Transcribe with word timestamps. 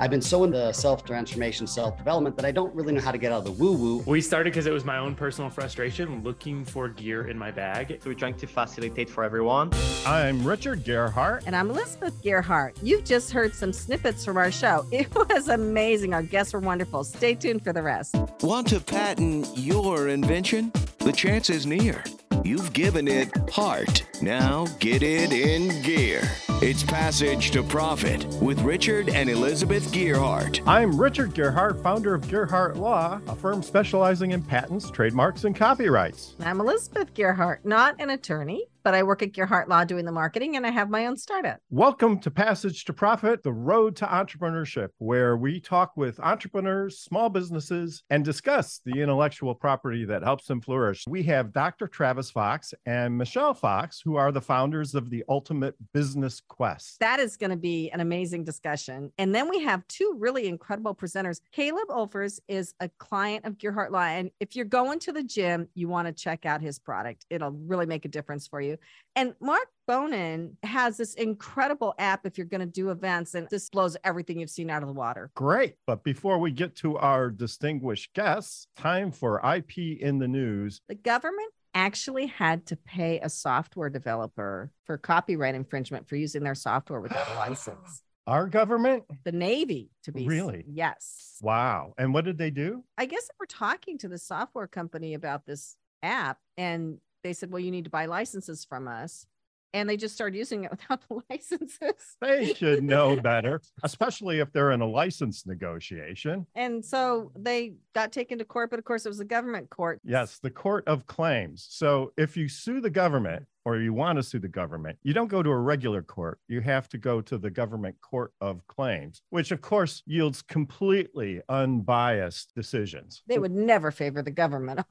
I've 0.00 0.10
been 0.10 0.22
so 0.22 0.44
into 0.44 0.72
self 0.72 1.04
transformation, 1.04 1.66
self 1.66 1.98
development 1.98 2.36
that 2.36 2.44
I 2.44 2.52
don't 2.52 2.72
really 2.74 2.92
know 2.92 3.00
how 3.00 3.10
to 3.10 3.18
get 3.18 3.32
out 3.32 3.38
of 3.38 3.44
the 3.44 3.52
woo 3.52 3.72
woo. 3.72 3.98
We 4.06 4.20
started 4.20 4.52
because 4.52 4.66
it 4.66 4.72
was 4.72 4.84
my 4.84 4.98
own 4.98 5.16
personal 5.16 5.50
frustration 5.50 6.22
looking 6.22 6.64
for 6.64 6.88
gear 6.88 7.26
in 7.26 7.36
my 7.36 7.50
bag. 7.50 7.98
So 8.00 8.10
we're 8.10 8.14
trying 8.14 8.36
to 8.36 8.46
facilitate 8.46 9.10
for 9.10 9.24
everyone. 9.24 9.72
I'm 10.06 10.46
Richard 10.46 10.84
Gearhart. 10.84 11.42
And 11.46 11.56
I'm 11.56 11.70
Elizabeth 11.70 12.14
Gearhart. 12.22 12.76
You've 12.80 13.04
just 13.04 13.32
heard 13.32 13.54
some 13.54 13.72
snippets 13.72 14.24
from 14.24 14.36
our 14.36 14.52
show. 14.52 14.86
It 14.98 15.14
was 15.14 15.48
amazing. 15.48 16.12
Our 16.12 16.22
guests 16.24 16.52
were 16.52 16.58
wonderful. 16.60 17.04
Stay 17.04 17.34
tuned 17.34 17.62
for 17.62 17.72
the 17.72 17.82
rest. 17.82 18.16
Want 18.42 18.66
to 18.68 18.80
patent 18.80 19.48
your 19.56 20.08
invention? 20.08 20.72
The 20.98 21.12
chance 21.12 21.50
is 21.50 21.66
near. 21.66 22.02
You've 22.44 22.72
given 22.72 23.08
it 23.08 23.30
heart. 23.50 24.04
Now 24.22 24.66
get 24.78 25.02
it 25.02 25.32
in 25.32 25.82
gear. 25.82 26.22
It's 26.60 26.82
Passage 26.82 27.50
to 27.52 27.62
Profit 27.62 28.24
with 28.42 28.60
Richard 28.62 29.08
and 29.08 29.28
Elizabeth 29.28 29.92
Gearhart. 29.92 30.60
I'm 30.66 30.98
Richard 31.00 31.34
Gearhart, 31.34 31.82
founder 31.82 32.14
of 32.14 32.22
Gearhart 32.22 32.76
Law, 32.76 33.20
a 33.28 33.36
firm 33.36 33.62
specializing 33.62 34.32
in 34.32 34.42
patents, 34.42 34.90
trademarks, 34.90 35.44
and 35.44 35.54
copyrights. 35.54 36.34
I'm 36.40 36.60
Elizabeth 36.60 37.14
Gearhart, 37.14 37.58
not 37.64 37.96
an 38.00 38.10
attorney, 38.10 38.64
but 38.88 38.94
I 38.94 39.02
work 39.02 39.22
at 39.22 39.32
Gearhart 39.32 39.68
Law 39.68 39.84
doing 39.84 40.06
the 40.06 40.12
marketing 40.12 40.56
and 40.56 40.66
I 40.66 40.70
have 40.70 40.88
my 40.88 41.04
own 41.04 41.18
startup. 41.18 41.58
Welcome 41.68 42.20
to 42.20 42.30
Passage 42.30 42.86
to 42.86 42.94
Profit, 42.94 43.42
the 43.42 43.52
road 43.52 43.94
to 43.96 44.06
entrepreneurship, 44.06 44.88
where 44.96 45.36
we 45.36 45.60
talk 45.60 45.94
with 45.94 46.18
entrepreneurs, 46.20 46.98
small 46.98 47.28
businesses, 47.28 48.02
and 48.08 48.24
discuss 48.24 48.80
the 48.86 49.02
intellectual 49.02 49.54
property 49.54 50.06
that 50.06 50.22
helps 50.22 50.46
them 50.46 50.62
flourish. 50.62 51.04
We 51.06 51.22
have 51.24 51.52
Dr. 51.52 51.86
Travis 51.86 52.30
Fox 52.30 52.72
and 52.86 53.18
Michelle 53.18 53.52
Fox, 53.52 54.00
who 54.02 54.16
are 54.16 54.32
the 54.32 54.40
founders 54.40 54.94
of 54.94 55.10
the 55.10 55.22
Ultimate 55.28 55.74
Business 55.92 56.40
Quest. 56.48 56.98
That 57.00 57.20
is 57.20 57.36
going 57.36 57.50
to 57.50 57.58
be 57.58 57.90
an 57.90 58.00
amazing 58.00 58.44
discussion. 58.44 59.12
And 59.18 59.34
then 59.34 59.50
we 59.50 59.60
have 59.64 59.86
two 59.88 60.16
really 60.18 60.48
incredible 60.48 60.94
presenters. 60.94 61.42
Caleb 61.52 61.90
Olfers 61.90 62.40
is 62.48 62.72
a 62.80 62.88
client 62.96 63.44
of 63.44 63.58
Gearhart 63.58 63.90
Law. 63.90 64.04
And 64.04 64.30
if 64.40 64.56
you're 64.56 64.64
going 64.64 64.98
to 65.00 65.12
the 65.12 65.22
gym, 65.22 65.68
you 65.74 65.88
want 65.88 66.06
to 66.08 66.12
check 66.14 66.46
out 66.46 66.62
his 66.62 66.78
product. 66.78 67.26
It'll 67.28 67.50
really 67.50 67.84
make 67.84 68.06
a 68.06 68.08
difference 68.08 68.48
for 68.48 68.62
you. 68.62 68.77
And 69.16 69.34
Mark 69.40 69.68
Bonin 69.86 70.56
has 70.62 70.96
this 70.96 71.14
incredible 71.14 71.94
app 71.98 72.24
if 72.24 72.38
you're 72.38 72.46
going 72.46 72.60
to 72.60 72.66
do 72.66 72.90
events, 72.90 73.34
and 73.34 73.48
this 73.48 73.68
blows 73.68 73.96
everything 74.04 74.38
you've 74.38 74.50
seen 74.50 74.70
out 74.70 74.82
of 74.82 74.88
the 74.88 74.94
water. 74.94 75.30
Great. 75.34 75.74
But 75.86 76.04
before 76.04 76.38
we 76.38 76.52
get 76.52 76.76
to 76.76 76.96
our 76.98 77.30
distinguished 77.30 78.14
guests, 78.14 78.68
time 78.76 79.10
for 79.10 79.40
IP 79.44 80.00
in 80.00 80.18
the 80.18 80.28
news. 80.28 80.80
The 80.88 80.94
government 80.94 81.52
actually 81.74 82.26
had 82.26 82.66
to 82.66 82.76
pay 82.76 83.20
a 83.20 83.28
software 83.28 83.90
developer 83.90 84.70
for 84.84 84.98
copyright 84.98 85.54
infringement 85.54 86.08
for 86.08 86.16
using 86.16 86.42
their 86.42 86.54
software 86.54 87.00
without 87.00 87.28
a 87.28 87.34
license. 87.48 88.02
Our 88.26 88.46
government? 88.46 89.04
The 89.24 89.32
Navy, 89.32 89.90
to 90.04 90.12
be 90.12 90.26
really? 90.26 90.64
Yes. 90.68 91.38
Wow. 91.40 91.94
And 91.96 92.12
what 92.12 92.26
did 92.26 92.36
they 92.36 92.50
do? 92.50 92.84
I 92.98 93.06
guess 93.06 93.28
we're 93.40 93.46
talking 93.46 93.96
to 93.98 94.08
the 94.08 94.18
software 94.18 94.66
company 94.66 95.14
about 95.14 95.46
this 95.46 95.76
app, 96.02 96.38
and 96.56 96.98
they 97.22 97.32
said, 97.32 97.50
well, 97.50 97.60
you 97.60 97.70
need 97.70 97.84
to 97.84 97.90
buy 97.90 98.06
licenses 98.06 98.64
from 98.64 98.88
us. 98.88 99.26
And 99.74 99.86
they 99.86 99.98
just 99.98 100.14
started 100.14 100.36
using 100.36 100.64
it 100.64 100.70
without 100.88 101.02
the 101.08 101.20
licenses. 101.28 102.16
They 102.20 102.54
should 102.54 102.82
know 102.82 103.16
better, 103.16 103.60
especially 103.82 104.38
if 104.38 104.50
they're 104.52 104.72
in 104.72 104.80
a 104.80 104.88
license 104.88 105.46
negotiation. 105.46 106.46
And 106.54 106.82
so 106.82 107.32
they 107.36 107.74
got 107.94 108.12
taken 108.12 108.38
to 108.38 108.44
court, 108.46 108.70
but 108.70 108.78
of 108.78 108.86
course 108.86 109.04
it 109.04 109.10
was 109.10 109.20
a 109.20 109.26
government 109.26 109.68
court. 109.68 110.00
Yes, 110.04 110.38
the 110.38 110.50
court 110.50 110.88
of 110.88 111.06
claims. 111.06 111.66
So 111.68 112.12
if 112.16 112.36
you 112.36 112.48
sue 112.48 112.80
the 112.80 112.90
government, 112.90 113.46
or 113.64 113.76
you 113.78 113.92
want 113.92 114.16
to 114.16 114.22
sue 114.22 114.38
the 114.38 114.48
government, 114.48 114.98
you 115.02 115.12
don't 115.12 115.28
go 115.28 115.42
to 115.42 115.50
a 115.50 115.58
regular 115.58 116.02
court. 116.02 116.38
You 116.48 116.60
have 116.60 116.88
to 116.90 116.98
go 116.98 117.20
to 117.20 117.38
the 117.38 117.50
government 117.50 117.96
court 118.00 118.32
of 118.40 118.66
claims, 118.66 119.22
which 119.30 119.50
of 119.50 119.60
course 119.60 120.02
yields 120.06 120.42
completely 120.42 121.42
unbiased 121.48 122.54
decisions. 122.54 123.22
They 123.26 123.38
would 123.38 123.52
never 123.52 123.90
favor 123.90 124.22
the 124.22 124.30
government. 124.30 124.80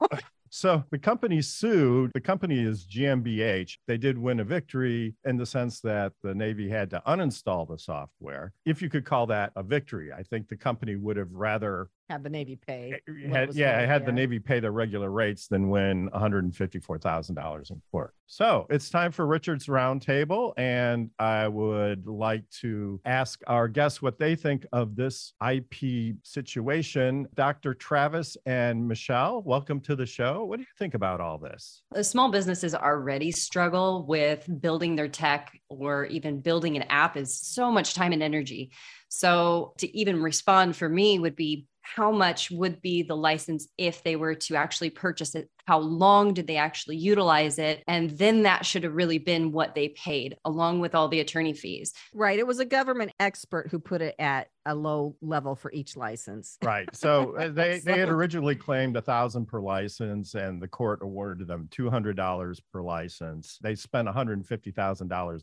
So 0.50 0.84
the 0.90 0.98
company 0.98 1.42
sued. 1.42 2.10
The 2.14 2.20
company 2.20 2.60
is 2.60 2.86
GmbH. 2.86 3.76
They 3.86 3.98
did 3.98 4.16
win 4.16 4.40
a 4.40 4.44
victory 4.44 5.14
in 5.24 5.36
the 5.36 5.46
sense 5.46 5.80
that 5.80 6.12
the 6.22 6.34
Navy 6.34 6.68
had 6.68 6.90
to 6.90 7.02
uninstall 7.06 7.68
the 7.68 7.78
software. 7.78 8.52
If 8.64 8.80
you 8.80 8.88
could 8.88 9.04
call 9.04 9.26
that 9.26 9.52
a 9.56 9.62
victory, 9.62 10.12
I 10.12 10.22
think 10.22 10.48
the 10.48 10.56
company 10.56 10.96
would 10.96 11.16
have 11.16 11.32
rather 11.32 11.88
had 12.08 12.22
the 12.22 12.30
Navy 12.30 12.56
pay. 12.56 13.00
Had, 13.30 13.54
yeah, 13.54 13.80
had 13.80 14.02
yeah. 14.02 14.06
the 14.06 14.12
Navy 14.12 14.38
pay 14.38 14.60
the 14.60 14.70
regular 14.70 15.10
rates 15.10 15.46
than 15.46 15.68
win 15.68 16.08
$154,000 16.10 17.70
in 17.70 17.82
court. 17.90 18.14
So 18.26 18.66
it's 18.70 18.88
time 18.88 19.12
for 19.12 19.26
Richard's 19.26 19.66
roundtable. 19.66 20.54
And 20.56 21.10
I 21.18 21.48
would 21.48 22.06
like 22.06 22.48
to 22.60 23.00
ask 23.04 23.42
our 23.46 23.68
guests 23.68 24.00
what 24.00 24.18
they 24.18 24.36
think 24.36 24.64
of 24.72 24.96
this 24.96 25.34
IP 25.46 26.16
situation. 26.22 27.28
Dr. 27.34 27.74
Travis 27.74 28.36
and 28.46 28.86
Michelle, 28.88 29.42
welcome 29.42 29.80
to 29.80 29.94
the 29.94 30.06
show. 30.06 30.44
What 30.44 30.56
do 30.56 30.62
you 30.62 30.68
think 30.78 30.94
about 30.94 31.20
all 31.20 31.36
this? 31.36 31.82
The 31.92 32.04
small 32.04 32.30
businesses 32.30 32.74
already 32.74 33.32
struggle 33.32 34.06
with 34.06 34.48
building 34.60 34.96
their 34.96 35.08
tech 35.08 35.60
or 35.68 36.06
even 36.06 36.40
building 36.40 36.76
an 36.76 36.84
app 36.84 37.16
is 37.18 37.38
so 37.38 37.70
much 37.70 37.94
time 37.94 38.12
and 38.12 38.22
energy. 38.22 38.70
So 39.08 39.72
to 39.78 39.96
even 39.96 40.22
respond 40.22 40.76
for 40.76 40.88
me 40.88 41.18
would 41.18 41.36
be 41.36 41.66
how 41.94 42.10
much 42.10 42.50
would 42.50 42.82
be 42.82 43.02
the 43.02 43.16
license 43.16 43.68
if 43.78 44.02
they 44.02 44.16
were 44.16 44.34
to 44.34 44.56
actually 44.56 44.90
purchase 44.90 45.34
it 45.34 45.48
how 45.68 45.80
long 45.80 46.32
did 46.32 46.46
they 46.46 46.56
actually 46.56 46.96
utilize 46.96 47.58
it? 47.58 47.84
And 47.86 48.08
then 48.12 48.44
that 48.44 48.64
should 48.64 48.84
have 48.84 48.94
really 48.94 49.18
been 49.18 49.52
what 49.52 49.74
they 49.74 49.90
paid 49.90 50.34
along 50.46 50.80
with 50.80 50.94
all 50.94 51.08
the 51.08 51.20
attorney 51.20 51.52
fees. 51.52 51.92
Right 52.14 52.38
it 52.38 52.46
was 52.46 52.58
a 52.58 52.64
government 52.64 53.12
expert 53.20 53.68
who 53.70 53.78
put 53.78 54.00
it 54.00 54.14
at 54.18 54.48
a 54.64 54.74
low 54.74 55.16
level 55.20 55.54
for 55.54 55.70
each 55.72 55.94
license. 55.96 56.56
Right 56.68 56.88
so 56.94 57.36
uh, 57.38 57.48
they, 57.48 57.80
so, 57.80 57.90
they 57.90 57.98
had 57.98 58.08
originally 58.08 58.54
claimed 58.54 58.96
a 58.96 59.02
thousand 59.02 59.46
per 59.46 59.60
license 59.60 60.34
and 60.34 60.60
the 60.60 60.68
court 60.68 61.00
awarded 61.02 61.48
them 61.48 61.68
$200 61.70 62.60
per 62.72 62.82
license. 62.82 63.58
They 63.62 63.74
spent 63.74 64.08
$150000 64.08 64.76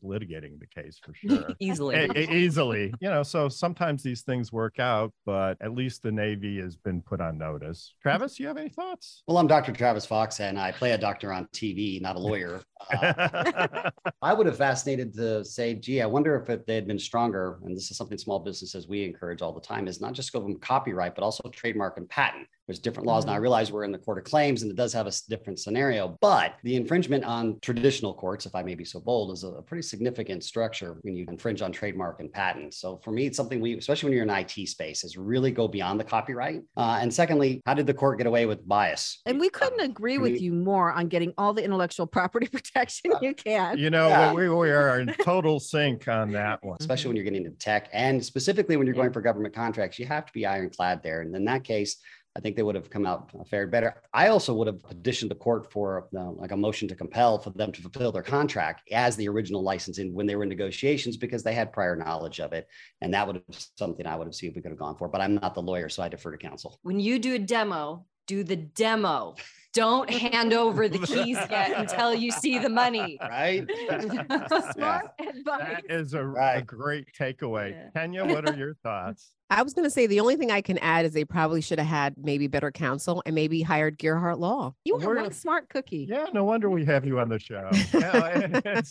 litigating 0.03 0.59
the 0.59 0.67
case 0.67 0.99
for 1.03 1.13
sure. 1.15 1.47
Easily. 1.59 2.09
Easily 2.15 2.93
you 2.99 3.09
know 3.09 3.21
so 3.21 3.47
sometimes 3.47 4.01
these 4.01 4.23
things 4.23 4.51
work 4.51 4.79
out 4.79 5.13
but 5.25 5.55
at 5.61 5.73
least 5.73 6.01
the 6.01 6.11
navy 6.11 6.59
has 6.59 6.75
been 6.75 7.01
put 7.01 7.21
on 7.21 7.37
notice. 7.37 7.93
Travis 8.01 8.39
you 8.39 8.47
have 8.47 8.57
any 8.57 8.69
thoughts? 8.69 9.21
Well 9.27 9.37
i'm 9.37 9.47
dr 9.47 9.71
travis 9.73 10.05
Fox, 10.15 10.39
and 10.39 10.57
I 10.57 10.71
play 10.71 10.93
a 10.93 10.97
doctor 10.97 11.33
on 11.33 11.45
TV, 11.47 11.99
not 12.01 12.15
a 12.15 12.19
lawyer. 12.19 12.61
Uh, 12.91 13.89
I 14.21 14.33
would 14.33 14.47
have 14.47 14.57
fascinated 14.57 15.13
to 15.15 15.43
say, 15.43 15.73
gee, 15.75 16.01
I 16.01 16.05
wonder 16.05 16.35
if 16.35 16.49
it, 16.49 16.65
they 16.67 16.75
had 16.75 16.87
been 16.87 16.99
stronger. 16.99 17.59
And 17.63 17.75
this 17.75 17.91
is 17.91 17.97
something 17.97 18.17
small 18.17 18.39
businesses 18.39 18.87
we 18.87 19.03
encourage 19.03 19.41
all 19.41 19.53
the 19.53 19.61
time: 19.61 19.87
is 19.87 20.01
not 20.01 20.13
just 20.13 20.33
go 20.33 20.41
from 20.41 20.59
copyright, 20.59 21.15
but 21.15 21.23
also 21.23 21.49
trademark 21.49 21.97
and 21.97 22.09
patent. 22.09 22.47
There's 22.67 22.79
different 22.79 23.05
laws. 23.05 23.23
Mm-hmm. 23.23 23.31
Now 23.31 23.35
I 23.35 23.39
realize 23.39 23.71
we're 23.71 23.83
in 23.83 23.91
the 23.91 23.99
court 23.99 24.17
of 24.17 24.23
claims 24.23 24.63
and 24.63 24.71
it 24.71 24.75
does 24.75 24.91
have 24.93 25.05
a 25.05 25.11
different 25.29 25.59
scenario, 25.59 26.17
but 26.19 26.55
the 26.63 26.75
infringement 26.75 27.23
on 27.23 27.59
traditional 27.61 28.13
courts, 28.13 28.47
if 28.47 28.55
I 28.55 28.63
may 28.63 28.73
be 28.73 28.83
so 28.83 28.99
bold, 28.99 29.31
is 29.31 29.43
a, 29.43 29.61
pretty 29.65 29.83
significant 29.83 30.43
structure 30.43 30.97
when 31.01 31.15
you 31.15 31.25
infringe 31.27 31.61
on 31.61 31.71
trademark 31.71 32.19
and 32.19 32.31
patent. 32.31 32.73
So 32.73 32.99
for 33.03 33.11
me, 33.11 33.27
it's 33.27 33.37
something 33.37 33.59
we, 33.59 33.77
especially 33.77 34.07
when 34.07 34.13
you're 34.13 34.23
in 34.23 34.29
IT 34.29 34.67
space, 34.67 35.03
is 35.03 35.17
really 35.17 35.51
go 35.51 35.67
beyond 35.67 35.99
the 35.99 36.03
copyright. 36.03 36.61
Uh, 36.77 36.97
and 37.01 37.13
secondly, 37.13 37.61
how 37.65 37.73
did 37.73 37.87
the 37.87 37.93
court 37.93 38.17
get 38.17 38.27
away 38.27 38.45
with 38.45 38.67
bias? 38.67 39.21
And 39.25 39.39
we 39.39 39.49
couldn't 39.49 39.79
um, 39.79 39.89
agree 39.89 40.17
with 40.17 40.41
you 40.41 40.53
more 40.53 40.91
on 40.91 41.07
getting 41.07 41.33
all 41.37 41.53
the 41.53 41.63
intellectual 41.63 42.05
property 42.07 42.47
protection 42.51 42.74
uh, 42.75 43.19
you 43.21 43.33
can. 43.33 43.77
You 43.77 43.89
know, 43.89 44.09
yeah. 44.09 44.33
we, 44.33 44.49
we 44.49 44.69
are 44.69 44.99
in 44.99 45.13
total 45.23 45.59
sync 45.59 46.07
on 46.07 46.31
that 46.33 46.63
one. 46.63 46.77
Especially 46.79 47.09
when 47.09 47.15
you're 47.15 47.25
getting 47.25 47.45
into 47.45 47.57
tech 47.57 47.89
and 47.93 48.23
specifically 48.23 48.77
when 48.77 48.85
you're 48.85 48.95
going 48.95 49.13
for 49.13 49.21
government 49.21 49.55
contracts, 49.55 49.97
you 49.99 50.05
have 50.05 50.25
to 50.25 50.33
be 50.33 50.45
ironclad 50.45 51.01
there. 51.03 51.21
And 51.21 51.35
in 51.35 51.45
that 51.45 51.63
case, 51.63 51.97
I 52.37 52.41
think 52.41 52.57
they 52.57 52.63
would 52.63 52.75
have 52.75 52.89
come 52.89 53.05
out 53.05 53.31
fared 53.47 53.71
better. 53.71 54.01
I 54.13 54.27
also 54.27 54.53
would 54.55 54.67
have 54.67 54.83
petitioned 54.83 55.31
the 55.31 55.35
court 55.35 55.71
for 55.71 56.09
uh, 56.17 56.31
like 56.31 56.51
a 56.51 56.57
motion 56.57 56.87
to 56.89 56.95
compel 56.95 57.39
for 57.39 57.51
them 57.51 57.71
to 57.71 57.81
fulfill 57.81 58.11
their 58.11 58.23
contract 58.23 58.81
as 58.91 59.15
the 59.15 59.29
original 59.29 59.63
licensing 59.63 60.13
when 60.13 60.25
they 60.25 60.35
were 60.35 60.43
in 60.43 60.49
negotiations 60.49 61.15
because 61.15 61.43
they 61.43 61.53
had 61.53 61.71
prior 61.71 61.95
knowledge 61.95 62.41
of 62.41 62.51
it. 62.51 62.67
And 62.99 63.13
that 63.13 63.25
would 63.25 63.37
have 63.37 63.67
something 63.77 64.05
I 64.05 64.17
would 64.17 64.27
have 64.27 64.35
seen 64.35 64.49
if 64.49 64.55
we 64.55 64.61
could 64.61 64.71
have 64.71 64.79
gone 64.79 64.97
for. 64.97 65.07
But 65.07 65.21
I'm 65.21 65.35
not 65.35 65.55
the 65.55 65.61
lawyer, 65.61 65.87
so 65.87 66.03
I 66.03 66.09
defer 66.09 66.31
to 66.31 66.37
counsel. 66.37 66.77
When 66.83 66.99
you 66.99 67.19
do 67.19 67.35
a 67.35 67.39
demo, 67.39 68.05
do 68.27 68.43
the 68.43 68.57
demo. 68.57 69.35
Don't 69.75 70.09
hand 70.33 70.53
over 70.53 70.87
the 70.87 70.99
keys 70.99 71.37
yet 71.49 71.73
until 71.75 72.15
you 72.15 72.31
see 72.31 72.57
the 72.57 72.69
money. 72.69 73.19
Right. 73.35 73.69
Smart 74.47 74.75
yeah. 74.77 75.01
advice. 75.19 75.43
That 75.43 75.83
is 75.89 76.13
a, 76.13 76.23
right. 76.23 76.59
a 76.59 76.61
great 76.61 77.07
takeaway. 77.19 77.71
Yeah. 77.71 77.89
Kenya, 77.93 78.25
what 78.25 78.49
are 78.49 78.55
your 78.55 78.75
thoughts? 78.75 79.31
I 79.49 79.61
was 79.61 79.73
going 79.73 79.83
to 79.83 79.89
say 79.89 80.07
the 80.07 80.21
only 80.21 80.37
thing 80.37 80.51
I 80.51 80.61
can 80.61 80.77
add 80.77 81.05
is 81.05 81.11
they 81.11 81.25
probably 81.25 81.59
should 81.59 81.79
have 81.79 81.87
had 81.87 82.15
maybe 82.17 82.47
better 82.47 82.71
counsel 82.71 83.21
and 83.25 83.35
maybe 83.35 83.61
hired 83.61 83.97
Gearhart 83.99 84.39
Law. 84.39 84.73
You 84.85 84.95
are 84.95 85.17
a 85.17 85.33
smart 85.33 85.67
cookie. 85.69 86.07
Yeah, 86.09 86.27
no 86.33 86.45
wonder 86.45 86.69
we 86.69 86.85
have 86.85 87.05
you 87.05 87.19
on 87.19 87.27
the 87.27 87.39
show. 87.39 87.69
yeah, 87.93 88.81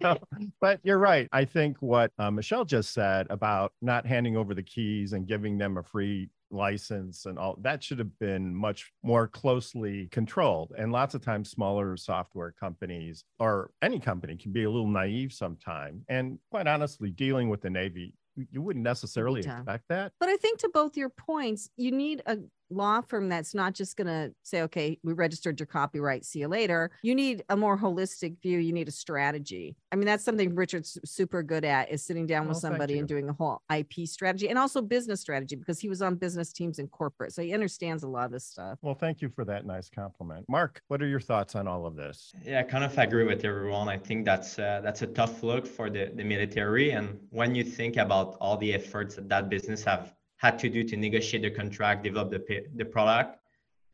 no, 0.00 0.18
but 0.60 0.80
you're 0.84 0.98
right. 0.98 1.28
I 1.32 1.44
think 1.44 1.78
what 1.80 2.12
uh, 2.18 2.30
Michelle 2.30 2.64
just 2.64 2.92
said 2.92 3.26
about 3.30 3.72
not 3.82 4.06
handing 4.06 4.36
over 4.36 4.54
the 4.54 4.62
keys 4.62 5.12
and 5.12 5.26
giving 5.26 5.58
them 5.58 5.76
a 5.76 5.82
free 5.82 6.28
license 6.54 7.26
and 7.26 7.38
all 7.38 7.58
that 7.62 7.82
should 7.82 7.98
have 7.98 8.18
been 8.18 8.54
much 8.54 8.92
more 9.02 9.28
closely 9.28 10.08
controlled. 10.10 10.72
And 10.76 10.92
lots 10.92 11.14
of 11.14 11.22
times, 11.22 11.50
smaller 11.50 11.96
software 11.96 12.54
companies 12.58 13.24
or 13.38 13.70
any 13.82 13.98
company 13.98 14.36
can 14.36 14.52
be 14.52 14.64
a 14.64 14.70
little 14.70 14.88
naive 14.88 15.32
sometime. 15.32 16.04
And 16.08 16.38
quite 16.50 16.66
honestly, 16.66 17.10
dealing 17.10 17.48
with 17.48 17.60
the 17.60 17.70
Navy 17.70 18.14
you 18.50 18.62
wouldn't 18.62 18.82
necessarily 18.82 19.40
expect 19.40 19.84
that. 19.88 20.12
But 20.18 20.28
I 20.28 20.36
think 20.36 20.58
to 20.60 20.70
both 20.72 20.96
your 20.96 21.08
points, 21.08 21.70
you 21.76 21.92
need 21.92 22.22
a 22.26 22.38
law 22.74 23.00
firm 23.00 23.28
that's 23.28 23.54
not 23.54 23.74
just 23.74 23.96
going 23.96 24.06
to 24.06 24.34
say, 24.42 24.62
okay, 24.62 24.98
we 25.02 25.12
registered 25.12 25.58
your 25.58 25.66
copyright, 25.66 26.24
see 26.24 26.40
you 26.40 26.48
later. 26.48 26.90
You 27.02 27.14
need 27.14 27.44
a 27.48 27.56
more 27.56 27.78
holistic 27.78 28.40
view. 28.42 28.58
You 28.58 28.72
need 28.72 28.88
a 28.88 28.92
strategy. 28.92 29.76
I 29.92 29.96
mean, 29.96 30.06
that's 30.06 30.24
something 30.24 30.54
Richard's 30.54 30.98
super 31.04 31.42
good 31.42 31.64
at 31.64 31.90
is 31.90 32.04
sitting 32.04 32.26
down 32.26 32.48
with 32.48 32.56
Well, 32.56 32.60
thank 32.60 32.72
somebody 32.72 32.98
and 32.98 33.08
doing 33.08 33.28
a 33.28 33.32
whole 33.32 33.62
IP 33.74 34.06
strategy 34.06 34.48
and 34.48 34.58
also 34.58 34.82
business 34.82 35.20
strategy 35.20 35.56
because 35.56 35.78
he 35.78 35.88
was 35.88 36.02
on 36.02 36.16
business 36.16 36.52
teams 36.52 36.78
and 36.78 36.90
corporate. 36.90 37.32
So 37.32 37.42
he 37.42 37.54
understands 37.54 38.02
a 38.02 38.08
lot 38.08 38.26
of 38.26 38.32
this 38.32 38.44
stuff. 38.44 38.78
Well, 38.82 38.94
thank 38.94 39.22
you 39.22 39.28
for 39.28 39.44
that 39.44 39.66
nice 39.66 39.88
compliment. 39.88 40.46
Mark, 40.48 40.82
what 40.88 41.00
are 41.02 41.06
your 41.06 41.20
thoughts 41.20 41.54
on 41.54 41.68
all 41.68 41.86
of 41.86 41.96
this? 41.96 42.32
Yeah, 42.44 42.60
I 42.60 42.62
kind 42.62 42.84
of 42.84 42.96
agree 42.98 43.24
with 43.24 43.44
everyone. 43.44 43.88
I 43.88 43.98
think 43.98 44.24
that's 44.24 44.58
uh, 44.58 44.80
that's 44.82 45.02
a 45.02 45.06
tough 45.06 45.42
look 45.42 45.66
for 45.66 45.90
the, 45.90 46.10
the 46.14 46.24
military. 46.24 46.90
And 46.90 47.18
when 47.30 47.54
you 47.54 47.64
think 47.64 47.96
about 47.96 48.36
all 48.40 48.56
the 48.56 48.74
efforts 48.74 49.14
that 49.16 49.28
that 49.28 49.48
business 49.48 49.84
have 49.84 50.14
had 50.44 50.58
to 50.58 50.68
do 50.68 50.84
to 50.84 50.96
negotiate 50.96 51.42
the 51.42 51.50
contract, 51.50 52.04
develop 52.04 52.30
the 52.30 52.38
pay, 52.38 52.66
the 52.76 52.84
product, 52.84 53.38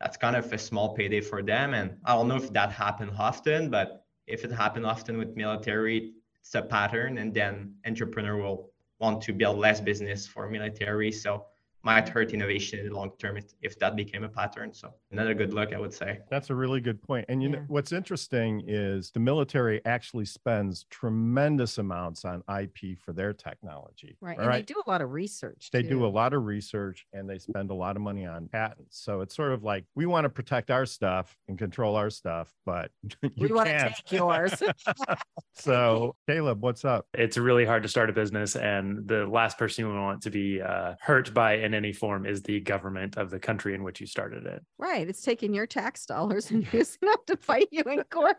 that's 0.01 0.17
kind 0.17 0.35
of 0.35 0.51
a 0.51 0.57
small 0.57 0.93
payday 0.97 1.21
for 1.21 1.41
them. 1.41 1.73
And 1.73 1.87
I 2.03 2.13
don't 2.15 2.27
know 2.27 2.35
if 2.35 2.51
that 2.51 2.71
happened 2.71 3.11
often, 3.17 3.69
but 3.69 4.05
if 4.27 4.43
it 4.43 4.51
happened 4.51 4.85
often 4.85 5.17
with 5.17 5.37
military, 5.37 6.11
it's 6.41 6.53
a 6.55 6.61
pattern. 6.61 7.19
And 7.19 7.33
then 7.33 7.75
entrepreneur 7.87 8.35
will 8.35 8.71
want 8.99 9.21
to 9.27 9.31
build 9.31 9.59
less 9.59 9.79
business 9.79 10.27
for 10.27 10.49
military. 10.49 11.11
So 11.11 11.45
might 11.83 12.07
hurt 12.07 12.33
innovation 12.33 12.79
in 12.79 12.87
the 12.89 12.95
long 12.95 13.11
term 13.17 13.37
if, 13.37 13.45
if 13.61 13.79
that 13.79 13.95
became 13.95 14.23
a 14.23 14.29
pattern. 14.29 14.73
So 14.73 14.93
another 15.11 15.33
good 15.33 15.53
look, 15.53 15.73
I 15.73 15.79
would 15.79 15.93
say. 15.93 16.19
That's 16.29 16.49
a 16.49 16.55
really 16.55 16.79
good 16.79 17.01
point. 17.01 17.25
And 17.29 17.41
you 17.41 17.49
know 17.49 17.63
what's 17.67 17.91
interesting 17.91 18.63
is 18.67 19.11
the 19.11 19.19
military 19.19 19.83
actually 19.85 20.25
spends 20.25 20.85
tremendous 20.89 21.77
amounts 21.77 22.25
on 22.25 22.43
IP 22.61 22.97
for 22.99 23.13
their 23.13 23.33
technology. 23.33 24.17
Right. 24.21 24.37
all 24.37 24.45
And 24.45 24.53
they 24.53 24.61
do 24.61 24.81
a 24.85 24.89
lot 24.89 25.01
of 25.01 25.11
research. 25.11 25.69
They 25.71 25.81
do 25.83 26.05
a 26.05 26.07
lot 26.07 26.33
of 26.33 26.45
research 26.45 27.05
and 27.13 27.29
they 27.29 27.39
spend 27.39 27.71
a 27.71 27.75
lot 27.75 27.95
of 27.95 28.01
money 28.01 28.25
on 28.25 28.47
patents. 28.47 28.99
So 28.99 29.21
it's 29.21 29.35
sort 29.35 29.51
of 29.51 29.63
like 29.63 29.85
we 29.95 30.05
want 30.05 30.25
to 30.25 30.29
protect 30.29 30.69
our 30.71 30.85
stuff 30.85 31.35
and 31.47 31.57
control 31.57 31.95
our 31.95 32.09
stuff, 32.09 32.53
but 32.65 32.91
you 33.23 33.29
We 33.37 33.51
want 33.51 33.67
to 33.67 33.77
can't. 33.77 33.95
take 33.95 34.11
yours. 34.11 34.53
so 35.55 36.15
Caleb, 36.27 36.61
what's 36.61 36.85
up? 36.85 37.07
It's 37.13 37.37
really 37.37 37.65
hard 37.65 37.83
to 37.83 37.89
start 37.89 38.09
a 38.09 38.13
business, 38.13 38.55
and 38.55 39.07
the 39.07 39.25
last 39.25 39.57
person 39.57 39.85
you 39.85 39.93
want 39.93 40.21
to 40.23 40.29
be 40.29 40.61
uh, 40.61 40.95
hurt 41.01 41.33
by 41.33 41.57
in 41.73 41.85
any 41.85 41.93
form 41.93 42.25
is 42.25 42.43
the 42.43 42.59
government 42.59 43.17
of 43.17 43.29
the 43.29 43.39
country 43.39 43.73
in 43.73 43.83
which 43.83 44.01
you 44.01 44.07
started 44.07 44.45
it. 44.45 44.61
right. 44.77 45.07
It's 45.07 45.21
taking 45.21 45.53
your 45.53 45.65
tax 45.65 46.05
dollars 46.05 46.51
and 46.51 46.65
using 46.73 46.99
them 47.01 47.17
to 47.27 47.37
fight 47.37 47.67
you 47.71 47.83
in 47.83 48.03
court. 48.09 48.37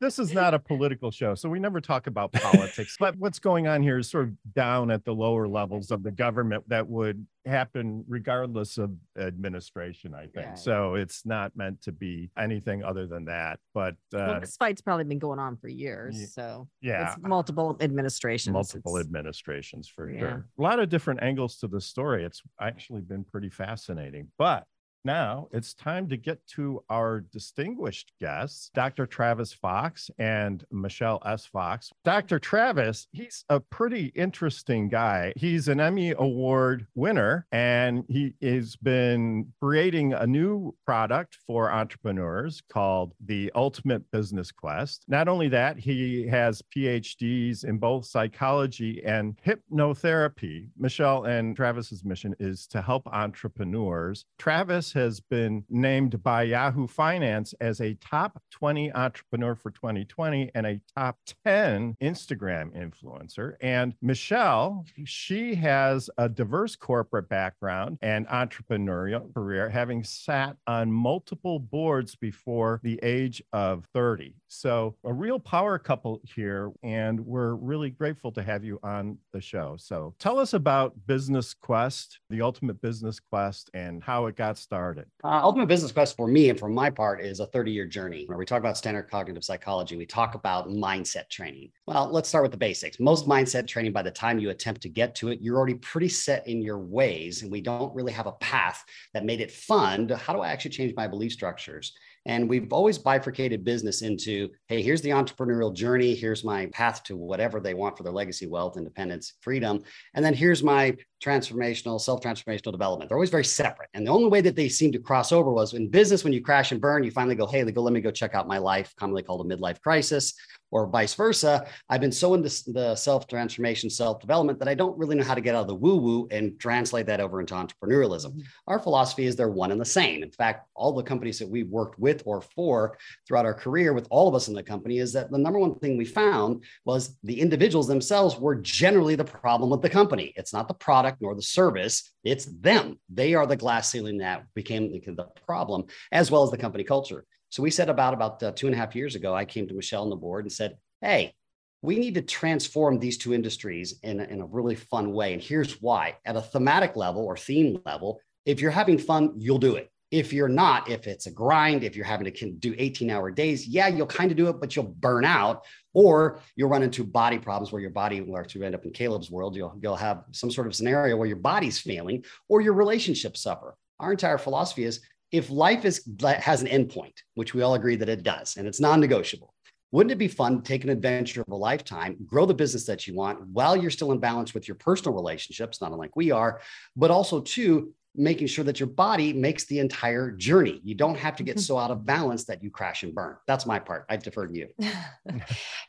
This 0.00 0.18
is 0.18 0.32
not 0.32 0.52
a 0.54 0.58
political 0.58 1.10
show, 1.10 1.34
so 1.34 1.48
we 1.48 1.58
never 1.58 1.80
talk 1.80 2.06
about 2.06 2.32
politics. 2.32 2.96
but 2.98 3.16
what's 3.16 3.38
going 3.38 3.66
on 3.66 3.82
here 3.82 3.98
is 3.98 4.10
sort 4.10 4.24
of 4.24 4.54
down 4.54 4.90
at 4.90 5.04
the 5.04 5.12
lower 5.12 5.48
levels 5.48 5.90
of 5.90 6.02
the 6.02 6.10
government 6.10 6.68
that 6.68 6.86
would 6.86 7.26
happen 7.46 8.04
regardless 8.08 8.78
of 8.78 8.92
administration, 9.18 10.14
I 10.14 10.26
think. 10.28 10.46
Right. 10.46 10.58
So 10.58 10.94
it's 10.94 11.26
not 11.26 11.56
meant 11.56 11.82
to 11.82 11.92
be 11.92 12.30
anything 12.38 12.82
other 12.82 13.06
than 13.06 13.24
that. 13.26 13.58
But 13.74 13.94
uh, 14.14 14.18
well, 14.28 14.40
this 14.40 14.56
fight's 14.56 14.80
probably 14.80 15.04
been 15.04 15.18
going 15.18 15.38
on 15.38 15.56
for 15.56 15.68
years. 15.68 16.18
Ye- 16.18 16.26
So 16.26 16.68
yeah, 16.80 17.12
it's 17.12 17.22
multiple 17.22 17.76
administrations. 17.80 18.52
multiple 18.52 18.96
It's- 18.96 19.06
administrations 19.06 19.88
for 19.88 20.10
Yeah. 20.10 20.18
sure. 20.20 20.46
A 20.58 20.62
lot 20.62 20.78
of 20.80 20.88
different 20.88 21.22
angles 21.22 21.58
to 21.58 21.68
the 21.68 21.80
story. 21.80 22.24
It's 22.24 22.42
actually 22.60 23.02
been 23.02 23.24
pretty 23.24 23.50
fascinating. 23.50 24.28
But 24.38 24.66
now 25.04 25.48
it's 25.52 25.74
time 25.74 26.08
to 26.08 26.16
get 26.16 26.44
to 26.46 26.82
our 26.88 27.20
distinguished 27.20 28.12
guests, 28.20 28.70
Dr. 28.74 29.06
Travis 29.06 29.52
Fox 29.52 30.10
and 30.18 30.64
Michelle 30.70 31.22
S. 31.26 31.44
Fox. 31.46 31.90
Dr. 32.04 32.38
Travis, 32.38 33.06
he's 33.12 33.44
a 33.48 33.60
pretty 33.60 34.06
interesting 34.14 34.88
guy. 34.88 35.32
He's 35.36 35.68
an 35.68 35.80
Emmy 35.80 36.14
Award 36.16 36.86
winner 36.94 37.46
and 37.52 38.04
he 38.08 38.34
has 38.42 38.76
been 38.76 39.52
creating 39.60 40.12
a 40.14 40.26
new 40.26 40.74
product 40.86 41.38
for 41.46 41.70
entrepreneurs 41.70 42.62
called 42.72 43.12
the 43.24 43.52
Ultimate 43.54 44.10
Business 44.10 44.50
Quest. 44.50 45.04
Not 45.08 45.28
only 45.28 45.48
that, 45.48 45.78
he 45.78 46.26
has 46.28 46.62
PhDs 46.74 47.64
in 47.64 47.78
both 47.78 48.06
psychology 48.06 49.02
and 49.04 49.38
hypnotherapy. 49.46 50.68
Michelle 50.78 51.24
and 51.24 51.54
Travis's 51.54 52.04
mission 52.04 52.34
is 52.40 52.66
to 52.68 52.80
help 52.80 53.06
entrepreneurs. 53.08 54.24
Travis 54.38 54.93
has 54.94 55.20
been 55.20 55.64
named 55.68 56.22
by 56.22 56.44
Yahoo 56.44 56.86
Finance 56.86 57.54
as 57.60 57.80
a 57.80 57.94
top 57.94 58.42
20 58.50 58.92
entrepreneur 58.92 59.54
for 59.54 59.70
2020 59.70 60.50
and 60.54 60.66
a 60.66 60.80
top 60.96 61.18
10 61.44 61.96
Instagram 62.00 62.72
influencer. 62.74 63.54
And 63.60 63.94
Michelle, 64.00 64.86
she 65.04 65.54
has 65.56 66.08
a 66.16 66.28
diverse 66.28 66.76
corporate 66.76 67.28
background 67.28 67.98
and 68.00 68.26
entrepreneurial 68.28 69.32
career, 69.34 69.68
having 69.68 70.04
sat 70.04 70.56
on 70.66 70.90
multiple 70.90 71.58
boards 71.58 72.14
before 72.14 72.80
the 72.82 72.98
age 73.02 73.42
of 73.52 73.84
30. 73.92 74.34
So, 74.48 74.94
a 75.04 75.12
real 75.12 75.40
power 75.40 75.78
couple 75.78 76.20
here, 76.22 76.70
and 76.84 77.18
we're 77.20 77.54
really 77.54 77.90
grateful 77.90 78.30
to 78.32 78.42
have 78.42 78.64
you 78.64 78.78
on 78.84 79.18
the 79.32 79.40
show. 79.40 79.76
So, 79.78 80.14
tell 80.18 80.38
us 80.38 80.54
about 80.54 80.94
Business 81.06 81.54
Quest, 81.54 82.20
the 82.30 82.40
ultimate 82.40 82.80
business 82.80 83.18
quest, 83.18 83.70
and 83.74 84.02
how 84.02 84.26
it 84.26 84.36
got 84.36 84.56
started. 84.56 84.83
Uh, 85.22 85.40
Ultimate 85.42 85.66
Business 85.66 85.92
Quest 85.92 86.16
for 86.16 86.26
me 86.26 86.50
and 86.50 86.58
for 86.58 86.68
my 86.68 86.90
part 86.90 87.20
is 87.20 87.40
a 87.40 87.46
30 87.46 87.72
year 87.72 87.86
journey 87.86 88.24
where 88.26 88.38
we 88.38 88.44
talk 88.44 88.58
about 88.58 88.76
standard 88.76 89.10
cognitive 89.10 89.44
psychology. 89.44 89.96
We 89.96 90.06
talk 90.06 90.34
about 90.34 90.68
mindset 90.68 91.28
training. 91.30 91.70
Well, 91.86 92.08
let's 92.10 92.28
start 92.28 92.42
with 92.42 92.52
the 92.52 92.58
basics. 92.58 93.00
Most 93.00 93.26
mindset 93.26 93.66
training, 93.66 93.92
by 93.92 94.02
the 94.02 94.10
time 94.10 94.38
you 94.38 94.50
attempt 94.50 94.82
to 94.82 94.88
get 94.88 95.14
to 95.16 95.28
it, 95.28 95.40
you're 95.40 95.56
already 95.56 95.74
pretty 95.74 96.08
set 96.08 96.46
in 96.46 96.62
your 96.62 96.78
ways, 96.78 97.42
and 97.42 97.50
we 97.50 97.60
don't 97.60 97.94
really 97.94 98.12
have 98.12 98.26
a 98.26 98.32
path 98.32 98.84
that 99.12 99.24
made 99.24 99.40
it 99.40 99.50
fun. 99.50 100.08
to 100.08 100.16
How 100.16 100.32
do 100.32 100.40
I 100.40 100.48
actually 100.48 100.72
change 100.72 100.94
my 100.96 101.06
belief 101.06 101.32
structures? 101.32 101.94
And 102.26 102.48
we've 102.48 102.72
always 102.72 102.98
bifurcated 102.98 103.64
business 103.64 104.02
into 104.02 104.50
hey, 104.68 104.82
here's 104.82 105.02
the 105.02 105.10
entrepreneurial 105.10 105.74
journey. 105.74 106.14
Here's 106.14 106.44
my 106.44 106.66
path 106.66 107.02
to 107.04 107.16
whatever 107.16 107.60
they 107.60 107.74
want 107.74 107.96
for 107.96 108.02
their 108.02 108.12
legacy, 108.12 108.46
wealth, 108.46 108.76
independence, 108.76 109.34
freedom. 109.40 109.82
And 110.14 110.24
then 110.24 110.34
here's 110.34 110.62
my 110.62 110.96
transformational, 111.24 112.00
self 112.00 112.20
transformational 112.20 112.72
development. 112.72 113.08
They're 113.08 113.16
always 113.16 113.30
very 113.30 113.44
separate. 113.44 113.88
And 113.94 114.06
the 114.06 114.10
only 114.10 114.28
way 114.28 114.40
that 114.42 114.56
they 114.56 114.68
seem 114.68 114.92
to 114.92 114.98
cross 114.98 115.32
over 115.32 115.50
was 115.50 115.74
in 115.74 115.88
business, 115.88 116.24
when 116.24 116.32
you 116.32 116.42
crash 116.42 116.72
and 116.72 116.80
burn, 116.80 117.04
you 117.04 117.10
finally 117.10 117.34
go, 117.34 117.46
hey, 117.46 117.64
let 117.64 117.92
me 117.92 118.00
go 118.00 118.10
check 118.10 118.34
out 118.34 118.46
my 118.46 118.58
life, 118.58 118.94
commonly 118.96 119.22
called 119.22 119.50
a 119.50 119.56
midlife 119.56 119.80
crisis, 119.80 120.34
or 120.70 120.86
vice 120.88 121.14
versa. 121.14 121.66
I've 121.88 122.00
been 122.00 122.12
so 122.12 122.34
into 122.34 122.50
the 122.72 122.94
self 122.96 123.26
transformation, 123.26 123.88
self 123.88 124.20
development 124.20 124.58
that 124.58 124.68
I 124.68 124.74
don't 124.74 124.98
really 124.98 125.16
know 125.16 125.24
how 125.24 125.34
to 125.34 125.40
get 125.40 125.54
out 125.54 125.62
of 125.62 125.68
the 125.68 125.74
woo 125.74 125.96
woo 125.96 126.28
and 126.30 126.58
translate 126.58 127.06
that 127.06 127.20
over 127.20 127.40
into 127.40 127.54
entrepreneurialism. 127.54 128.32
Mm-hmm. 128.32 128.40
Our 128.66 128.78
philosophy 128.78 129.24
is 129.24 129.36
they're 129.36 129.48
one 129.48 129.72
and 129.72 129.80
the 129.80 129.84
same. 129.84 130.22
In 130.22 130.30
fact, 130.30 130.68
all 130.74 130.92
the 130.92 131.02
companies 131.02 131.38
that 131.38 131.48
we've 131.48 131.68
worked 131.68 131.98
with 131.98 132.13
or 132.24 132.40
for 132.40 132.96
throughout 133.26 133.46
our 133.46 133.54
career 133.54 133.92
with 133.92 134.06
all 134.10 134.28
of 134.28 134.34
us 134.34 134.48
in 134.48 134.54
the 134.54 134.62
company 134.62 134.98
is 134.98 135.12
that 135.12 135.30
the 135.30 135.38
number 135.38 135.58
one 135.58 135.74
thing 135.76 135.96
we 135.96 136.04
found 136.04 136.64
was 136.84 137.16
the 137.22 137.40
individuals 137.40 137.86
themselves 137.86 138.36
were 138.36 138.54
generally 138.54 139.14
the 139.14 139.24
problem 139.24 139.70
with 139.70 139.82
the 139.82 139.90
company. 139.90 140.32
It's 140.36 140.52
not 140.52 140.68
the 140.68 140.74
product 140.74 141.20
nor 141.20 141.34
the 141.34 141.42
service, 141.42 142.12
it's 142.24 142.46
them. 142.46 142.98
They 143.08 143.34
are 143.34 143.46
the 143.46 143.56
glass 143.56 143.90
ceiling 143.90 144.18
that 144.18 144.46
became 144.54 144.90
the, 144.90 145.26
problem, 145.46 145.84
as 146.12 146.30
well 146.30 146.42
as 146.42 146.50
the 146.50 146.56
company 146.56 146.84
culture. 146.84 147.24
So 147.50 147.62
we 147.62 147.70
said 147.70 147.88
about 147.88 148.14
about 148.14 148.42
uh, 148.42 148.52
two 148.52 148.66
and 148.66 148.74
a 148.74 148.78
half 148.78 148.96
years 148.96 149.14
ago, 149.14 149.34
I 149.34 149.44
came 149.44 149.68
to 149.68 149.74
Michelle 149.74 150.02
on 150.02 150.10
the 150.10 150.16
board 150.16 150.44
and 150.44 150.52
said, 150.52 150.76
"Hey, 151.00 151.34
we 151.82 151.98
need 151.98 152.14
to 152.14 152.22
transform 152.22 152.98
these 152.98 153.18
two 153.18 153.34
industries 153.34 154.00
in 154.02 154.20
in 154.20 154.40
a 154.40 154.46
really 154.46 154.74
fun 154.74 155.12
way. 155.12 155.34
And 155.34 155.42
here's 155.42 155.80
why: 155.80 156.16
at 156.24 156.36
a 156.36 156.42
thematic 156.42 156.96
level 156.96 157.22
or 157.24 157.36
theme 157.36 157.80
level, 157.86 158.20
if 158.44 158.60
you're 158.60 158.70
having 158.70 158.98
fun, 158.98 159.34
you'll 159.36 159.58
do 159.58 159.76
it. 159.76 159.90
If 160.10 160.32
you're 160.32 160.48
not, 160.48 160.88
if 160.88 161.06
it's 161.06 161.26
a 161.26 161.30
grind, 161.30 161.82
if 161.82 161.96
you're 161.96 162.04
having 162.04 162.32
to 162.32 162.50
do 162.52 162.74
18 162.78 163.10
hour 163.10 163.30
days, 163.30 163.66
yeah, 163.66 163.88
you'll 163.88 164.06
kind 164.06 164.30
of 164.30 164.36
do 164.36 164.48
it, 164.48 164.60
but 164.60 164.76
you'll 164.76 164.84
burn 164.84 165.24
out, 165.24 165.64
or 165.92 166.40
you'll 166.56 166.68
run 166.68 166.82
into 166.82 167.04
body 167.04 167.38
problems 167.38 167.72
where 167.72 167.80
your 167.80 167.90
body, 167.90 168.20
or 168.20 168.44
to 168.44 168.62
end 168.62 168.74
up 168.74 168.84
in 168.84 168.92
Caleb's 168.92 169.30
world, 169.30 169.56
you'll 169.56 169.76
you'll 169.82 169.96
have 169.96 170.24
some 170.32 170.50
sort 170.50 170.66
of 170.66 170.74
scenario 170.74 171.16
where 171.16 171.26
your 171.26 171.36
body's 171.36 171.80
failing 171.80 172.24
or 172.48 172.60
your 172.60 172.74
relationships 172.74 173.42
suffer. 173.42 173.76
Our 173.98 174.12
entire 174.12 174.38
philosophy 174.38 174.84
is 174.84 175.00
if 175.32 175.50
life 175.50 175.84
is 175.84 176.08
has 176.22 176.62
an 176.62 176.68
endpoint, 176.68 177.14
which 177.34 177.54
we 177.54 177.62
all 177.62 177.74
agree 177.74 177.96
that 177.96 178.08
it 178.08 178.22
does, 178.22 178.56
and 178.56 178.68
it's 178.68 178.80
non-negotiable, 178.80 179.52
wouldn't 179.90 180.12
it 180.12 180.18
be 180.18 180.28
fun 180.28 180.56
to 180.56 180.62
take 180.62 180.82
an 180.82 180.90
adventure 180.90 181.42
of 181.42 181.48
a 181.52 181.56
lifetime, 181.56 182.16
grow 182.26 182.46
the 182.46 182.54
business 182.54 182.84
that 182.86 183.06
you 183.06 183.14
want 183.14 183.46
while 183.48 183.76
you're 183.76 183.90
still 183.90 184.10
in 184.12 184.18
balance 184.18 184.52
with 184.52 184.66
your 184.66 184.74
personal 184.74 185.14
relationships, 185.14 185.80
not 185.80 185.92
unlike 185.92 186.16
we 186.16 186.32
are, 186.32 186.60
but 186.96 187.12
also 187.12 187.40
too 187.40 187.92
making 188.16 188.46
sure 188.46 188.64
that 188.64 188.78
your 188.78 188.86
body 188.88 189.32
makes 189.32 189.64
the 189.64 189.78
entire 189.80 190.30
journey. 190.30 190.80
You 190.84 190.94
don't 190.94 191.16
have 191.16 191.36
to 191.36 191.42
get 191.42 191.58
so 191.58 191.78
out 191.78 191.90
of 191.90 192.06
balance 192.06 192.44
that 192.44 192.62
you 192.62 192.70
crash 192.70 193.02
and 193.02 193.14
burn. 193.14 193.36
That's 193.46 193.66
my 193.66 193.78
part. 193.78 194.06
I 194.08 194.16
defer 194.16 194.46
to 194.46 194.54
you. 194.54 194.68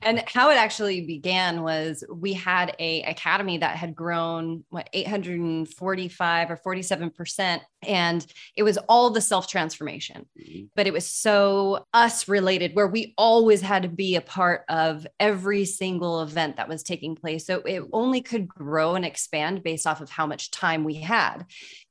and 0.01 0.23
how 0.27 0.49
it 0.49 0.55
actually 0.55 1.01
began 1.05 1.61
was 1.61 2.03
we 2.11 2.33
had 2.33 2.75
a 2.79 3.03
academy 3.03 3.59
that 3.59 3.75
had 3.75 3.95
grown 3.95 4.63
what 4.69 4.89
845 4.93 6.51
or 6.51 6.57
47 6.57 7.09
percent 7.11 7.61
and 7.87 8.25
it 8.55 8.63
was 8.63 8.77
all 8.89 9.09
the 9.09 9.21
self 9.21 9.47
transformation 9.47 10.25
Mhm. 10.39 10.69
but 10.75 10.87
it 10.87 10.93
was 10.93 11.05
so 11.05 11.85
us 11.93 12.27
related 12.27 12.75
where 12.75 12.87
we 12.87 13.13
always 13.17 13.61
had 13.61 13.83
to 13.83 13.89
be 13.89 14.15
a 14.15 14.21
part 14.21 14.63
of 14.69 15.05
every 15.19 15.65
single 15.65 16.21
event 16.21 16.57
that 16.57 16.67
was 16.69 16.83
taking 16.83 17.15
place 17.15 17.45
so 17.45 17.61
it 17.65 17.83
only 17.93 18.21
could 18.21 18.47
grow 18.47 18.95
and 18.95 19.05
expand 19.05 19.63
based 19.63 19.85
off 19.87 20.01
of 20.01 20.09
how 20.09 20.25
much 20.25 20.51
time 20.51 20.83
we 20.83 20.95
had 20.95 21.45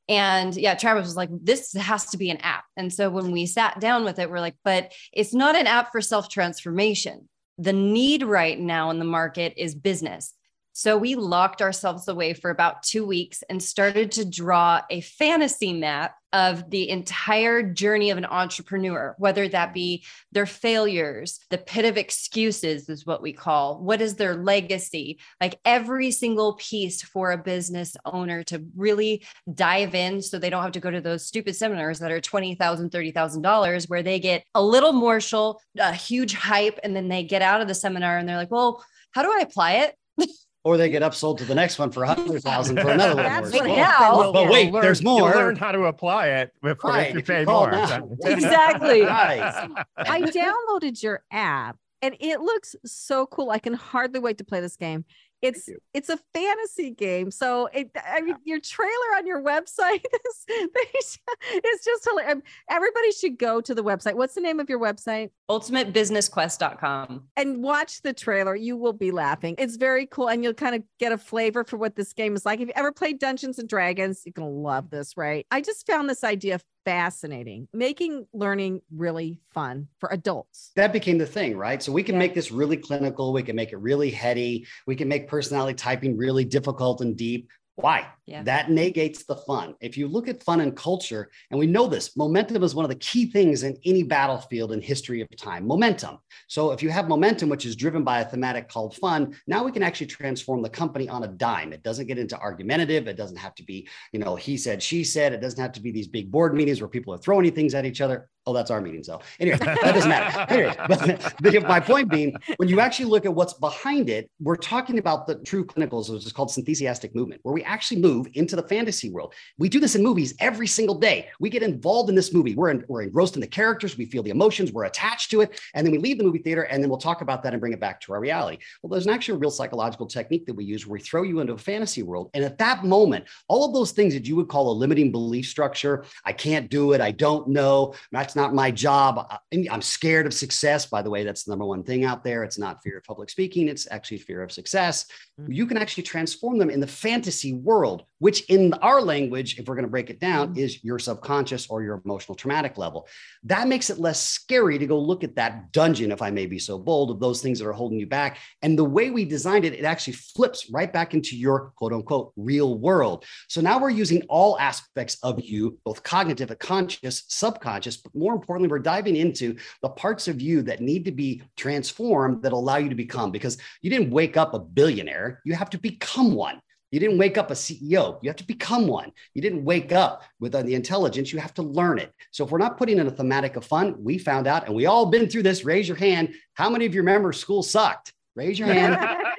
and 0.08 0.54
yeah, 0.54 0.74
Travis 0.74 1.06
was 1.06 1.16
like, 1.16 1.30
this 1.32 1.72
has 1.74 2.06
to 2.10 2.18
be 2.18 2.30
an 2.30 2.36
app. 2.38 2.64
And 2.76 2.92
so 2.92 3.08
when 3.10 3.30
we 3.32 3.46
sat 3.46 3.80
down 3.80 4.04
with 4.04 4.18
it, 4.18 4.28
we're 4.28 4.40
like, 4.40 4.56
but 4.64 4.92
it's 5.12 5.32
not 5.32 5.56
an 5.56 5.66
app 5.66 5.92
for 5.92 6.00
self 6.00 6.28
transformation. 6.28 7.28
The 7.58 7.72
need 7.72 8.22
right 8.22 8.58
now 8.58 8.90
in 8.90 8.98
the 8.98 9.04
market 9.04 9.54
is 9.56 9.74
business. 9.74 10.34
So 10.76 10.98
we 10.98 11.14
locked 11.14 11.62
ourselves 11.62 12.08
away 12.08 12.34
for 12.34 12.50
about 12.50 12.82
two 12.82 13.06
weeks 13.06 13.44
and 13.48 13.62
started 13.62 14.10
to 14.12 14.24
draw 14.24 14.80
a 14.90 15.02
fantasy 15.02 15.72
map 15.72 16.16
of 16.32 16.68
the 16.68 16.90
entire 16.90 17.62
journey 17.62 18.10
of 18.10 18.18
an 18.18 18.24
entrepreneur, 18.24 19.14
whether 19.18 19.46
that 19.46 19.72
be 19.72 20.04
their 20.32 20.46
failures, 20.46 21.38
the 21.50 21.58
pit 21.58 21.84
of 21.84 21.96
excuses 21.96 22.88
is 22.88 23.06
what 23.06 23.22
we 23.22 23.32
call, 23.32 23.78
what 23.78 24.00
is 24.00 24.16
their 24.16 24.34
legacy, 24.34 25.20
like 25.40 25.60
every 25.64 26.10
single 26.10 26.54
piece 26.54 27.02
for 27.02 27.30
a 27.30 27.38
business 27.38 27.96
owner 28.04 28.42
to 28.42 28.66
really 28.74 29.24
dive 29.54 29.94
in 29.94 30.20
so 30.20 30.40
they 30.40 30.50
don't 30.50 30.64
have 30.64 30.72
to 30.72 30.80
go 30.80 30.90
to 30.90 31.00
those 31.00 31.24
stupid 31.24 31.54
seminars 31.54 32.00
that 32.00 32.10
are 32.10 32.20
$20,000, 32.20 32.58
$30,000 32.58 33.88
where 33.88 34.02
they 34.02 34.18
get 34.18 34.42
a 34.56 34.62
little 34.62 34.92
morsel, 34.92 35.62
a 35.78 35.92
huge 35.92 36.34
hype, 36.34 36.80
and 36.82 36.96
then 36.96 37.06
they 37.06 37.22
get 37.22 37.42
out 37.42 37.60
of 37.60 37.68
the 37.68 37.76
seminar 37.76 38.18
and 38.18 38.28
they're 38.28 38.36
like, 38.36 38.50
well, 38.50 38.84
how 39.12 39.22
do 39.22 39.30
I 39.30 39.38
apply 39.42 39.74
it? 39.74 39.94
Or 40.64 40.78
they 40.78 40.88
get 40.88 41.02
upsold 41.02 41.36
to 41.38 41.44
the 41.44 41.54
next 41.54 41.78
one 41.78 41.90
for 41.90 42.04
a 42.04 42.14
hundred 42.14 42.42
thousand 42.42 42.80
for 42.80 42.88
another 42.88 43.16
one. 43.16 43.24
That's 43.24 43.52
more. 43.52 43.68
what 43.68 43.76
Well. 43.78 44.32
But 44.32 44.48
wait, 44.50 44.64
You'll 44.64 44.72
learn- 44.72 44.82
there's 44.82 45.02
you'll 45.02 45.18
more. 45.18 45.30
learn 45.34 45.56
how 45.56 45.72
to 45.72 45.84
apply 45.84 46.28
it 46.28 46.54
before 46.62 46.90
Right, 46.90 47.08
if 47.08 47.12
you 47.14 47.18
if 47.20 47.28
you 47.28 47.34
pay 47.34 47.44
more. 47.44 47.70
now. 47.70 48.08
Exactly. 48.24 49.02
Right. 49.02 49.68
I 49.98 50.22
downloaded 50.22 51.02
your 51.02 51.22
app 51.30 51.76
and 52.00 52.16
it 52.18 52.40
looks 52.40 52.74
so 52.86 53.26
cool. 53.26 53.50
I 53.50 53.58
can 53.58 53.74
hardly 53.74 54.20
wait 54.20 54.38
to 54.38 54.44
play 54.44 54.60
this 54.60 54.76
game. 54.76 55.04
It's 55.44 55.68
it's 55.92 56.08
a 56.08 56.18
fantasy 56.32 56.90
game. 56.90 57.30
So 57.30 57.68
it 57.72 57.90
I 57.94 58.22
mean 58.22 58.36
your 58.44 58.60
trailer 58.60 58.90
on 59.16 59.26
your 59.26 59.42
website 59.42 60.02
is 60.26 61.18
it's 61.52 61.84
just 61.84 62.04
hilarious. 62.04 62.32
Um, 62.36 62.42
everybody 62.70 63.12
should 63.12 63.38
go 63.38 63.60
to 63.60 63.74
the 63.74 63.84
website. 63.84 64.14
What's 64.14 64.34
the 64.34 64.40
name 64.40 64.58
of 64.58 64.70
your 64.70 64.80
website? 64.80 65.30
UltimateBusinessQuest.com. 65.50 67.24
And 67.36 67.62
watch 67.62 68.00
the 68.00 68.14
trailer. 68.14 68.56
You 68.56 68.78
will 68.78 68.94
be 68.94 69.10
laughing. 69.10 69.54
It's 69.58 69.76
very 69.76 70.06
cool. 70.06 70.28
And 70.28 70.42
you'll 70.42 70.54
kind 70.54 70.74
of 70.74 70.82
get 70.98 71.12
a 71.12 71.18
flavor 71.18 71.62
for 71.64 71.76
what 71.76 71.94
this 71.94 72.14
game 72.14 72.34
is 72.34 72.46
like. 72.46 72.60
If 72.60 72.68
you 72.68 72.74
ever 72.74 72.92
played 72.92 73.18
Dungeons 73.18 73.58
and 73.58 73.68
Dragons, 73.68 74.22
you're 74.24 74.32
gonna 74.32 74.48
love 74.48 74.88
this, 74.88 75.16
right? 75.16 75.46
I 75.50 75.60
just 75.60 75.86
found 75.86 76.08
this 76.08 76.24
idea 76.24 76.58
fascinating, 76.84 77.68
making 77.72 78.26
learning 78.32 78.82
really 78.94 79.38
fun 79.52 79.88
for 79.98 80.08
adults. 80.12 80.72
that 80.76 80.92
became 80.92 81.18
the 81.18 81.26
thing, 81.26 81.56
right? 81.56 81.82
So 81.82 81.92
we 81.92 82.02
can 82.02 82.14
Yeah. 82.14 82.20
make 82.20 82.34
this 82.34 82.50
really 82.52 82.76
clinical. 82.76 83.32
We 83.32 83.42
can 83.42 83.56
make 83.56 83.72
it 83.72 83.78
really 83.78 84.10
heady. 84.10 84.66
We 84.86 84.96
can 84.96 85.08
make 85.08 85.28
personality 85.28 85.74
typing 85.74 86.16
really 86.16 86.44
difficult 86.44 87.00
and 87.00 87.16
deep. 87.16 87.48
Why? 87.76 88.06
Yeah. 88.26 88.44
That 88.44 88.70
negates 88.70 89.24
the 89.24 89.34
fun. 89.34 89.74
If 89.80 89.96
you 89.98 90.06
look 90.06 90.28
at 90.28 90.42
fun 90.44 90.60
and 90.60 90.76
culture, 90.76 91.30
and 91.50 91.58
we 91.58 91.66
know 91.66 91.88
this, 91.88 92.16
momentum 92.16 92.62
is 92.62 92.74
one 92.74 92.84
of 92.84 92.88
the 92.88 92.94
key 92.96 93.26
things 93.26 93.64
in 93.64 93.76
any 93.84 94.04
battlefield 94.04 94.72
in 94.72 94.80
history 94.80 95.20
of 95.20 95.28
time. 95.36 95.66
Momentum. 95.66 96.18
So 96.46 96.70
if 96.70 96.82
you 96.82 96.90
have 96.90 97.08
momentum, 97.08 97.48
which 97.48 97.66
is 97.66 97.74
driven 97.74 98.04
by 98.04 98.20
a 98.20 98.24
thematic 98.24 98.68
called 98.68 98.96
fun, 98.96 99.34
now 99.48 99.64
we 99.64 99.72
can 99.72 99.82
actually 99.82 100.06
transform 100.06 100.62
the 100.62 100.70
company 100.70 101.08
on 101.08 101.24
a 101.24 101.28
dime. 101.28 101.72
It 101.72 101.82
doesn't 101.82 102.06
get 102.06 102.18
into 102.18 102.38
argumentative. 102.38 103.08
It 103.08 103.16
doesn't 103.16 103.38
have 103.38 103.56
to 103.56 103.64
be, 103.64 103.88
you 104.12 104.20
know, 104.20 104.36
he 104.36 104.56
said, 104.56 104.80
she 104.80 105.02
said. 105.02 105.32
It 105.32 105.40
doesn't 105.40 105.60
have 105.60 105.72
to 105.72 105.82
be 105.82 105.90
these 105.90 106.08
big 106.08 106.30
board 106.30 106.54
meetings 106.54 106.80
where 106.80 106.88
people 106.88 107.12
are 107.12 107.18
throwing 107.18 107.50
things 107.52 107.74
at 107.74 107.84
each 107.84 108.00
other. 108.00 108.28
Oh, 108.46 108.52
that's 108.52 108.70
our 108.70 108.80
meeting. 108.80 109.02
So 109.02 109.20
anyway, 109.40 109.56
that 109.58 109.80
doesn't 109.80 110.10
matter. 110.10 110.52
Anyway, 110.52 110.74
but, 110.86 111.34
but 111.40 111.62
my 111.62 111.80
point 111.80 112.10
being, 112.10 112.36
when 112.58 112.68
you 112.68 112.78
actually 112.78 113.06
look 113.06 113.24
at 113.24 113.34
what's 113.34 113.54
behind 113.54 114.10
it, 114.10 114.30
we're 114.38 114.56
talking 114.56 114.98
about 114.98 115.26
the 115.26 115.36
true 115.36 115.64
clinicals, 115.64 116.10
which 116.10 116.26
is 116.26 116.32
called 116.32 116.50
synthesiastic 116.50 117.14
movement, 117.14 117.40
where 117.42 117.54
we 117.54 117.62
actually 117.64 118.02
move 118.02 118.28
into 118.34 118.54
the 118.54 118.62
fantasy 118.62 119.10
world. 119.10 119.32
We 119.58 119.70
do 119.70 119.80
this 119.80 119.94
in 119.94 120.02
movies 120.02 120.34
every 120.40 120.66
single 120.66 120.94
day. 120.94 121.28
We 121.40 121.48
get 121.48 121.62
involved 121.62 122.10
in 122.10 122.14
this 122.14 122.34
movie. 122.34 122.54
We're, 122.54 122.70
in, 122.70 122.84
we're 122.88 123.02
engrossed 123.02 123.34
in 123.34 123.40
the 123.40 123.46
characters. 123.46 123.96
We 123.96 124.04
feel 124.04 124.22
the 124.22 124.30
emotions. 124.30 124.72
We're 124.72 124.84
attached 124.84 125.30
to 125.30 125.40
it. 125.40 125.58
And 125.74 125.86
then 125.86 125.92
we 125.92 125.98
leave 125.98 126.18
the 126.18 126.24
movie 126.24 126.38
theater 126.38 126.62
and 126.64 126.82
then 126.82 126.90
we'll 126.90 126.98
talk 126.98 127.22
about 127.22 127.42
that 127.44 127.54
and 127.54 127.60
bring 127.60 127.72
it 127.72 127.80
back 127.80 128.00
to 128.02 128.12
our 128.12 128.20
reality. 128.20 128.58
Well, 128.82 128.90
there's 128.90 129.06
an 129.06 129.12
actual 129.12 129.38
real 129.38 129.50
psychological 129.50 130.06
technique 130.06 130.44
that 130.46 130.54
we 130.54 130.64
use 130.64 130.86
where 130.86 130.94
we 130.94 131.00
throw 131.00 131.22
you 131.22 131.40
into 131.40 131.54
a 131.54 131.58
fantasy 131.58 132.02
world. 132.02 132.30
And 132.34 132.44
at 132.44 132.58
that 132.58 132.84
moment, 132.84 133.24
all 133.48 133.64
of 133.64 133.72
those 133.72 133.92
things 133.92 134.12
that 134.12 134.26
you 134.26 134.36
would 134.36 134.48
call 134.48 134.70
a 134.70 134.74
limiting 134.74 135.10
belief 135.12 135.46
structure, 135.46 136.04
I 136.26 136.32
can't 136.32 136.68
do 136.68 136.92
it. 136.92 137.00
I 137.00 137.10
don't 137.10 137.48
know. 137.48 137.94
That's 138.34 138.48
not 138.48 138.54
my 138.54 138.72
job. 138.72 139.32
I'm 139.70 139.80
scared 139.80 140.26
of 140.26 140.34
success. 140.34 140.86
By 140.86 141.02
the 141.02 141.10
way, 141.10 141.22
that's 141.22 141.44
the 141.44 141.52
number 141.52 141.66
one 141.66 141.84
thing 141.84 142.04
out 142.04 142.24
there. 142.24 142.42
It's 142.42 142.58
not 142.58 142.82
fear 142.82 142.98
of 142.98 143.04
public 143.04 143.30
speaking. 143.30 143.68
It's 143.68 143.86
actually 143.92 144.18
fear 144.18 144.42
of 144.42 144.50
success. 144.50 145.06
Mm. 145.40 145.54
You 145.54 145.66
can 145.66 145.76
actually 145.76 146.02
transform 146.02 146.58
them 146.58 146.68
in 146.68 146.80
the 146.80 146.86
fantasy 146.88 147.52
world, 147.52 148.06
which 148.18 148.42
in 148.50 148.74
our 148.74 149.00
language, 149.00 149.56
if 149.60 149.68
we're 149.68 149.76
going 149.76 149.84
to 149.84 149.90
break 149.90 150.10
it 150.10 150.18
down, 150.18 150.56
is 150.56 150.82
your 150.82 150.98
subconscious 150.98 151.68
or 151.68 151.84
your 151.84 152.02
emotional 152.04 152.34
traumatic 152.34 152.76
level. 152.76 153.06
That 153.44 153.68
makes 153.68 153.88
it 153.88 154.00
less 154.00 154.20
scary 154.20 154.78
to 154.78 154.86
go 154.86 154.98
look 154.98 155.22
at 155.22 155.36
that 155.36 155.70
dungeon, 155.70 156.10
if 156.10 156.20
I 156.20 156.30
may 156.32 156.46
be 156.46 156.58
so 156.58 156.76
bold, 156.76 157.12
of 157.12 157.20
those 157.20 157.40
things 157.40 157.60
that 157.60 157.68
are 157.68 157.72
holding 157.72 158.00
you 158.00 158.08
back. 158.08 158.38
And 158.62 158.76
the 158.76 158.84
way 158.84 159.10
we 159.10 159.24
designed 159.24 159.64
it, 159.64 159.74
it 159.74 159.84
actually 159.84 160.14
flips 160.14 160.70
right 160.70 160.92
back 160.92 161.14
into 161.14 161.36
your 161.36 161.72
quote 161.76 161.92
unquote 161.92 162.32
real 162.36 162.78
world. 162.78 163.24
So 163.48 163.60
now 163.60 163.78
we're 163.78 163.90
using 163.90 164.22
all 164.28 164.58
aspects 164.58 165.18
of 165.22 165.40
you, 165.40 165.78
both 165.84 166.02
cognitive 166.02 166.50
and 166.50 166.58
conscious, 166.58 167.22
subconscious, 167.28 167.98
but 167.98 168.12
more 168.24 168.34
importantly, 168.34 168.70
we're 168.70 168.78
diving 168.78 169.16
into 169.16 169.54
the 169.82 169.90
parts 169.90 170.28
of 170.28 170.40
you 170.40 170.62
that 170.62 170.80
need 170.80 171.04
to 171.04 171.12
be 171.12 171.42
transformed 171.58 172.42
that 172.42 172.54
allow 172.54 172.76
you 172.76 172.88
to 172.88 172.94
become 172.94 173.30
because 173.30 173.58
you 173.82 173.90
didn't 173.90 174.10
wake 174.10 174.38
up 174.38 174.54
a 174.54 174.58
billionaire, 174.58 175.42
you 175.44 175.54
have 175.54 175.68
to 175.68 175.78
become 175.78 176.34
one. 176.34 176.58
You 176.90 177.00
didn't 177.00 177.18
wake 177.18 177.36
up 177.36 177.50
a 177.50 177.54
CEO. 177.54 178.18
You 178.22 178.30
have 178.30 178.36
to 178.36 178.46
become 178.46 178.86
one. 178.86 179.12
You 179.34 179.42
didn't 179.42 179.64
wake 179.64 179.92
up 179.92 180.22
with 180.40 180.52
the 180.52 180.74
intelligence. 180.74 181.34
You 181.34 181.38
have 181.38 181.52
to 181.54 181.62
learn 181.62 181.98
it. 181.98 182.14
So 182.30 182.44
if 182.44 182.50
we're 182.50 182.58
not 182.58 182.78
putting 182.78 182.98
in 182.98 183.06
a 183.06 183.10
thematic 183.10 183.56
of 183.56 183.66
fun, 183.66 183.96
we 183.98 184.16
found 184.16 184.46
out, 184.46 184.66
and 184.66 184.74
we 184.74 184.86
all 184.86 185.06
been 185.06 185.28
through 185.28 185.42
this. 185.42 185.64
Raise 185.64 185.86
your 185.86 185.98
hand. 185.98 186.32
How 186.54 186.70
many 186.70 186.86
of 186.86 186.94
you 186.94 187.02
remember 187.02 187.32
school 187.34 187.62
sucked? 187.62 188.14
Raise 188.36 188.58
your 188.58 188.68
hand. 188.68 188.96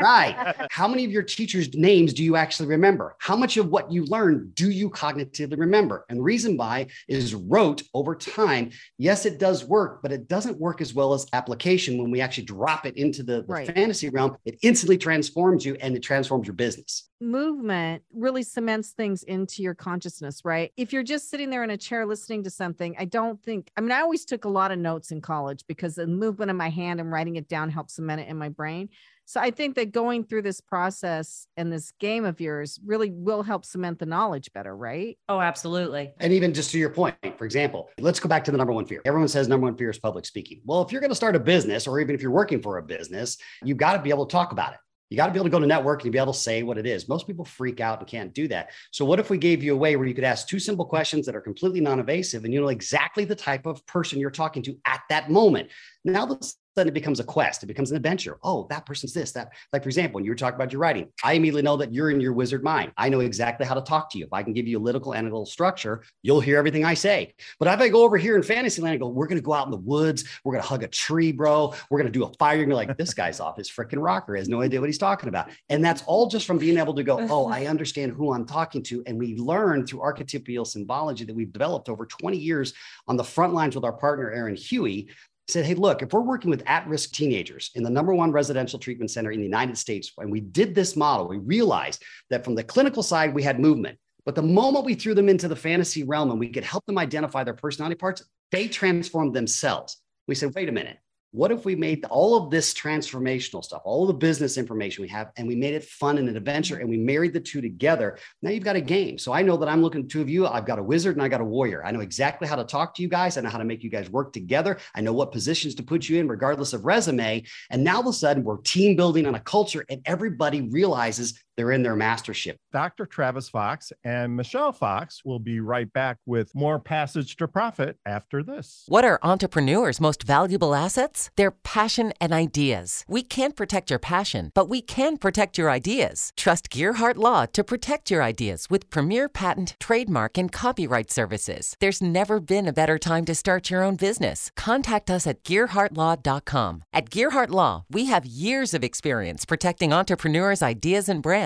right. 0.00 0.54
How 0.70 0.86
many 0.88 1.04
of 1.04 1.10
your 1.10 1.22
teachers' 1.22 1.74
names 1.74 2.12
do 2.12 2.22
you 2.22 2.36
actually 2.36 2.68
remember? 2.68 3.16
How 3.18 3.36
much 3.36 3.56
of 3.56 3.68
what 3.68 3.90
you 3.90 4.04
learned 4.04 4.54
do 4.54 4.70
you 4.70 4.90
cognitively 4.90 5.58
remember? 5.58 6.04
And 6.08 6.18
the 6.18 6.22
reason 6.22 6.56
why 6.56 6.86
is 7.08 7.34
rote 7.34 7.82
over 7.94 8.14
time. 8.14 8.70
Yes, 8.98 9.26
it 9.26 9.38
does 9.38 9.64
work, 9.64 10.02
but 10.02 10.12
it 10.12 10.28
doesn't 10.28 10.58
work 10.58 10.80
as 10.80 10.94
well 10.94 11.14
as 11.14 11.26
application 11.32 11.98
when 12.00 12.10
we 12.10 12.20
actually 12.20 12.44
drop 12.44 12.86
it 12.86 12.96
into 12.96 13.22
the, 13.22 13.42
the 13.42 13.44
Right. 13.48 13.74
fantasy 13.74 14.08
realm. 14.08 14.36
It 14.44 14.58
instantly 14.62 14.98
transforms 14.98 15.64
you 15.64 15.76
and 15.80 15.96
it 15.96 16.00
transforms 16.02 16.46
your 16.46 16.54
business. 16.54 17.08
movement 17.18 18.02
really 18.12 18.42
cements 18.42 18.90
things 18.90 19.22
into 19.22 19.62
your 19.62 19.74
consciousness, 19.74 20.44
right? 20.44 20.70
If 20.76 20.92
you're 20.92 21.02
just 21.02 21.30
sitting 21.30 21.48
there 21.48 21.64
in 21.64 21.70
a 21.70 21.76
chair 21.78 22.04
listening 22.04 22.44
to 22.44 22.50
something, 22.50 22.94
I 22.98 23.06
don't 23.06 23.42
think, 23.42 23.70
I 23.76 23.80
mean, 23.80 23.92
I 23.92 24.00
always 24.02 24.26
took 24.26 24.44
a 24.44 24.50
lot 24.50 24.70
of 24.70 24.78
notes 24.78 25.10
in 25.12 25.22
college 25.22 25.64
because 25.66 25.94
the 25.94 26.06
movement 26.06 26.50
of 26.50 26.56
my 26.58 26.68
hand 26.68 27.00
and 27.00 27.10
writing 27.10 27.36
it 27.36 27.48
down 27.48 27.70
helped 27.70 27.90
cement 27.90 28.20
it 28.20 28.28
in 28.28 28.36
my 28.36 28.50
brain. 28.50 28.90
So 29.28 29.40
I 29.40 29.50
think 29.50 29.74
that 29.74 29.90
going 29.90 30.22
through 30.22 30.42
this 30.42 30.60
process 30.60 31.48
and 31.56 31.72
this 31.72 31.92
game 31.98 32.24
of 32.24 32.40
yours 32.40 32.78
really 32.86 33.10
will 33.10 33.42
help 33.42 33.64
cement 33.64 33.98
the 33.98 34.06
knowledge 34.06 34.52
better, 34.52 34.74
right? 34.74 35.18
Oh, 35.28 35.40
absolutely. 35.40 36.12
And 36.20 36.32
even 36.32 36.54
just 36.54 36.70
to 36.70 36.78
your 36.78 36.90
point, 36.90 37.16
for 37.36 37.44
example, 37.44 37.90
let's 37.98 38.20
go 38.20 38.28
back 38.28 38.44
to 38.44 38.52
the 38.52 38.56
number 38.56 38.72
one 38.72 38.86
fear. 38.86 39.02
Everyone 39.04 39.26
says 39.26 39.48
number 39.48 39.66
one 39.66 39.76
fear 39.76 39.90
is 39.90 39.98
public 39.98 40.26
speaking. 40.26 40.60
Well, 40.64 40.80
if 40.82 40.92
you're 40.92 41.00
going 41.00 41.10
to 41.10 41.16
start 41.16 41.34
a 41.34 41.40
business, 41.40 41.88
or 41.88 41.98
even 41.98 42.14
if 42.14 42.22
you're 42.22 42.30
working 42.30 42.62
for 42.62 42.78
a 42.78 42.82
business, 42.84 43.36
you've 43.64 43.78
got 43.78 43.96
to 43.96 44.02
be 44.02 44.10
able 44.10 44.26
to 44.26 44.32
talk 44.32 44.52
about 44.52 44.74
it. 44.74 44.78
You 45.10 45.16
got 45.16 45.26
to 45.26 45.32
be 45.32 45.38
able 45.38 45.46
to 45.46 45.50
go 45.50 45.58
to 45.58 45.66
network 45.66 46.04
and 46.04 46.12
be 46.12 46.18
able 46.18 46.32
to 46.32 46.38
say 46.38 46.62
what 46.62 46.78
it 46.78 46.86
is. 46.86 47.08
Most 47.08 47.26
people 47.26 47.44
freak 47.44 47.80
out 47.80 47.98
and 47.98 48.08
can't 48.08 48.32
do 48.32 48.46
that. 48.48 48.70
So, 48.90 49.04
what 49.04 49.20
if 49.20 49.30
we 49.30 49.38
gave 49.38 49.62
you 49.62 49.72
a 49.72 49.76
way 49.76 49.96
where 49.96 50.06
you 50.06 50.14
could 50.14 50.24
ask 50.24 50.48
two 50.48 50.58
simple 50.58 50.84
questions 50.84 51.26
that 51.26 51.36
are 51.36 51.40
completely 51.40 51.80
non 51.80 52.00
evasive 52.00 52.44
and 52.44 52.52
you 52.52 52.60
know 52.60 52.68
exactly 52.68 53.24
the 53.24 53.36
type 53.36 53.66
of 53.66 53.84
person 53.86 54.18
you're 54.18 54.30
talking 54.30 54.62
to 54.64 54.76
at 54.84 55.02
that 55.08 55.30
moment? 55.30 55.70
Now, 56.04 56.26
the 56.26 56.52
sudden 56.76 56.88
it 56.88 56.94
becomes 56.94 57.20
a 57.20 57.24
quest. 57.24 57.62
It 57.62 57.66
becomes 57.66 57.90
an 57.90 57.96
adventure. 57.96 58.38
Oh, 58.42 58.66
that 58.70 58.86
person's 58.86 59.12
this, 59.12 59.32
that. 59.32 59.52
Like, 59.72 59.82
for 59.82 59.88
example, 59.88 60.16
when 60.16 60.24
you 60.24 60.30
were 60.30 60.36
talking 60.36 60.56
about 60.56 60.72
your 60.72 60.80
writing, 60.80 61.08
I 61.22 61.34
immediately 61.34 61.62
know 61.62 61.76
that 61.76 61.92
you're 61.92 62.10
in 62.10 62.20
your 62.20 62.32
wizard 62.32 62.62
mind. 62.62 62.92
I 62.96 63.08
know 63.08 63.20
exactly 63.20 63.66
how 63.66 63.74
to 63.74 63.80
talk 63.80 64.10
to 64.10 64.18
you. 64.18 64.24
If 64.24 64.32
I 64.32 64.42
can 64.42 64.52
give 64.52 64.66
you 64.66 64.78
a 64.78 64.86
analytical, 64.86 65.14
analytical 65.14 65.46
structure, 65.46 66.02
you'll 66.22 66.40
hear 66.40 66.58
everything 66.58 66.84
I 66.84 66.94
say. 66.94 67.34
But 67.58 67.68
if 67.68 67.80
I 67.80 67.88
go 67.88 68.04
over 68.04 68.16
here 68.16 68.36
in 68.36 68.42
Fantasyland 68.42 68.94
and 68.94 69.00
go, 69.00 69.08
we're 69.08 69.26
going 69.26 69.38
to 69.38 69.44
go 69.44 69.52
out 69.52 69.66
in 69.66 69.70
the 69.70 69.76
woods, 69.78 70.24
we're 70.44 70.52
going 70.52 70.62
to 70.62 70.68
hug 70.68 70.82
a 70.82 70.88
tree, 70.88 71.32
bro, 71.32 71.74
we're 71.90 71.98
going 71.98 72.12
to 72.12 72.18
do 72.18 72.24
a 72.24 72.32
fire, 72.34 72.56
you're 72.56 72.68
like, 72.68 72.96
this 72.96 73.14
guy's 73.14 73.40
off 73.40 73.56
his 73.56 73.70
freaking 73.70 74.02
rocker, 74.02 74.36
has 74.36 74.48
no 74.48 74.62
idea 74.62 74.80
what 74.80 74.88
he's 74.88 74.98
talking 74.98 75.28
about. 75.28 75.50
And 75.68 75.84
that's 75.84 76.02
all 76.06 76.28
just 76.28 76.46
from 76.46 76.58
being 76.58 76.78
able 76.78 76.94
to 76.94 77.02
go, 77.02 77.18
oh, 77.30 77.46
I 77.50 77.66
understand 77.66 78.12
who 78.12 78.32
I'm 78.32 78.46
talking 78.46 78.82
to. 78.84 79.02
And 79.06 79.18
we 79.18 79.36
learn 79.36 79.86
through 79.86 80.02
archetypal 80.02 80.64
symbology 80.64 81.24
that 81.24 81.34
we've 81.34 81.52
developed 81.52 81.88
over 81.88 82.06
20 82.06 82.36
years 82.36 82.74
on 83.08 83.16
the 83.16 83.24
front 83.24 83.54
lines 83.54 83.74
with 83.74 83.84
our 83.84 83.92
partner, 83.92 84.30
Aaron 84.30 84.56
Huey, 84.56 85.08
said, 85.48 85.64
Hey, 85.64 85.74
look, 85.74 86.02
if 86.02 86.12
we're 86.12 86.20
working 86.20 86.50
with 86.50 86.62
at 86.66 86.86
risk 86.88 87.12
teenagers 87.12 87.70
in 87.74 87.82
the 87.82 87.90
number 87.90 88.14
one 88.14 88.32
residential 88.32 88.78
treatment 88.78 89.10
center 89.10 89.30
in 89.30 89.38
the 89.38 89.44
United 89.44 89.78
States, 89.78 90.12
and 90.18 90.30
we 90.30 90.40
did 90.40 90.74
this 90.74 90.96
model, 90.96 91.28
we 91.28 91.38
realized 91.38 92.02
that 92.30 92.44
from 92.44 92.54
the 92.54 92.64
clinical 92.64 93.02
side, 93.02 93.34
we 93.34 93.42
had 93.42 93.60
movement. 93.60 93.98
But 94.24 94.34
the 94.34 94.42
moment 94.42 94.84
we 94.84 94.94
threw 94.94 95.14
them 95.14 95.28
into 95.28 95.46
the 95.46 95.54
fantasy 95.54 96.02
realm 96.02 96.30
and 96.30 96.40
we 96.40 96.50
could 96.50 96.64
help 96.64 96.84
them 96.86 96.98
identify 96.98 97.44
their 97.44 97.54
personality 97.54 97.96
parts, 97.96 98.24
they 98.50 98.66
transformed 98.66 99.34
themselves. 99.34 100.00
We 100.26 100.34
said, 100.34 100.52
wait 100.54 100.68
a 100.68 100.72
minute, 100.72 100.98
what 101.32 101.52
if 101.52 101.64
we 101.64 101.74
made 101.76 102.04
all 102.06 102.36
of 102.36 102.50
this 102.50 102.72
transformational 102.72 103.62
stuff, 103.62 103.82
all 103.84 104.06
the 104.06 104.14
business 104.14 104.56
information 104.56 105.02
we 105.02 105.08
have, 105.08 105.30
and 105.36 105.46
we 105.46 105.54
made 105.54 105.74
it 105.74 105.84
fun 105.84 106.18
and 106.18 106.28
an 106.28 106.36
adventure 106.36 106.78
and 106.78 106.88
we 106.88 106.96
married 106.96 107.32
the 107.32 107.40
two 107.40 107.60
together? 107.60 108.18
Now 108.42 108.50
you've 108.50 108.64
got 108.64 108.76
a 108.76 108.80
game. 108.80 109.18
So 109.18 109.32
I 109.32 109.42
know 109.42 109.56
that 109.58 109.68
I'm 109.68 109.82
looking 109.82 110.02
at 110.02 110.08
two 110.08 110.20
of 110.20 110.30
you. 110.30 110.46
I've 110.46 110.66
got 110.66 110.78
a 110.78 110.82
wizard 110.82 111.16
and 111.16 111.22
I 111.22 111.28
got 111.28 111.40
a 111.40 111.44
warrior. 111.44 111.84
I 111.84 111.90
know 111.90 112.00
exactly 112.00 112.48
how 112.48 112.56
to 112.56 112.64
talk 112.64 112.94
to 112.94 113.02
you 113.02 113.08
guys. 113.08 113.36
I 113.36 113.40
know 113.42 113.50
how 113.50 113.58
to 113.58 113.64
make 113.64 113.82
you 113.82 113.90
guys 113.90 114.08
work 114.08 114.32
together. 114.32 114.78
I 114.94 115.00
know 115.00 115.12
what 115.12 115.32
positions 115.32 115.74
to 115.76 115.82
put 115.82 116.08
you 116.08 116.18
in, 116.18 116.28
regardless 116.28 116.72
of 116.72 116.84
resume. 116.84 117.44
And 117.70 117.84
now 117.84 117.96
all 117.96 118.00
of 118.00 118.06
a 118.06 118.12
sudden, 118.12 118.44
we're 118.44 118.58
team 118.58 118.94
building 118.94 119.26
on 119.26 119.34
a 119.34 119.40
culture, 119.40 119.84
and 119.88 120.02
everybody 120.04 120.62
realizes 120.62 121.42
they're 121.56 121.72
in 121.72 121.82
their 121.82 121.96
mastership. 121.96 122.56
Dr. 122.72 123.06
Travis 123.06 123.48
Fox 123.48 123.92
and 124.04 124.36
Michelle 124.36 124.72
Fox 124.72 125.22
will 125.24 125.38
be 125.38 125.60
right 125.60 125.90
back 125.92 126.18
with 126.26 126.54
more 126.54 126.78
Passage 126.78 127.36
to 127.36 127.48
Profit 127.48 127.96
after 128.04 128.42
this. 128.42 128.84
What 128.88 129.04
are 129.04 129.18
entrepreneurs' 129.22 130.00
most 130.00 130.22
valuable 130.22 130.74
assets? 130.74 131.30
Their 131.36 131.50
passion 131.50 132.12
and 132.20 132.32
ideas. 132.32 133.04
We 133.08 133.22
can't 133.22 133.56
protect 133.56 133.88
your 133.88 133.98
passion, 133.98 134.52
but 134.54 134.68
we 134.68 134.82
can 134.82 135.16
protect 135.16 135.56
your 135.56 135.70
ideas. 135.70 136.32
Trust 136.36 136.68
Gearhart 136.68 137.16
Law 137.16 137.46
to 137.46 137.64
protect 137.64 138.10
your 138.10 138.22
ideas 138.22 138.66
with 138.68 138.90
premier 138.90 139.28
patent, 139.28 139.76
trademark, 139.80 140.36
and 140.36 140.52
copyright 140.52 141.10
services. 141.10 141.74
There's 141.80 142.02
never 142.02 142.40
been 142.40 142.68
a 142.68 142.72
better 142.72 142.98
time 142.98 143.24
to 143.24 143.34
start 143.34 143.70
your 143.70 143.82
own 143.82 143.96
business. 143.96 144.50
Contact 144.56 145.10
us 145.10 145.26
at 145.26 145.42
GearhartLaw.com. 145.44 146.84
At 146.92 147.08
Gearhart 147.10 147.50
Law, 147.50 147.86
we 147.88 148.04
have 148.06 148.26
years 148.26 148.74
of 148.74 148.84
experience 148.84 149.46
protecting 149.46 149.92
entrepreneurs' 149.94 150.62
ideas 150.62 151.08
and 151.08 151.22
brands 151.22 151.45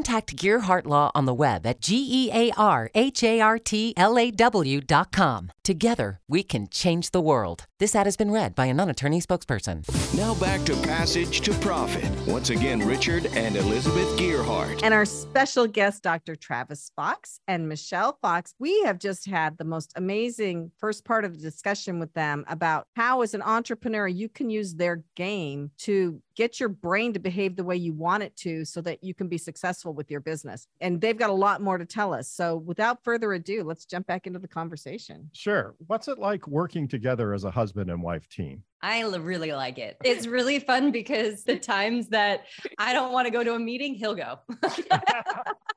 Gearhart 0.00 0.86
Law 0.86 1.10
on 1.14 1.26
the 1.26 1.34
web 1.34 1.66
at 1.66 1.80
G 1.80 2.08
E 2.10 2.30
A 2.32 2.50
R 2.56 2.90
H 2.94 3.22
A 3.22 3.40
R 3.40 3.58
T 3.58 3.92
L 3.96 4.18
A 4.18 4.30
W 4.30 4.80
dot 4.80 5.12
com. 5.12 5.50
Together, 5.64 6.18
we 6.26 6.42
can 6.42 6.66
change 6.66 7.12
the 7.12 7.20
world. 7.20 7.66
This 7.78 7.94
ad 7.94 8.06
has 8.06 8.16
been 8.16 8.32
read 8.32 8.56
by 8.56 8.66
a 8.66 8.74
non 8.74 8.90
attorney 8.90 9.20
spokesperson. 9.20 9.86
Now 10.16 10.34
back 10.34 10.64
to 10.64 10.74
Passage 10.82 11.40
to 11.42 11.54
Profit. 11.54 12.10
Once 12.26 12.50
again, 12.50 12.84
Richard 12.84 13.26
and 13.26 13.56
Elizabeth 13.56 14.08
Gearhart. 14.18 14.80
And 14.82 14.92
our 14.92 15.04
special 15.04 15.68
guest, 15.68 16.02
Dr. 16.02 16.34
Travis 16.34 16.90
Fox 16.96 17.38
and 17.46 17.68
Michelle 17.68 18.18
Fox. 18.20 18.54
We 18.58 18.82
have 18.82 18.98
just 18.98 19.24
had 19.24 19.56
the 19.56 19.64
most 19.64 19.92
amazing 19.94 20.72
first 20.78 21.04
part 21.04 21.24
of 21.24 21.32
the 21.32 21.40
discussion 21.40 22.00
with 22.00 22.12
them 22.14 22.44
about 22.48 22.88
how, 22.96 23.22
as 23.22 23.32
an 23.32 23.42
entrepreneur, 23.42 24.08
you 24.08 24.28
can 24.28 24.50
use 24.50 24.74
their 24.74 25.04
game 25.14 25.70
to 25.78 26.20
get 26.34 26.58
your 26.58 26.70
brain 26.70 27.12
to 27.12 27.20
behave 27.20 27.56
the 27.56 27.64
way 27.64 27.76
you 27.76 27.92
want 27.92 28.22
it 28.22 28.34
to 28.36 28.64
so 28.64 28.80
that 28.80 29.04
you 29.04 29.14
can 29.14 29.28
be 29.28 29.38
successful 29.38 29.92
with 29.92 30.10
your 30.10 30.20
business. 30.20 30.66
And 30.80 31.00
they've 31.00 31.16
got 31.16 31.30
a 31.30 31.34
lot 31.34 31.60
more 31.60 31.78
to 31.78 31.84
tell 31.84 32.14
us. 32.14 32.28
So 32.28 32.56
without 32.56 33.04
further 33.04 33.32
ado, 33.32 33.62
let's 33.62 33.84
jump 33.84 34.06
back 34.06 34.26
into 34.26 34.38
the 34.38 34.48
conversation. 34.48 35.30
Sure. 35.32 35.51
What's 35.86 36.08
it 36.08 36.18
like 36.18 36.46
working 36.46 36.88
together 36.88 37.32
as 37.32 37.44
a 37.44 37.50
husband 37.50 37.90
and 37.90 38.02
wife 38.02 38.28
team? 38.28 38.62
I 38.82 39.02
really 39.02 39.52
like 39.52 39.78
it. 39.78 39.96
It's 40.04 40.26
really 40.26 40.58
fun 40.58 40.90
because 40.90 41.44
the 41.44 41.56
times 41.56 42.08
that 42.08 42.46
I 42.78 42.92
don't 42.92 43.12
want 43.12 43.26
to 43.26 43.30
go 43.30 43.44
to 43.44 43.54
a 43.54 43.58
meeting, 43.58 43.94
he'll 43.94 44.14
go. 44.14 44.38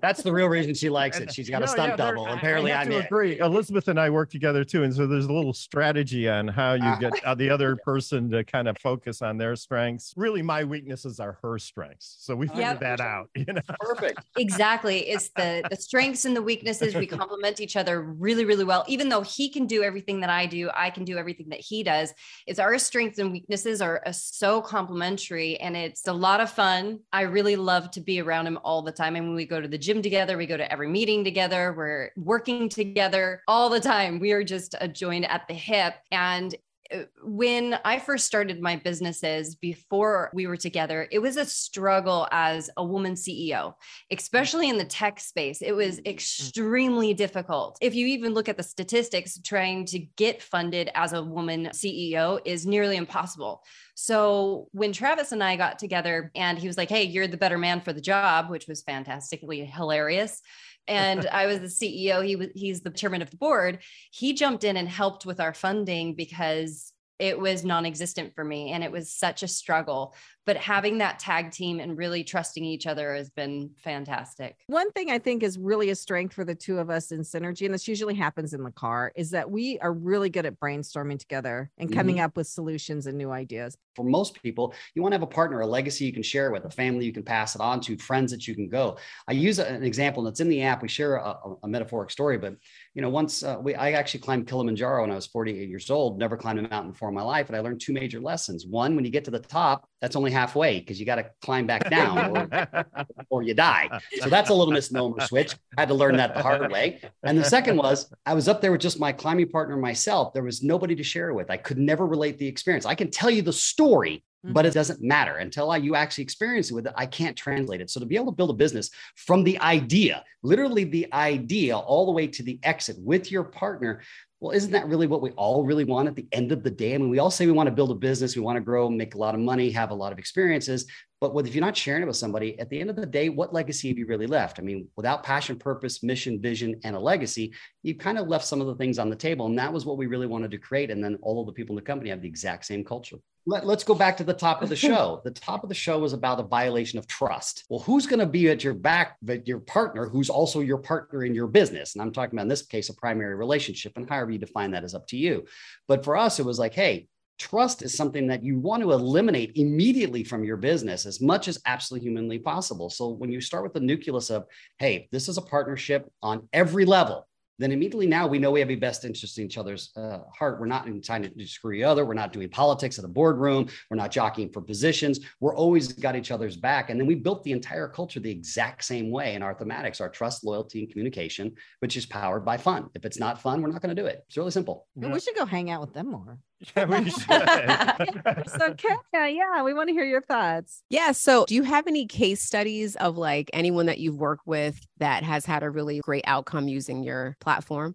That's 0.00 0.22
the 0.22 0.32
real 0.32 0.48
reason 0.48 0.74
she 0.74 0.88
likes 0.90 1.18
it. 1.20 1.32
She's 1.32 1.48
got 1.50 1.60
No, 1.60 1.64
a 1.64 1.68
stunt 1.68 1.90
yeah, 1.90 1.96
double. 1.96 2.26
Apparently, 2.26 2.72
I 2.72 2.78
have 2.78 2.86
I'm 2.86 2.92
to 2.92 3.06
agree. 3.06 3.38
Elizabeth 3.38 3.88
and 3.88 3.98
I 3.98 4.10
work 4.10 4.30
together 4.30 4.64
too, 4.64 4.82
and 4.84 4.94
so 4.94 5.06
there's 5.06 5.26
a 5.26 5.32
little 5.32 5.52
strategy 5.52 6.28
on 6.28 6.48
how 6.48 6.74
you 6.74 6.96
get 6.98 7.24
uh, 7.24 7.34
the 7.34 7.50
other 7.50 7.76
person 7.84 8.30
to 8.30 8.44
kind 8.44 8.68
of 8.68 8.76
focus 8.78 9.22
on 9.22 9.38
their 9.38 9.56
strengths. 9.56 10.14
Really, 10.16 10.42
my 10.42 10.64
weaknesses 10.64 11.20
are 11.20 11.38
her 11.42 11.58
strengths, 11.58 12.16
so 12.20 12.34
we 12.34 12.46
figured 12.48 12.66
Yep. 12.68 12.80
that 12.80 13.00
out. 13.00 13.30
You 13.34 13.54
know, 13.54 13.60
Perfect. 13.80 14.20
exactly. 14.36 15.08
It's 15.08 15.30
the 15.30 15.64
the 15.70 15.76
strengths 15.76 16.24
and 16.24 16.34
the 16.34 16.42
weaknesses. 16.42 16.94
We 16.94 17.06
complement 17.06 17.60
each 17.60 17.76
other 17.76 18.02
really, 18.02 18.44
really 18.44 18.64
well. 18.64 18.84
Even 18.88 19.08
though 19.08 19.22
he 19.22 19.48
can 19.48 19.66
do 19.66 19.82
everything 19.82 20.20
that 20.20 20.30
I 20.30 20.46
do, 20.46 20.70
I 20.74 20.90
can 20.90 21.04
do 21.04 21.16
everything 21.18 21.48
that 21.50 21.60
he 21.60 21.82
does. 21.82 22.12
It's 22.46 22.58
our 22.58 22.76
strengths 22.78 23.18
and 23.18 23.30
weaknesses 23.32 23.80
are 23.80 24.02
uh, 24.04 24.12
so 24.12 24.60
complementary 24.60 25.56
and 25.60 25.76
it's 25.76 26.06
a 26.08 26.12
lot 26.12 26.40
of 26.40 26.50
fun. 26.50 27.00
I 27.12 27.22
really 27.22 27.56
love 27.56 27.90
to 27.92 28.00
be 28.00 28.20
around 28.20 28.46
him 28.46 28.58
all 28.68 28.82
the 28.82 28.92
time. 28.92 29.16
I 29.16 29.20
mean, 29.20 29.34
we 29.34 29.46
go 29.46 29.62
to 29.62 29.66
the 29.66 29.78
gym 29.78 30.02
together, 30.02 30.36
we 30.36 30.44
go 30.44 30.58
to 30.58 30.70
every 30.70 30.88
meeting 30.88 31.24
together, 31.24 31.72
we're 31.74 32.10
working 32.16 32.68
together 32.68 33.42
all 33.48 33.70
the 33.70 33.80
time. 33.80 34.20
We 34.20 34.32
are 34.32 34.44
just 34.44 34.74
a 34.78 34.86
joined 34.86 35.24
at 35.24 35.48
the 35.48 35.54
hip. 35.54 35.94
And 36.12 36.54
Uh, 36.92 37.02
when 37.22 37.78
I 37.84 37.98
first 37.98 38.26
started 38.26 38.60
my 38.60 38.76
businesses 38.76 39.54
before 39.54 40.30
we 40.32 40.46
were 40.46 40.56
together, 40.56 41.06
it 41.10 41.18
was 41.18 41.36
a 41.36 41.44
struggle 41.44 42.26
as 42.32 42.70
a 42.76 42.84
woman 42.84 43.14
CEO, 43.14 43.74
especially 44.10 44.68
in 44.68 44.78
the 44.78 44.84
tech 44.84 45.20
space. 45.20 45.60
It 45.60 45.72
was 45.72 45.96
mm-hmm. 45.96 46.08
mm. 46.08 46.10
extremely 46.10 47.14
difficult. 47.14 47.78
If 47.80 47.94
you 47.94 48.06
even 48.06 48.34
look 48.34 48.48
at 48.48 48.56
the 48.56 48.62
statistics, 48.62 49.38
trying 49.44 49.84
to 49.86 49.98
get 49.98 50.42
funded 50.42 50.90
as 50.94 51.12
a 51.12 51.22
woman 51.22 51.66
CEO 51.72 52.40
is 52.44 52.66
nearly 52.66 52.96
impossible. 52.96 53.62
So 53.94 54.68
when 54.72 54.92
Travis 54.92 55.32
and 55.32 55.42
I 55.42 55.56
got 55.56 55.78
together 55.78 56.30
and 56.36 56.56
he 56.56 56.68
was 56.68 56.76
like, 56.76 56.88
Hey, 56.88 57.02
you're 57.02 57.26
the 57.26 57.36
better 57.36 57.58
man 57.58 57.80
for 57.80 57.92
the 57.92 58.00
job, 58.00 58.48
which 58.48 58.68
was 58.68 58.82
fantastically 58.82 59.64
hilarious. 59.64 60.40
And 60.88 61.26
I 61.32 61.46
was 61.46 61.60
the 61.60 61.66
CEO. 61.66 62.24
He 62.24 62.36
was 62.36 62.48
he's 62.54 62.80
the 62.80 62.90
chairman 62.90 63.22
of 63.22 63.30
the 63.30 63.36
board. 63.36 63.80
He 64.10 64.32
jumped 64.32 64.64
in 64.64 64.76
and 64.76 64.88
helped 64.88 65.26
with 65.26 65.38
our 65.38 65.54
funding 65.54 66.14
because 66.14 66.92
it 67.18 67.38
was 67.38 67.64
non-existent 67.64 68.32
for 68.34 68.44
me 68.44 68.70
and 68.70 68.84
it 68.84 68.92
was 68.92 69.12
such 69.12 69.42
a 69.42 69.48
struggle 69.48 70.14
but 70.48 70.56
having 70.56 70.96
that 70.96 71.18
tag 71.18 71.52
team 71.52 71.78
and 71.78 71.98
really 71.98 72.24
trusting 72.24 72.64
each 72.64 72.86
other 72.86 73.14
has 73.14 73.28
been 73.28 73.70
fantastic 73.84 74.56
One 74.68 74.90
thing 74.92 75.10
I 75.10 75.18
think 75.18 75.42
is 75.42 75.58
really 75.58 75.90
a 75.90 75.94
strength 75.94 76.32
for 76.32 76.42
the 76.42 76.54
two 76.54 76.78
of 76.78 76.88
us 76.88 77.12
in 77.12 77.20
synergy, 77.20 77.66
and 77.66 77.74
this 77.74 77.86
usually 77.86 78.14
happens 78.14 78.54
in 78.54 78.62
the 78.64 78.70
car, 78.70 79.12
is 79.14 79.30
that 79.32 79.50
we 79.50 79.78
are 79.80 79.92
really 79.92 80.30
good 80.30 80.46
at 80.46 80.58
brainstorming 80.58 81.18
together 81.18 81.70
and 81.76 81.92
coming 81.92 82.18
up 82.20 82.34
with 82.34 82.46
solutions 82.46 83.06
and 83.06 83.18
new 83.18 83.30
ideas. 83.30 83.76
For 83.94 84.04
most 84.04 84.42
people, 84.42 84.72
you 84.94 85.02
want 85.02 85.12
to 85.12 85.16
have 85.16 85.22
a 85.22 85.26
partner, 85.26 85.60
a 85.60 85.66
legacy 85.66 86.06
you 86.06 86.14
can 86.14 86.22
share 86.22 86.50
with, 86.50 86.64
a 86.64 86.70
family 86.70 87.04
you 87.04 87.12
can 87.12 87.24
pass 87.24 87.54
it 87.54 87.60
on 87.60 87.80
to, 87.82 87.98
friends 87.98 88.30
that 88.32 88.48
you 88.48 88.54
can 88.54 88.68
go. 88.68 88.96
I 89.26 89.32
use 89.32 89.58
an 89.58 89.82
example 89.82 90.22
that's 90.22 90.40
in 90.40 90.48
the 90.48 90.62
app. 90.62 90.80
We 90.80 90.88
share 90.88 91.16
a, 91.16 91.30
a- 91.44 91.56
a 91.64 91.68
metaphoric 91.68 92.10
story, 92.10 92.38
but 92.38 92.54
you 92.94 93.02
know, 93.02 93.10
once 93.10 93.42
uh, 93.42 93.58
we, 93.60 93.74
I 93.74 93.92
actually 93.92 94.20
climbed 94.20 94.46
Kilimanjaro 94.46 95.02
when 95.02 95.10
I 95.10 95.14
was 95.14 95.26
48 95.26 95.68
years 95.68 95.90
old. 95.90 96.18
Never 96.18 96.36
climbed 96.38 96.60
a 96.60 96.62
mountain 96.62 96.92
before 96.92 97.10
in 97.10 97.14
my 97.14 97.22
life, 97.22 97.48
and 97.48 97.56
I 97.56 97.60
learned 97.60 97.80
two 97.80 97.92
major 97.92 98.20
lessons. 98.20 98.66
One, 98.66 98.96
when 98.96 99.04
you 99.04 99.10
get 99.10 99.24
to 99.26 99.30
the 99.30 99.40
top, 99.40 99.88
that's 100.00 100.16
only 100.16 100.30
halfway 100.38 100.78
because 100.78 101.00
you 101.00 101.06
got 101.06 101.16
to 101.16 101.30
climb 101.42 101.66
back 101.66 101.90
down, 101.98 102.36
or, 102.36 102.86
or 103.30 103.42
you 103.42 103.54
die. 103.54 104.00
So 104.20 104.28
that's 104.28 104.50
a 104.50 104.54
little 104.54 104.72
misnomer 104.72 105.20
switch. 105.26 105.54
I 105.76 105.82
had 105.82 105.88
to 105.88 105.94
learn 105.94 106.16
that 106.16 106.34
the 106.34 106.42
hard 106.42 106.70
way. 106.70 107.00
And 107.22 107.36
the 107.38 107.44
second 107.44 107.76
was 107.76 108.12
I 108.24 108.34
was 108.34 108.48
up 108.48 108.60
there 108.60 108.72
with 108.72 108.80
just 108.80 109.00
my 109.00 109.12
climbing 109.12 109.48
partner 109.48 109.76
myself. 109.76 110.32
There 110.32 110.42
was 110.42 110.62
nobody 110.62 110.94
to 110.96 111.02
share 111.02 111.30
it 111.30 111.34
with. 111.34 111.50
I 111.50 111.56
could 111.56 111.78
never 111.78 112.06
relate 112.06 112.38
the 112.38 112.46
experience. 112.46 112.86
I 112.86 112.94
can 112.94 113.10
tell 113.10 113.30
you 113.30 113.42
the 113.42 113.52
story, 113.52 114.24
but 114.44 114.64
it 114.64 114.68
mm-hmm. 114.68 114.78
doesn't 114.78 115.02
matter 115.02 115.36
until 115.36 115.70
I, 115.70 115.78
you 115.78 115.94
actually 115.94 116.24
experience 116.24 116.70
it 116.70 116.74
with 116.74 116.86
it. 116.86 116.92
I 116.96 117.06
can't 117.06 117.36
translate 117.36 117.80
it. 117.80 117.90
So 117.90 118.00
to 118.00 118.06
be 118.06 118.16
able 118.16 118.32
to 118.32 118.36
build 118.36 118.50
a 118.50 118.54
business 118.54 118.90
from 119.16 119.42
the 119.42 119.58
idea, 119.60 120.24
literally 120.42 120.84
the 120.84 121.12
idea, 121.12 121.76
all 121.76 122.06
the 122.06 122.12
way 122.12 122.28
to 122.28 122.42
the 122.42 122.58
exit 122.62 122.96
with 122.98 123.32
your 123.32 123.44
partner, 123.44 124.02
well, 124.40 124.52
isn't 124.52 124.70
that 124.70 124.86
really 124.86 125.08
what 125.08 125.20
we 125.20 125.30
all 125.30 125.64
really 125.64 125.84
want 125.84 126.06
at 126.06 126.14
the 126.14 126.28
end 126.30 126.52
of 126.52 126.62
the 126.62 126.70
day? 126.70 126.94
I 126.94 126.98
mean, 126.98 127.10
we 127.10 127.18
all 127.18 127.30
say 127.30 127.46
we 127.46 127.52
want 127.52 127.66
to 127.66 127.74
build 127.74 127.90
a 127.90 127.94
business, 127.94 128.36
we 128.36 128.42
want 128.42 128.56
to 128.56 128.60
grow, 128.60 128.88
make 128.88 129.16
a 129.16 129.18
lot 129.18 129.34
of 129.34 129.40
money, 129.40 129.68
have 129.70 129.90
a 129.90 129.94
lot 129.94 130.12
of 130.12 130.18
experiences. 130.18 130.86
But 131.20 131.34
what 131.34 131.48
if 131.48 131.54
you're 131.56 131.64
not 131.64 131.76
sharing 131.76 132.02
it 132.02 132.06
with 132.06 132.16
somebody, 132.16 132.56
at 132.60 132.70
the 132.70 132.80
end 132.80 132.88
of 132.88 132.94
the 132.94 133.04
day, 133.04 133.30
what 133.30 133.52
legacy 133.52 133.88
have 133.88 133.98
you 133.98 134.06
really 134.06 134.28
left? 134.28 134.60
I 134.60 134.62
mean, 134.62 134.86
without 134.96 135.24
passion, 135.24 135.58
purpose, 135.58 136.04
mission, 136.04 136.40
vision, 136.40 136.78
and 136.84 136.94
a 136.94 137.00
legacy, 137.00 137.52
you 137.82 137.96
kind 137.96 138.16
of 138.16 138.28
left 138.28 138.44
some 138.44 138.60
of 138.60 138.68
the 138.68 138.76
things 138.76 139.00
on 139.00 139.10
the 139.10 139.16
table. 139.16 139.46
And 139.46 139.58
that 139.58 139.72
was 139.72 139.84
what 139.84 139.98
we 139.98 140.06
really 140.06 140.28
wanted 140.28 140.52
to 140.52 140.58
create. 140.58 140.92
And 140.92 141.02
then 141.02 141.18
all 141.20 141.40
of 141.40 141.46
the 141.46 141.52
people 141.52 141.72
in 141.72 141.82
the 141.82 141.86
company 141.86 142.10
have 142.10 142.22
the 142.22 142.28
exact 142.28 142.66
same 142.66 142.84
culture. 142.84 143.16
Let, 143.48 143.64
us 143.64 143.82
go 143.82 143.94
back 143.94 144.18
to 144.18 144.24
the 144.24 144.34
top 144.34 144.60
of 144.60 144.68
the 144.68 144.76
show. 144.88 145.22
the 145.24 145.30
top 145.30 145.62
of 145.62 145.70
the 145.70 145.74
show 145.74 145.98
was 145.98 146.12
about 146.12 146.38
a 146.38 146.42
violation 146.42 146.98
of 146.98 147.06
trust. 147.06 147.64
Well, 147.70 147.80
who's 147.80 148.06
going 148.06 148.18
to 148.18 148.26
be 148.26 148.50
at 148.50 148.62
your 148.62 148.74
back, 148.74 149.16
but 149.22 149.48
your 149.48 149.60
partner, 149.60 150.06
who's 150.06 150.28
also 150.28 150.60
your 150.60 150.76
partner 150.76 151.24
in 151.24 151.34
your 151.34 151.46
business? 151.46 151.94
And 151.94 152.02
I'm 152.02 152.12
talking 152.12 152.36
about 152.36 152.42
in 152.42 152.48
this 152.48 152.66
case, 152.66 152.90
a 152.90 152.94
primary 152.94 153.34
relationship. 153.34 153.94
And 153.96 154.06
however 154.06 154.32
you 154.32 154.38
define 154.38 154.72
that 154.72 154.84
is 154.84 154.94
up 154.94 155.06
to 155.08 155.16
you. 155.16 155.46
But 155.86 156.04
for 156.04 156.14
us, 156.14 156.38
it 156.38 156.44
was 156.44 156.58
like, 156.58 156.74
hey, 156.74 157.08
trust 157.38 157.80
is 157.80 157.96
something 157.96 158.26
that 158.26 158.44
you 158.44 158.58
want 158.58 158.82
to 158.82 158.92
eliminate 158.92 159.56
immediately 159.56 160.24
from 160.24 160.44
your 160.44 160.58
business 160.58 161.06
as 161.06 161.22
much 161.22 161.48
as 161.48 161.58
absolutely 161.64 162.06
humanly 162.06 162.38
possible. 162.38 162.90
So 162.90 163.08
when 163.08 163.32
you 163.32 163.40
start 163.40 163.62
with 163.62 163.72
the 163.72 163.80
nucleus 163.80 164.28
of, 164.28 164.44
hey, 164.78 165.08
this 165.10 165.26
is 165.26 165.38
a 165.38 165.42
partnership 165.42 166.06
on 166.22 166.48
every 166.52 166.84
level, 166.84 167.26
then 167.58 167.72
immediately 167.72 168.06
now 168.06 168.26
we 168.26 168.38
know 168.38 168.50
we 168.50 168.60
have 168.60 168.70
a 168.70 168.76
best 168.76 169.04
interest 169.04 169.38
in 169.38 169.44
each 169.44 169.58
other's 169.58 169.90
uh, 169.96 170.20
heart. 170.36 170.60
We're 170.60 170.66
not 170.66 170.86
trying 171.02 171.22
to 171.22 171.46
screw 171.46 171.72
each 171.72 171.82
other. 171.82 172.04
We're 172.04 172.14
not 172.14 172.32
doing 172.32 172.48
politics 172.48 172.98
at 172.98 173.04
a 173.04 173.08
boardroom. 173.08 173.68
We're 173.90 173.96
not 173.96 174.10
jockeying 174.10 174.52
for 174.52 174.60
positions. 174.60 175.20
We're 175.40 175.56
always 175.56 175.92
got 175.92 176.16
each 176.16 176.30
other's 176.30 176.56
back. 176.56 176.90
And 176.90 177.00
then 177.00 177.06
we 177.06 177.14
built 177.14 177.42
the 177.44 177.52
entire 177.52 177.88
culture 177.88 178.20
the 178.20 178.30
exact 178.30 178.84
same 178.84 179.10
way 179.10 179.34
in 179.34 179.42
our 179.42 179.54
thematics, 179.54 180.00
our 180.00 180.08
trust, 180.08 180.44
loyalty, 180.44 180.80
and 180.80 180.90
communication, 180.90 181.54
which 181.80 181.96
is 181.96 182.06
powered 182.06 182.44
by 182.44 182.56
fun. 182.56 182.88
If 182.94 183.04
it's 183.04 183.18
not 183.18 183.40
fun, 183.40 183.60
we're 183.60 183.70
not 183.70 183.82
going 183.82 183.94
to 183.94 184.00
do 184.00 184.06
it. 184.06 184.24
It's 184.28 184.36
really 184.36 184.50
simple. 184.50 184.86
Yeah. 184.94 185.12
We 185.12 185.20
should 185.20 185.36
go 185.36 185.46
hang 185.46 185.70
out 185.70 185.80
with 185.80 185.94
them 185.94 186.10
more. 186.10 186.38
Yeah, 186.76 186.86
we 186.86 187.08
should. 187.08 188.48
so, 188.58 188.74
Kenya, 188.74 189.32
yeah, 189.32 189.62
we 189.62 189.72
want 189.74 189.88
to 189.90 189.92
hear 189.92 190.04
your 190.04 190.22
thoughts. 190.22 190.82
Yeah. 190.90 191.12
So, 191.12 191.44
do 191.46 191.54
you 191.54 191.62
have 191.62 191.86
any 191.86 192.06
case 192.06 192.42
studies 192.42 192.96
of 192.96 193.16
like 193.16 193.48
anyone 193.52 193.86
that 193.86 193.98
you've 193.98 194.16
worked 194.16 194.44
with 194.44 194.84
that 194.98 195.22
has 195.22 195.46
had 195.46 195.62
a 195.62 195.70
really 195.70 196.00
great 196.00 196.24
outcome 196.26 196.66
using 196.66 197.04
your 197.04 197.36
platform? 197.40 197.47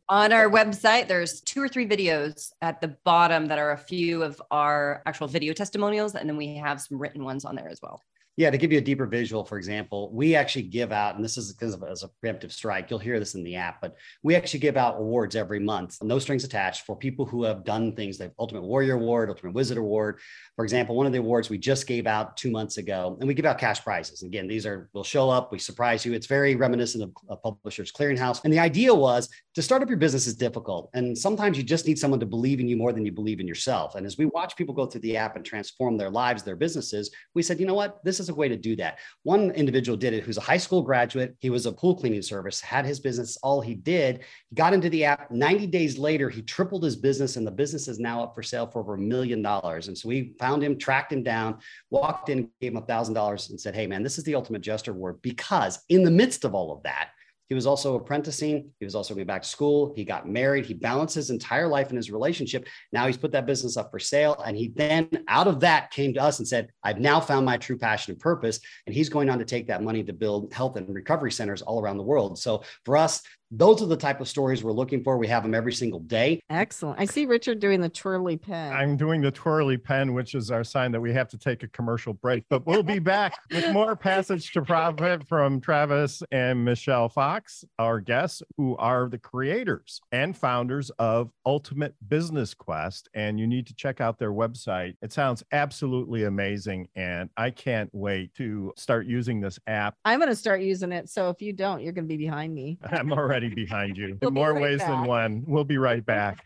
On 0.09 0.33
our 0.33 0.49
website, 0.49 1.07
there's 1.07 1.41
two 1.41 1.61
or 1.61 1.67
three 1.67 1.87
videos 1.87 2.51
at 2.61 2.81
the 2.81 2.89
bottom 3.05 3.45
that 3.47 3.59
are 3.59 3.71
a 3.71 3.77
few 3.77 4.23
of 4.23 4.41
our 4.51 5.01
actual 5.05 5.27
video 5.27 5.53
testimonials. 5.53 6.15
And 6.15 6.27
then 6.27 6.37
we 6.37 6.55
have 6.55 6.81
some 6.81 6.97
written 6.97 7.23
ones 7.23 7.45
on 7.45 7.55
there 7.55 7.69
as 7.69 7.79
well. 7.81 8.01
Yeah, 8.35 8.49
to 8.49 8.57
give 8.57 8.71
you 8.71 8.79
a 8.79 8.81
deeper 8.81 9.05
visual, 9.05 9.45
for 9.45 9.59
example, 9.59 10.11
we 10.11 10.35
actually 10.35 10.63
give 10.63 10.91
out, 10.91 11.15
and 11.15 11.23
this 11.23 11.37
is 11.37 11.53
because 11.53 11.75
of 11.75 11.83
as 11.83 12.01
a 12.01 12.09
preemptive 12.23 12.51
strike, 12.51 12.89
you'll 12.89 12.97
hear 12.97 13.19
this 13.19 13.35
in 13.35 13.43
the 13.43 13.55
app, 13.55 13.79
but 13.79 13.95
we 14.23 14.35
actually 14.35 14.61
give 14.61 14.75
out 14.75 14.97
awards 14.97 15.35
every 15.35 15.59
month, 15.59 16.01
no 16.01 16.17
strings 16.17 16.43
attached, 16.43 16.83
for 16.87 16.95
people 16.95 17.27
who 17.27 17.43
have 17.43 17.63
done 17.63 17.95
things 17.95 18.19
like 18.19 18.31
Ultimate 18.39 18.63
Warrior 18.63 18.95
Award, 18.95 19.29
Ultimate 19.29 19.53
Wizard 19.53 19.77
Award. 19.77 20.19
For 20.55 20.65
example, 20.65 20.95
one 20.95 21.05
of 21.05 21.11
the 21.11 21.19
awards 21.19 21.51
we 21.51 21.59
just 21.59 21.85
gave 21.85 22.07
out 22.07 22.35
two 22.35 22.49
months 22.49 22.77
ago, 22.77 23.17
and 23.19 23.27
we 23.27 23.35
give 23.35 23.45
out 23.45 23.59
cash 23.59 23.83
prizes. 23.83 24.23
Again, 24.23 24.47
these 24.47 24.65
are 24.65 24.89
will 24.93 25.03
show 25.03 25.29
up, 25.29 25.51
we 25.51 25.59
surprise 25.59 26.03
you. 26.03 26.13
It's 26.13 26.25
very 26.25 26.55
reminiscent 26.55 27.03
of 27.03 27.11
a 27.29 27.37
Publishers 27.37 27.91
Clearinghouse. 27.91 28.43
And 28.43 28.51
the 28.51 28.57
idea 28.57 28.95
was 28.95 29.29
to 29.53 29.61
start 29.61 29.83
up 29.83 29.89
your 29.89 29.97
business 29.97 30.25
is 30.25 30.33
difficult, 30.33 30.89
and 30.95 31.15
sometimes 31.15 31.55
you 31.55 31.63
just 31.63 31.85
need 31.85 31.99
someone 31.99 32.19
to 32.19 32.25
believe 32.25 32.59
in 32.59 32.67
you 32.67 32.77
more 32.77 32.93
than 32.93 33.05
you 33.05 33.11
believe 33.11 33.39
in 33.39 33.47
yourself. 33.47 33.93
And 33.93 34.07
as 34.07 34.17
we 34.17 34.25
watch 34.25 34.55
people 34.55 34.73
go 34.73 34.87
through 34.87 35.01
the 35.01 35.17
app 35.17 35.35
and 35.35 35.45
transform 35.45 35.97
their 35.97 36.09
lives, 36.09 36.41
their 36.41 36.55
businesses, 36.55 37.11
we 37.35 37.43
said, 37.43 37.59
you 37.59 37.67
know 37.67 37.75
what, 37.75 38.03
this 38.03 38.19
is 38.19 38.22
a 38.29 38.33
way 38.33 38.47
to 38.47 38.57
do 38.57 38.75
that. 38.77 38.99
One 39.23 39.51
individual 39.51 39.97
did 39.97 40.13
it 40.13 40.23
who's 40.23 40.37
a 40.37 40.41
high 40.41 40.57
school 40.57 40.81
graduate. 40.81 41.35
He 41.39 41.49
was 41.49 41.65
a 41.65 41.71
pool 41.71 41.95
cleaning 41.95 42.21
service, 42.21 42.61
had 42.61 42.85
his 42.85 42.99
business. 42.99 43.37
All 43.43 43.61
he 43.61 43.75
did, 43.75 44.21
he 44.49 44.55
got 44.55 44.73
into 44.73 44.89
the 44.89 45.05
app. 45.05 45.31
90 45.31 45.67
days 45.67 45.97
later, 45.97 46.29
he 46.29 46.41
tripled 46.41 46.83
his 46.83 46.95
business, 46.95 47.35
and 47.35 47.45
the 47.45 47.51
business 47.51 47.87
is 47.87 47.99
now 47.99 48.23
up 48.23 48.35
for 48.35 48.43
sale 48.43 48.67
for 48.67 48.79
over 48.79 48.95
a 48.95 48.99
million 48.99 49.41
dollars. 49.41 49.87
And 49.87 49.97
so 49.97 50.09
we 50.09 50.35
found 50.39 50.63
him, 50.63 50.77
tracked 50.77 51.11
him 51.11 51.23
down, 51.23 51.59
walked 51.89 52.29
in, 52.29 52.49
gave 52.61 52.71
him 52.71 52.77
a 52.77 52.85
thousand 52.85 53.13
dollars, 53.13 53.49
and 53.49 53.59
said, 53.59 53.75
Hey, 53.75 53.87
man, 53.87 54.03
this 54.03 54.17
is 54.17 54.23
the 54.23 54.35
ultimate 54.35 54.61
jester 54.61 54.91
award 54.91 55.21
because 55.21 55.79
in 55.89 56.03
the 56.03 56.11
midst 56.11 56.45
of 56.45 56.53
all 56.55 56.71
of 56.71 56.83
that, 56.83 57.09
he 57.53 57.55
was 57.55 57.67
also 57.67 57.93
apprenticing. 57.93 58.71
He 58.79 58.83
was 58.83 58.95
also 58.95 59.13
going 59.13 59.27
back 59.27 59.43
to 59.43 59.47
school. 59.47 59.93
He 59.95 60.03
got 60.03 60.27
married. 60.27 60.65
He 60.65 60.73
balanced 60.73 61.13
his 61.13 61.29
entire 61.29 61.67
life 61.67 61.91
in 61.91 61.95
his 61.95 62.09
relationship. 62.09 62.67
Now 62.91 63.05
he's 63.05 63.15
put 63.15 63.31
that 63.33 63.45
business 63.45 63.77
up 63.77 63.91
for 63.91 63.99
sale. 63.99 64.41
And 64.43 64.57
he 64.57 64.69
then, 64.69 65.07
out 65.27 65.45
of 65.45 65.59
that, 65.59 65.91
came 65.91 66.15
to 66.15 66.23
us 66.23 66.39
and 66.39 66.47
said, 66.47 66.69
I've 66.83 66.99
now 66.99 67.19
found 67.19 67.45
my 67.45 67.57
true 67.57 67.77
passion 67.77 68.13
and 68.13 68.19
purpose. 68.19 68.59
And 68.87 68.95
he's 68.95 69.07
going 69.07 69.29
on 69.29 69.37
to 69.37 69.45
take 69.45 69.67
that 69.67 69.83
money 69.83 70.03
to 70.03 70.13
build 70.13 70.51
health 70.51 70.77
and 70.77 70.91
recovery 70.91 71.31
centers 71.31 71.61
all 71.61 71.79
around 71.79 71.97
the 71.97 72.03
world. 72.03 72.39
So 72.39 72.63
for 72.85 72.97
us, 72.97 73.21
those 73.55 73.83
are 73.83 73.85
the 73.85 73.97
type 73.97 74.19
of 74.19 74.27
stories 74.27 74.63
we're 74.63 74.71
looking 74.71 75.03
for. 75.03 75.17
We 75.17 75.27
have 75.27 75.43
them 75.43 75.53
every 75.53 75.73
single 75.73 75.99
day. 75.99 76.41
Excellent. 76.49 76.99
I 76.99 77.05
see 77.05 77.25
Richard 77.25 77.59
doing 77.59 77.81
the 77.81 77.89
twirly 77.89 78.35
pen. 78.35 78.73
I'm 78.73 78.97
doing 78.97 79.21
the 79.21 79.31
twirly 79.31 79.77
pen, 79.77 80.13
which 80.13 80.33
is 80.33 80.49
our 80.49 80.63
sign 80.63 80.91
that 80.93 81.01
we 81.01 81.13
have 81.13 81.27
to 81.29 81.37
take 81.37 81.61
a 81.61 81.67
commercial 81.67 82.13
break. 82.13 82.45
But 82.49 82.65
we'll 82.65 82.81
be 82.81 82.97
back 82.99 83.37
with 83.51 83.71
more 83.71 83.95
Passage 83.95 84.51
to 84.53 84.63
Profit 84.63 85.27
from 85.27 85.61
Travis 85.61 86.23
and 86.31 86.65
Michelle 86.65 87.09
Fox, 87.09 87.63
our 87.77 87.99
guests, 87.99 88.41
who 88.57 88.75
are 88.77 89.07
the 89.07 89.19
creators 89.19 90.01
and 90.11 90.35
founders 90.35 90.89
of 90.97 91.29
Ultimate 91.45 91.93
Business 92.07 92.55
Quest. 92.55 93.07
And 93.13 93.39
you 93.39 93.45
need 93.45 93.67
to 93.67 93.75
check 93.75 94.01
out 94.01 94.17
their 94.17 94.31
website. 94.31 94.95
It 95.03 95.13
sounds 95.13 95.43
absolutely 95.51 96.23
amazing. 96.23 96.87
And 96.95 97.29
I 97.37 97.51
can't 97.51 97.89
wait 97.93 98.33
to 98.35 98.73
start 98.77 99.05
using 99.05 99.41
this 99.41 99.59
app. 99.67 99.95
I'm 100.05 100.19
going 100.19 100.29
to 100.29 100.35
start 100.35 100.61
using 100.61 100.91
it. 100.91 101.07
So 101.09 101.29
if 101.29 101.39
you 101.39 101.53
don't, 101.53 101.81
you're 101.81 101.93
going 101.93 102.05
to 102.05 102.09
be 102.09 102.17
behind 102.17 102.53
me. 102.53 102.79
I'm 102.91 103.13
already 103.13 103.42
behind 103.49 103.97
you 103.97 104.17
We'll 104.21 104.29
in 104.29 104.33
be 104.33 104.39
more 104.39 104.53
right 104.53 104.61
ways 104.61 104.79
back. 104.79 104.89
than 104.89 105.03
one. 105.05 105.43
We'll 105.47 105.63
be 105.63 105.77
right 105.77 106.05
back. 106.05 106.45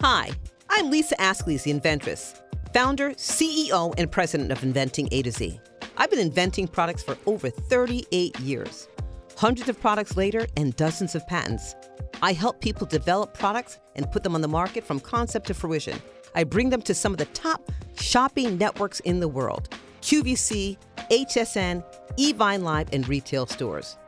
Hi, 0.00 0.30
I'm 0.68 0.90
Lisa 0.90 1.14
Ascolese, 1.16 1.64
the 1.64 1.70
inventress, 1.70 2.40
founder, 2.72 3.10
CEO, 3.10 3.94
and 3.98 4.10
president 4.10 4.50
of 4.52 4.62
Inventing 4.62 5.08
A 5.12 5.22
to 5.22 5.30
Z. 5.30 5.60
I've 5.96 6.10
been 6.10 6.18
inventing 6.18 6.68
products 6.68 7.02
for 7.02 7.16
over 7.26 7.50
38 7.50 8.40
years. 8.40 8.88
Hundreds 9.36 9.68
of 9.68 9.80
products 9.80 10.16
later 10.16 10.46
and 10.56 10.74
dozens 10.76 11.14
of 11.14 11.26
patents. 11.26 11.74
I 12.22 12.32
help 12.32 12.60
people 12.60 12.86
develop 12.86 13.34
products 13.38 13.78
and 13.96 14.10
put 14.10 14.22
them 14.22 14.34
on 14.34 14.40
the 14.40 14.48
market 14.48 14.84
from 14.84 15.00
concept 15.00 15.46
to 15.48 15.54
fruition. 15.54 15.98
I 16.34 16.44
bring 16.44 16.70
them 16.70 16.82
to 16.82 16.94
some 16.94 17.12
of 17.12 17.18
the 17.18 17.24
top 17.26 17.70
shopping 17.96 18.56
networks 18.58 19.00
in 19.00 19.20
the 19.20 19.28
world 19.28 19.68
QVC, 20.02 20.78
HSN, 21.10 21.84
Evine 22.18 22.62
Live, 22.62 22.88
and 22.92 23.06
retail 23.08 23.46
stores. 23.46 23.98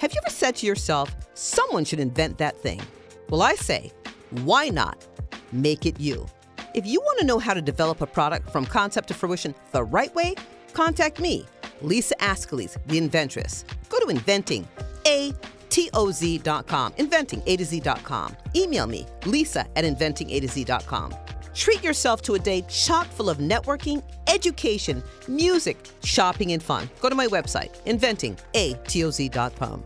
Have 0.00 0.14
you 0.14 0.20
ever 0.24 0.30
said 0.30 0.56
to 0.56 0.66
yourself, 0.66 1.14
someone 1.34 1.84
should 1.84 2.00
invent 2.00 2.38
that 2.38 2.56
thing? 2.56 2.80
Well, 3.28 3.42
I 3.42 3.54
say, 3.54 3.92
why 4.44 4.70
not? 4.70 5.06
Make 5.52 5.84
it 5.84 6.00
you. 6.00 6.24
If 6.74 6.86
you 6.86 7.00
want 7.00 7.18
to 7.18 7.26
know 7.26 7.38
how 7.38 7.52
to 7.52 7.60
develop 7.60 8.00
a 8.00 8.06
product 8.06 8.48
from 8.48 8.64
concept 8.64 9.08
to 9.08 9.14
fruition 9.14 9.54
the 9.72 9.84
right 9.84 10.14
way, 10.14 10.36
contact 10.72 11.20
me, 11.20 11.44
Lisa 11.82 12.14
Ascolese, 12.16 12.78
the 12.86 12.96
inventress. 12.96 13.66
Go 13.90 14.00
to 14.00 14.08
inventing, 14.08 14.66
O 15.92 16.10
Z.com, 16.10 16.94
inventing 16.96 17.42
A 17.46 17.58
to 17.58 17.64
Z.com. 17.66 18.36
Email 18.56 18.86
me, 18.86 19.06
Lisa 19.26 19.66
at 19.76 19.84
inventing 19.84 20.30
A 20.30 20.40
to 20.40 20.48
Z.com. 20.48 21.14
Treat 21.52 21.84
yourself 21.84 22.22
to 22.22 22.36
a 22.36 22.38
day 22.38 22.62
chock 22.70 23.06
full 23.08 23.28
of 23.28 23.36
networking, 23.36 24.02
education, 24.28 25.02
music, 25.28 25.76
shopping, 26.04 26.52
and 26.52 26.62
fun. 26.62 26.88
Go 27.00 27.10
to 27.10 27.14
my 27.14 27.26
website, 27.26 27.84
inventing 27.84 28.38
A 28.54 28.72
T 28.86 29.04
O 29.04 29.10
Z.com. 29.10 29.84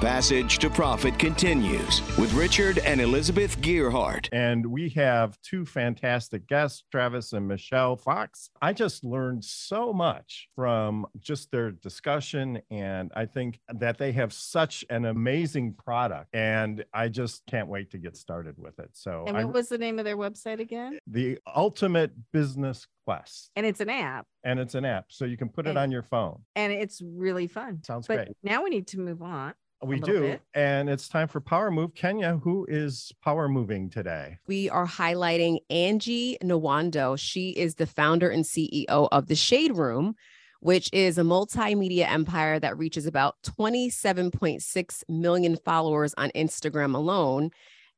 Passage 0.00 0.58
to 0.60 0.70
Profit 0.70 1.18
continues 1.18 2.00
with 2.16 2.32
Richard 2.32 2.78
and 2.78 3.02
Elizabeth 3.02 3.60
Gearhart. 3.60 4.30
And 4.32 4.64
we 4.64 4.88
have 4.90 5.38
two 5.42 5.66
fantastic 5.66 6.46
guests, 6.48 6.84
Travis 6.90 7.34
and 7.34 7.46
Michelle 7.46 7.96
Fox. 7.96 8.48
I 8.62 8.72
just 8.72 9.04
learned 9.04 9.44
so 9.44 9.92
much 9.92 10.48
from 10.56 11.06
just 11.18 11.50
their 11.50 11.70
discussion. 11.70 12.62
And 12.70 13.12
I 13.14 13.26
think 13.26 13.60
that 13.68 13.98
they 13.98 14.12
have 14.12 14.32
such 14.32 14.86
an 14.88 15.04
amazing 15.04 15.74
product. 15.74 16.30
And 16.32 16.82
I 16.94 17.08
just 17.08 17.42
can't 17.46 17.68
wait 17.68 17.90
to 17.90 17.98
get 17.98 18.16
started 18.16 18.54
with 18.56 18.78
it. 18.78 18.88
So, 18.94 19.24
and 19.28 19.36
I, 19.36 19.44
what 19.44 19.52
was 19.52 19.68
the 19.68 19.76
name 19.78 19.98
of 19.98 20.06
their 20.06 20.16
website 20.16 20.60
again? 20.60 20.98
the 21.06 21.38
Ultimate 21.54 22.12
Business 22.32 22.86
Quest. 23.04 23.50
And 23.54 23.66
it's 23.66 23.80
an 23.80 23.90
app 23.90 24.26
And 24.44 24.58
it's 24.60 24.74
an 24.74 24.86
app. 24.86 25.06
So 25.10 25.26
you 25.26 25.36
can 25.36 25.50
put 25.50 25.66
it 25.66 25.70
And- 25.70 25.78
on 25.78 25.90
your 25.90 26.02
phone. 26.04 26.40
and 26.56 26.72
it's 26.72 27.02
really 27.04 27.46
fun. 27.48 27.82
Sounds 27.84 28.06
but 28.06 28.16
great. 28.16 28.28
now 28.42 28.62
we 28.64 28.70
need 28.70 28.86
to 28.88 28.98
move 28.98 29.20
on. 29.20 29.52
We 29.82 30.00
do. 30.00 30.20
bit. 30.20 30.42
And 30.54 30.90
it's 30.90 31.08
time 31.08 31.28
for 31.28 31.40
Power 31.40 31.70
Move. 31.70 31.94
Kenya, 31.94 32.36
who 32.36 32.66
is 32.68 33.12
power 33.22 33.48
moving 33.48 33.88
today? 33.88 34.38
We 34.46 34.68
are 34.68 34.86
highlighting 34.86 35.60
Angie 35.70 36.36
Nwandu. 36.42 37.18
She 37.18 37.50
is 37.50 37.76
the 37.76 37.86
founder 37.86 38.28
and 38.28 38.44
CEO 38.44 39.08
of 39.10 39.26
The 39.26 39.34
Shade 39.34 39.76
Room, 39.76 40.16
which 40.60 40.90
is 40.92 41.16
a 41.16 41.22
multimedia 41.22 42.10
empire 42.10 42.60
that 42.60 42.76
reaches 42.76 43.06
about 43.06 43.36
27.6 43.44 45.02
million 45.08 45.56
followers 45.56 46.14
on 46.18 46.30
Instagram 46.34 46.94
alone. 46.94 47.50